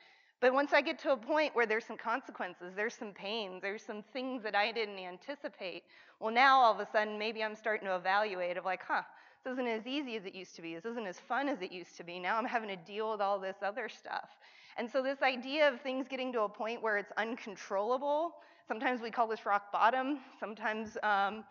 [0.40, 3.82] But once I get to a point where there's some consequences, there's some pain, there's
[3.82, 5.82] some things that I didn't anticipate,
[6.20, 9.02] well, now all of a sudden maybe I'm starting to evaluate of like, huh,
[9.44, 10.74] this isn't as easy as it used to be.
[10.76, 12.20] This isn't as fun as it used to be.
[12.20, 14.28] Now I'm having to deal with all this other stuff.
[14.76, 18.36] And so, this idea of things getting to a point where it's uncontrollable,
[18.68, 21.42] sometimes we call this rock bottom, sometimes, um,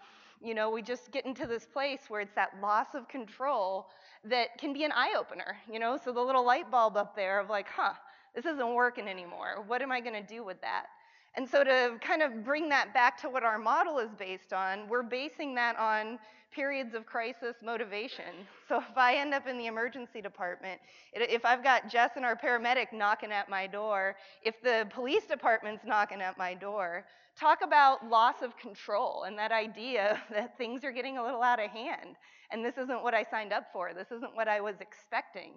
[0.42, 3.90] you know, we just get into this place where it's that loss of control
[4.24, 5.98] that can be an eye opener, you know?
[5.98, 7.94] So, the little light bulb up there of like, huh,
[8.36, 9.64] this isn't working anymore.
[9.68, 10.88] What am I going to do with that?
[11.36, 14.88] And so, to kind of bring that back to what our model is based on,
[14.88, 16.20] we're basing that on
[16.52, 18.26] periods of crisis motivation.
[18.68, 20.80] So if I end up in the emergency department,
[21.12, 25.84] if I've got Jess and our paramedic knocking at my door, if the police department's
[25.84, 27.04] knocking at my door,
[27.36, 31.60] talk about loss of control and that idea that things are getting a little out
[31.60, 32.16] of hand.
[32.52, 33.92] And this isn't what I signed up for.
[33.96, 35.54] This isn't what I was expecting.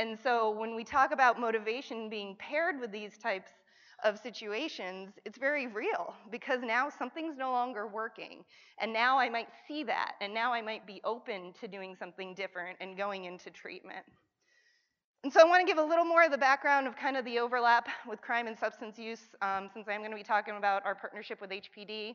[0.00, 3.52] And so when we talk about motivation being paired with these types
[4.04, 8.44] of situations, it's very real because now something's no longer working.
[8.78, 12.34] And now I might see that, and now I might be open to doing something
[12.34, 14.04] different and going into treatment.
[15.24, 17.24] And so I want to give a little more of the background of kind of
[17.24, 20.84] the overlap with crime and substance use, um, since I'm going to be talking about
[20.84, 22.14] our partnership with HPD.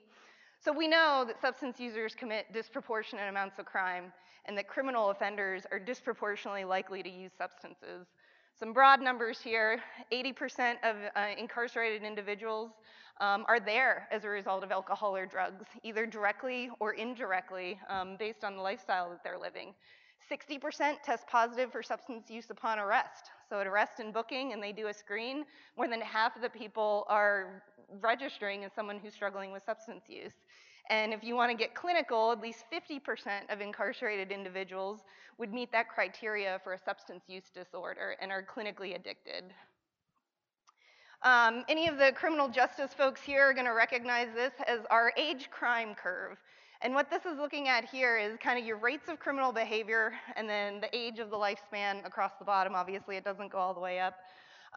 [0.64, 4.14] So we know that substance users commit disproportionate amounts of crime,
[4.46, 8.08] and that criminal offenders are disproportionately likely to use substances.
[8.62, 9.82] Some broad numbers here
[10.12, 12.70] 80% of uh, incarcerated individuals
[13.20, 18.18] um, are there as a result of alcohol or drugs, either directly or indirectly, um,
[18.20, 19.74] based on the lifestyle that they're living.
[20.32, 23.32] 60% test positive for substance use upon arrest.
[23.50, 25.44] So, at arrest and booking, and they do a screen,
[25.76, 27.64] more than half of the people are
[28.00, 30.36] registering as someone who's struggling with substance use.
[30.92, 33.00] And if you want to get clinical, at least 50%
[33.50, 35.00] of incarcerated individuals
[35.38, 39.46] would meet that criteria for a substance use disorder and are clinically addicted.
[41.24, 45.14] Um, any of the criminal justice folks here are going to recognize this as our
[45.16, 46.38] age crime curve.
[46.82, 50.12] And what this is looking at here is kind of your rates of criminal behavior
[50.36, 52.76] and then the age of the lifespan across the bottom.
[52.76, 54.16] Obviously, it doesn't go all the way up.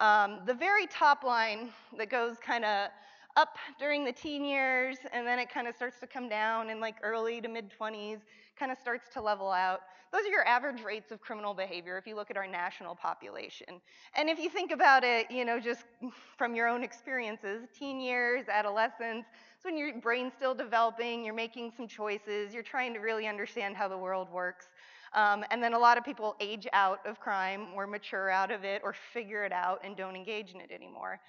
[0.00, 2.90] Um, the very top line that goes kind of
[3.36, 6.80] up during the teen years and then it kind of starts to come down in
[6.80, 8.20] like early to mid 20s,
[8.58, 9.80] kind of starts to level out.
[10.12, 13.80] Those are your average rates of criminal behavior if you look at our national population.
[14.14, 15.84] And if you think about it, you know, just
[16.38, 19.24] from your own experiences, teen years, adolescence,
[19.56, 23.74] it's when your brain's still developing, you're making some choices, you're trying to really understand
[23.74, 24.68] how the world works.
[25.14, 28.64] Um, and then a lot of people age out of crime or mature out of
[28.64, 31.20] it or figure it out and don't engage in it anymore.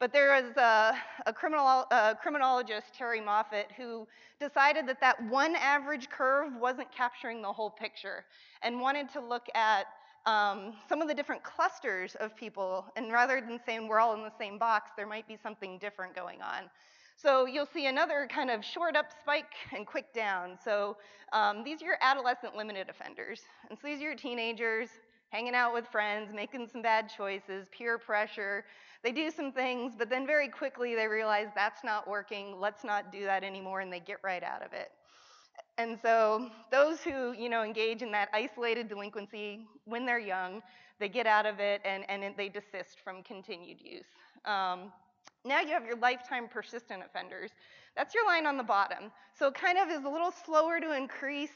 [0.00, 0.94] But there is a,
[1.26, 4.06] a, a criminologist, Terrie Moffitt, who
[4.38, 8.24] decided that that one average curve wasn't capturing the whole picture
[8.62, 9.86] and wanted to look at
[10.26, 12.86] um, some of the different clusters of people.
[12.96, 16.14] And rather than saying we're all in the same box, there might be something different
[16.14, 16.70] going on.
[17.16, 20.56] So you'll see another kind of short up spike and quick down.
[20.64, 20.96] So
[21.32, 23.40] um, these are your adolescent limited offenders.
[23.68, 24.90] And so these are your teenagers
[25.30, 28.64] hanging out with friends, making some bad choices, peer pressure,
[29.02, 33.12] they do some things, but then very quickly they realize that's not working, let's not
[33.12, 34.90] do that anymore, and they get right out of it.
[35.76, 40.60] And so those who, you know, engage in that isolated delinquency when they're young,
[40.98, 44.06] they get out of it and, and they desist from continued use.
[44.44, 44.92] Um,
[45.44, 47.52] now you have your lifetime persistent offenders.
[47.96, 49.12] That's your line on the bottom.
[49.38, 51.52] So it kind of is a little slower to increase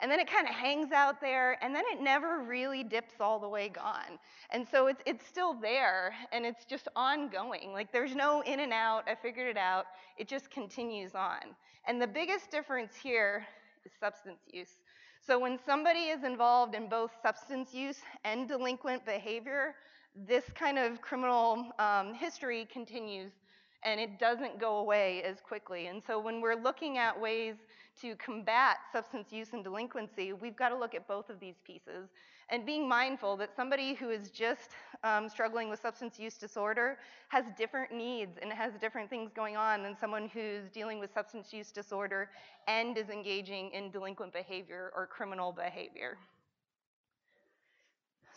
[0.00, 3.38] and then it kind of hangs out there, and then it never really dips all
[3.38, 4.18] the way gone.
[4.50, 7.72] And so it's, it's still there, and it's just ongoing.
[7.72, 9.86] Like there's no in and out, I figured it out,
[10.18, 11.40] it just continues on.
[11.88, 13.46] And the biggest difference here
[13.84, 14.80] is substance use.
[15.26, 19.74] So when somebody is involved in both substance use and delinquent behavior,
[20.14, 23.32] this kind of criminal um, history continues
[23.84, 25.86] and it doesn't go away as quickly.
[25.86, 27.54] And so when we're looking at ways
[28.00, 32.08] to combat substance use and delinquency, we've got to look at both of these pieces
[32.48, 34.70] and being mindful that somebody who is just
[35.02, 36.98] um, struggling with substance use disorder
[37.28, 41.52] has different needs and has different things going on than someone who's dealing with substance
[41.52, 42.30] use disorder
[42.68, 46.16] and is engaging in delinquent behavior or criminal behavior.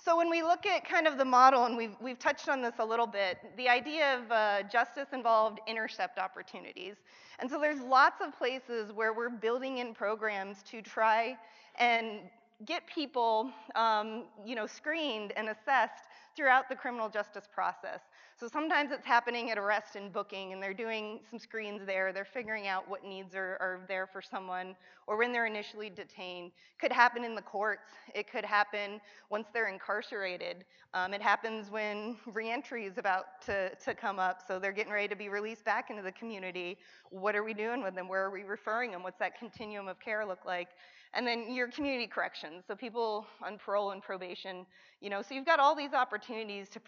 [0.10, 2.74] So when we look at kind of the model, and we've, we've touched on this
[2.80, 6.96] a little bit, the idea of uh, justice involved intercept opportunities.
[7.38, 11.38] And so there's lots of places where we're building in programs to try
[11.76, 12.22] and
[12.66, 16.06] get people, um, you know, screened and assessed
[16.36, 18.02] throughout the criminal justice process.
[18.40, 22.14] So sometimes it's happening at arrest and booking, and they're doing some screens there.
[22.14, 24.76] They're figuring out what needs are, are there for someone,
[25.08, 26.52] or when they're initially detained.
[26.80, 27.92] Could happen in the courts.
[28.16, 30.64] It could happen once they're incarcerated.
[30.94, 35.10] Um, it happens when reentry is about to, to come up, so they're getting ready
[35.10, 36.78] to be released back into the community.
[37.10, 38.08] What are we doing with them?
[38.08, 39.04] Where are we referring them?
[39.04, 40.70] What's that continuum of care look like?
[41.14, 44.66] And then your community corrections, so people on parole and probation,
[45.02, 46.80] you know, so you've got all these opportunities to,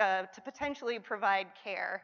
[0.00, 2.02] uh, to potentially provide care.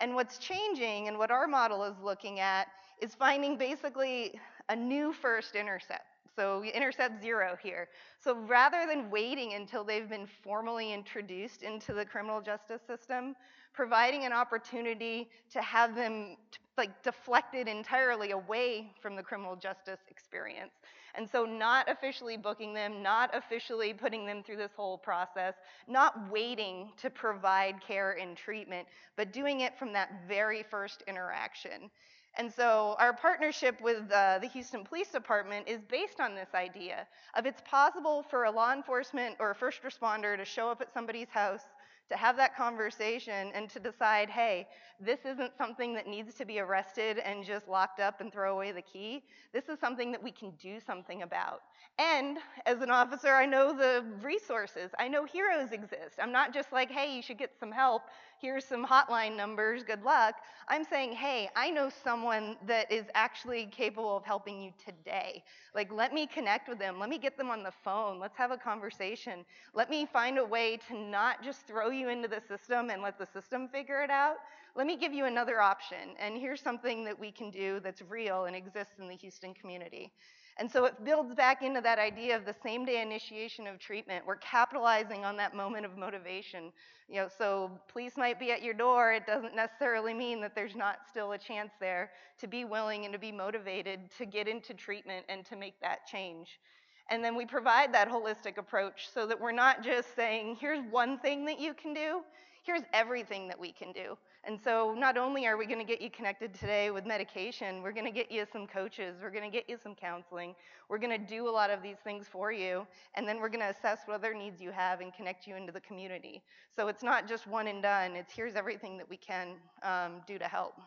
[0.00, 2.68] And what's changing and what our model is looking at
[3.00, 6.04] is finding basically a new first intercept.
[6.36, 7.88] So intercept zero here.
[8.22, 13.34] So rather than waiting until they've been formally introduced into the criminal justice system,
[13.72, 16.36] providing an opportunity to have them
[16.78, 20.72] like deflected entirely away from the criminal justice experience.
[21.14, 25.54] And so, not officially booking them, not officially putting them through this whole process,
[25.88, 31.90] not waiting to provide care and treatment, but doing it from that very first interaction.
[32.38, 37.06] And so, our partnership with uh, the Houston Police Department is based on this idea
[37.34, 40.94] of it's possible for a law enforcement or a first responder to show up at
[40.94, 41.64] somebody's house
[42.10, 44.66] to have that conversation and to decide, hey,
[45.00, 48.72] this isn't something that needs to be arrested and just locked up and throw away
[48.72, 49.22] the key.
[49.52, 51.62] This is something that we can do something about.
[51.98, 54.90] And as an officer, I know the resources.
[54.98, 56.16] I know heroes exist.
[56.20, 58.02] I'm not just like, hey, you should get some help.
[58.40, 59.82] Here's some hotline numbers.
[59.82, 60.36] Good luck.
[60.66, 65.44] I'm saying, hey, I know someone that is actually capable of helping you today.
[65.74, 66.98] Like, let me connect with them.
[66.98, 68.18] Let me get them on the phone.
[68.18, 69.44] Let's have a conversation.
[69.74, 73.18] Let me find a way to not just throw you into the system and let
[73.18, 74.36] the system figure it out.
[74.74, 76.16] Let me give you another option.
[76.18, 80.12] And here's something that we can do that's real and exists in the Houston community.
[80.60, 84.26] And so it builds back into that idea of the same day initiation of treatment.
[84.26, 86.70] We're capitalizing on that moment of motivation.
[87.08, 89.14] You know, so police might be at your door.
[89.14, 92.10] It doesn't necessarily mean that there's not still a chance there
[92.40, 96.06] to be willing and to be motivated to get into treatment and to make that
[96.06, 96.60] change.
[97.08, 101.18] And then we provide that holistic approach so that we're not just saying, here's one
[101.18, 102.20] thing that you can do,
[102.64, 104.18] here's everything that we can do.
[104.44, 107.92] And so, not only are we going to get you connected today with medication, we're
[107.92, 110.54] going to get you some coaches, we're going to get you some counseling,
[110.88, 113.60] we're going to do a lot of these things for you, and then we're going
[113.60, 116.42] to assess what other needs you have and connect you into the community.
[116.74, 120.38] So, it's not just one and done, it's here's everything that we can um, do
[120.38, 120.80] to help.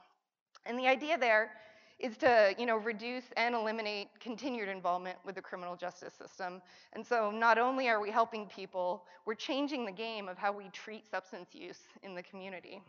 [0.65, 1.51] And the idea there
[1.99, 6.59] is to you know reduce and eliminate continued involvement with the criminal justice system
[6.93, 10.69] and so not only are we helping people we're changing the game of how we
[10.69, 12.81] treat substance use in the community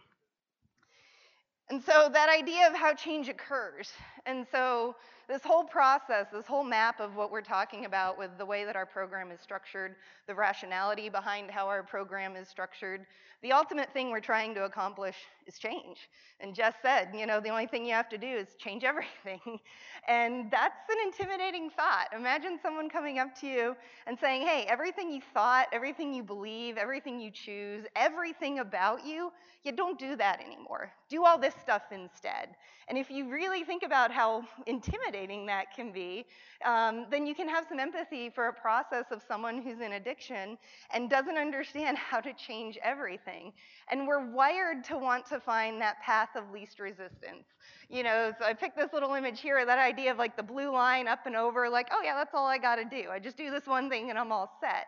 [1.70, 3.90] and so that idea of how change occurs.
[4.26, 4.96] And so
[5.28, 8.76] this whole process, this whole map of what we're talking about with the way that
[8.76, 9.96] our program is structured,
[10.26, 13.06] the rationality behind how our program is structured,
[13.44, 16.08] the ultimate thing we're trying to accomplish is change.
[16.40, 19.60] And Jess said, you know, the only thing you have to do is change everything.
[20.08, 22.06] And that's an intimidating thought.
[22.16, 23.76] Imagine someone coming up to you
[24.06, 29.30] and saying, hey, everything you thought, everything you believe, everything you choose, everything about you,
[29.62, 30.90] you don't do that anymore.
[31.10, 32.56] Do all this stuff instead.
[32.88, 35.13] And if you really think about how intimidating
[35.46, 36.26] that can be,
[36.64, 40.58] um, then you can have some empathy for a process of someone who's in addiction
[40.92, 43.52] and doesn't understand how to change everything.
[43.90, 47.46] And we're wired to want to find that path of least resistance.
[47.88, 50.72] You know, so I picked this little image here, that idea of like the blue
[50.72, 53.10] line up and over, like, oh yeah, that's all I got to do.
[53.10, 54.86] I just do this one thing and I'm all set.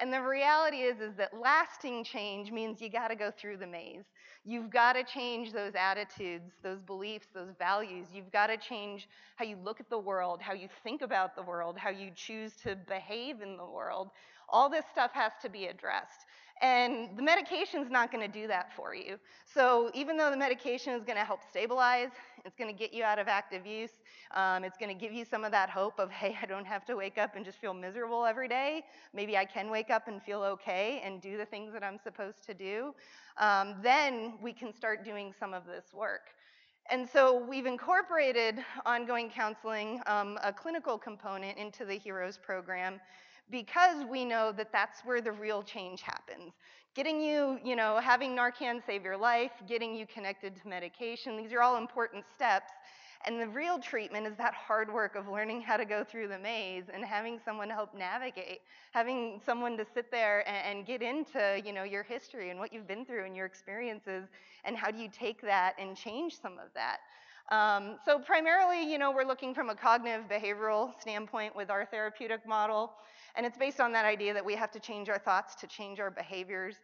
[0.00, 3.66] And the reality is, is that lasting change means you got to go through the
[3.66, 4.04] maze.
[4.44, 8.06] You've got to change those attitudes, those beliefs, those values.
[8.12, 11.42] You've got to change how you look at the world, how you think about the
[11.42, 14.10] world, how you choose to behave in the world.
[14.48, 16.26] All this stuff has to be addressed.
[16.60, 19.18] And the medication's not going to do that for you.
[19.46, 22.10] So even though the medication is going to help stabilize,
[22.44, 23.92] it's going to get you out of active use,
[24.34, 26.84] um, it's going to give you some of that hope of, hey, I don't have
[26.86, 28.82] to wake up and just feel miserable every day.
[29.14, 32.44] Maybe I can wake up and feel okay and do the things that I'm supposed
[32.46, 32.94] to do.
[33.36, 36.30] Um, then we can start doing some of this work.
[36.90, 42.98] And so we've incorporated ongoing counseling, um, a clinical component into the HEROES program
[43.50, 46.52] because we know that that's where the real change happens.
[46.94, 51.52] Getting you, you know, having Narcan save your life, getting you connected to medication, these
[51.52, 52.72] are all important steps.
[53.26, 56.38] And the real treatment is that hard work of learning how to go through the
[56.38, 58.60] maze and having someone help navigate,
[58.92, 62.72] having someone to sit there and, and get into, you know, your history and what
[62.72, 64.28] you've been through and your experiences
[64.64, 66.98] and how do you take that and change some of that.
[67.50, 72.46] Um, so primarily, you know, we're looking from a cognitive behavioral standpoint with our therapeutic
[72.46, 72.92] model,
[73.34, 76.00] and it's based on that idea that we have to change our thoughts to change
[76.00, 76.76] our behaviors.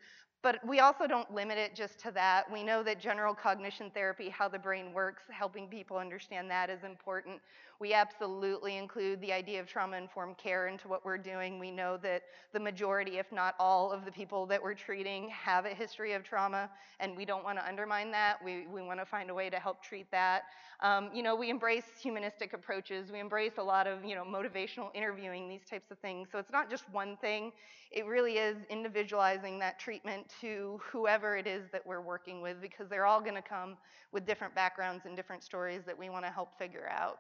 [0.44, 2.52] But we also don't limit it just to that.
[2.52, 6.84] We know that general cognition therapy, how the brain works, helping people understand that is
[6.84, 7.40] important.
[7.80, 11.58] We absolutely include the idea of trauma informed care into what we're doing.
[11.58, 15.64] We know that the majority, if not all, of the people that we're treating have
[15.64, 16.68] a history of trauma,
[17.00, 18.36] and we don't want to undermine that.
[18.44, 20.42] We, we want to find a way to help treat that.
[20.80, 23.10] Um, you know, we embrace humanistic approaches.
[23.10, 26.28] We embrace a lot of, you know, motivational interviewing, these types of things.
[26.30, 27.52] So it's not just one thing.
[27.94, 32.88] It really is individualizing that treatment to whoever it is that we're working with because
[32.88, 33.76] they're all going to come
[34.10, 37.18] with different backgrounds and different stories that we want to help figure out.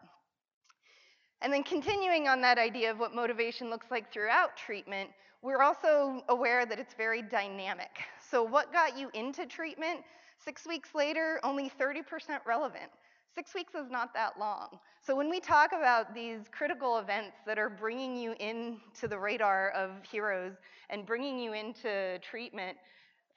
[1.42, 5.10] And then continuing on that idea of what motivation looks like throughout treatment,
[5.42, 7.90] we're also aware that it's very dynamic.
[8.30, 10.00] So, what got you into treatment
[10.44, 12.02] six weeks later, only 30%
[12.44, 12.90] relevant.
[13.34, 14.78] Six weeks is not that long.
[15.04, 19.70] So, when we talk about these critical events that are bringing you into the radar
[19.70, 20.52] of heroes
[20.88, 22.78] and bringing you into treatment,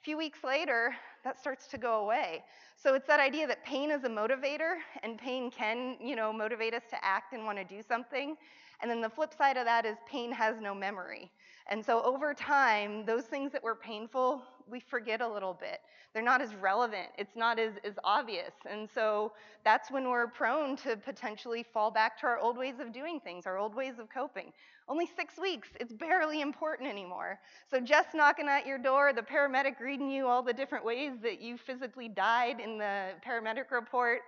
[0.00, 0.94] a few weeks later,
[1.24, 2.44] that starts to go away.
[2.76, 6.74] So it's that idea that pain is a motivator and pain can, you know, motivate
[6.74, 8.36] us to act and want to do something.
[8.80, 11.28] And then the flip side of that is pain has no memory.
[11.68, 15.80] And so over time, those things that were painful, we forget a little bit.
[16.14, 17.08] They're not as relevant.
[17.18, 18.52] It's not as, as obvious.
[18.68, 19.32] And so
[19.64, 23.46] that's when we're prone to potentially fall back to our old ways of doing things,
[23.46, 24.52] our old ways of coping.
[24.88, 27.38] Only six weeks, it's barely important anymore.
[27.70, 31.42] So just knocking at your door, the paramedic reading you all the different ways that
[31.42, 34.22] you physically died in the paramedic report,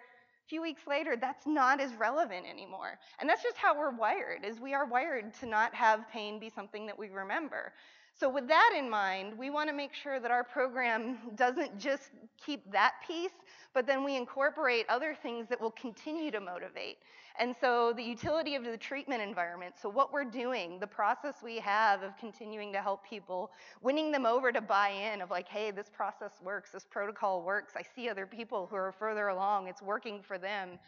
[0.51, 2.99] few weeks later, that's not as relevant anymore.
[3.21, 6.51] And that's just how we're wired, is we are wired to not have pain be
[6.51, 7.73] something that we remember.
[8.19, 12.11] So with that in mind, we want to make sure that our program doesn't just
[12.45, 13.31] keep that piece,
[13.73, 16.99] but then we incorporate other things that will continue to motivate.
[17.41, 21.59] And so the utility of the treatment environment, so what we're doing, the process we
[21.61, 23.51] have of continuing to help people,
[23.81, 27.73] winning them over to buy in of like, hey, this process works, this protocol works.
[27.77, 30.79] I see other people who are further along, it's working for them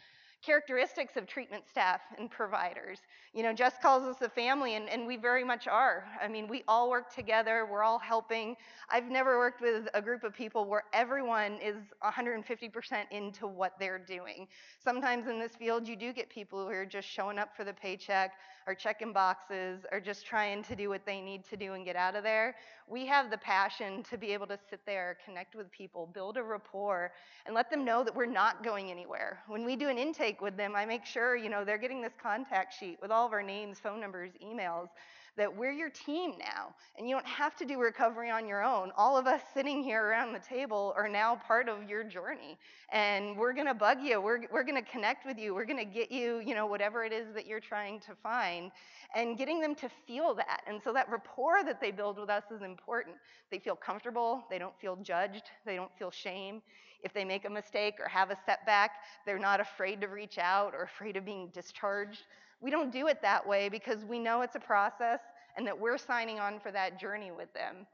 [0.43, 2.99] characteristics of treatment staff and providers.
[3.33, 6.05] You know, Jess calls us a family, and, and we very much are.
[6.21, 8.55] I mean, we all work together, we're all helping.
[8.89, 13.99] I've never worked with a group of people where everyone is 150% into what they're
[13.99, 14.47] doing.
[14.83, 17.73] Sometimes in this field, you do get people who are just showing up for the
[17.73, 18.33] paycheck,
[18.67, 21.95] or checking boxes, or just trying to do what they need to do and get
[21.95, 22.55] out of there.
[22.87, 26.43] We have the passion to be able to sit there, connect with people, build a
[26.43, 27.11] rapport,
[27.45, 29.39] and let them know that we're not going anywhere.
[29.47, 32.13] When we do an intake with them, I make sure, you know, they're getting this
[32.21, 34.89] contact sheet with all of our names, phone numbers, emails,
[35.37, 36.75] that we're your team now.
[36.97, 38.91] And you don't have to do recovery on your own.
[38.95, 42.57] All of us sitting here around the table are now part of your journey.
[42.91, 44.21] And we're to bug you.
[44.21, 45.55] We're, we're to connect with you.
[45.55, 48.71] We're to get you, you know, whatever it is that you're trying to find.
[49.15, 50.61] And getting them to feel that.
[50.67, 53.15] And so that rapport that they build with us is important.
[53.49, 54.43] They feel comfortable.
[54.49, 55.43] They don't feel judged.
[55.65, 56.61] They don't feel shame.
[57.03, 58.91] If they make a mistake or have a setback,
[59.25, 62.21] they're not afraid to reach out or afraid of being discharged.
[62.63, 65.19] We don't do it that way because we know it's a process
[65.57, 67.85] and that we're signing on for that journey with them.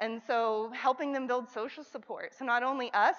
[0.00, 2.34] And so helping them build social support.
[2.38, 3.16] So not only us,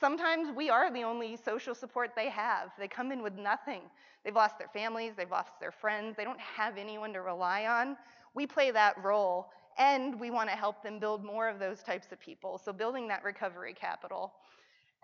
[0.00, 2.70] sometimes we are the only social support they have.
[2.78, 3.82] They come in with nothing.
[4.24, 7.96] They've lost their families, they've lost their friends, they don't have anyone to rely on.
[8.34, 12.10] We play that role and we want to help them build more of those types
[12.12, 12.58] of people.
[12.58, 14.32] So building that recovery capital.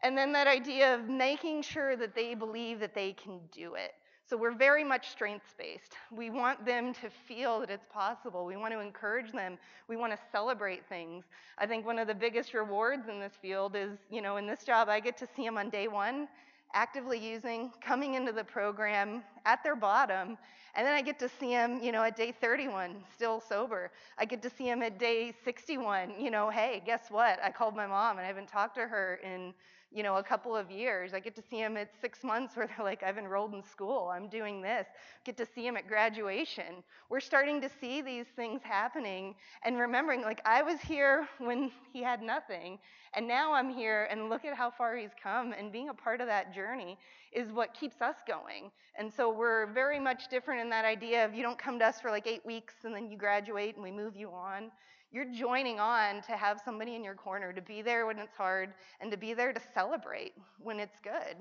[0.03, 3.93] And then that idea of making sure that they believe that they can do it.
[4.33, 5.93] So we're very much strengths based.
[6.11, 8.47] We want them to feel that it's possible.
[8.47, 9.59] We want to encourage them.
[9.89, 11.27] We want to celebrate things.
[11.59, 14.65] I think one of the biggest rewards in this field is, you know, in this
[14.65, 16.29] job, I get to see them on day one
[16.73, 20.39] actively using, coming into the program at their bottom,
[20.75, 23.91] and then I get to see them, you know, at day 31, still sober.
[24.17, 27.39] I get to see them at day 61, you know, hey, guess what?
[27.45, 29.53] I called my mom and I haven't talked to her in
[29.95, 31.15] you know, a couple of years.
[31.15, 34.11] I get to see them at six months where they're like, I've enrolled in school,
[34.15, 34.87] I'm doing this.
[35.25, 36.83] Get to see them at graduation.
[37.11, 42.03] We're starting to see these things happening and remembering, like, I was here when he
[42.03, 42.79] had nothing,
[43.15, 45.53] and now I'm here, and look at how far he's come.
[45.53, 46.99] And being a part of that journey
[47.33, 48.71] is what keeps us going.
[48.99, 52.01] And so we're very much different in that idea of you don't come to us
[52.01, 54.71] for like eight weeks and then you graduate and we move you on
[55.13, 58.73] you're joining on to have somebody in your corner, to be there when it's hard,
[59.01, 61.37] and to be there to celebrate when it's good.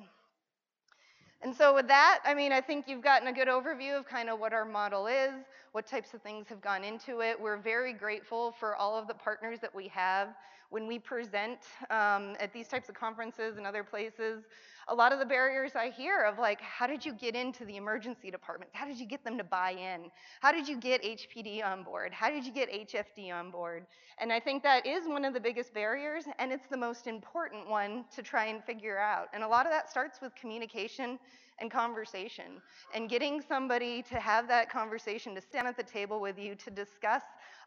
[1.44, 4.30] And so, with that, I mean, I think you've gotten a good overview of kind
[4.30, 5.32] of what our model is,
[5.72, 7.40] what types of things have gone into it.
[7.40, 10.28] We're very grateful for all of the partners that we have.
[10.72, 14.46] When we present um, at these types of conferences and other places,
[14.88, 17.76] a lot of the barriers I hear of like, how did you get into the
[17.76, 18.74] emergency departments?
[18.74, 20.10] How did you get them to buy in?
[20.40, 22.14] How did you get HPD on board?
[22.14, 23.86] How did you get HFD on board?
[24.18, 27.70] And I think that is one of the biggest barriers, and it's the most important
[27.70, 29.28] one to try and figure out.
[29.34, 31.20] And a lot of that starts with communication
[31.60, 32.62] and conversation,
[32.96, 36.72] and getting somebody to have that conversation, to stand at the table with you, to
[36.72, 37.22] discuss,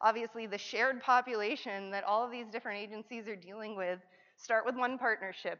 [0.04, 3.98] obviously, the shared population that all of these different agencies are dealing with.
[4.36, 5.58] Start with one partnership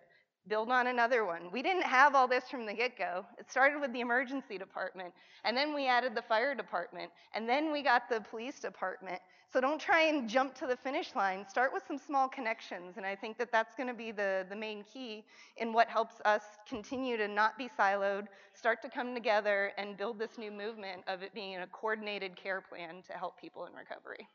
[0.49, 1.51] build on another one.
[1.53, 3.25] We didn't have all this from the get go.
[3.39, 5.13] It started with the emergency department,
[5.45, 9.21] and then we added the fire department, and then we got the police department.
[9.53, 11.47] So don't try and jump to the finish line.
[11.49, 14.57] Start with some small connections, and I think that that's going to be the, the
[14.57, 15.25] main key
[15.57, 20.19] in what helps us continue to not be siloed, start to come together, and build
[20.19, 24.29] this new movement of it being a coordinated care plan to help people in recovery.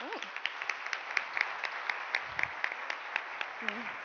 [0.00, 0.20] Oh.
[3.64, 4.03] Mm.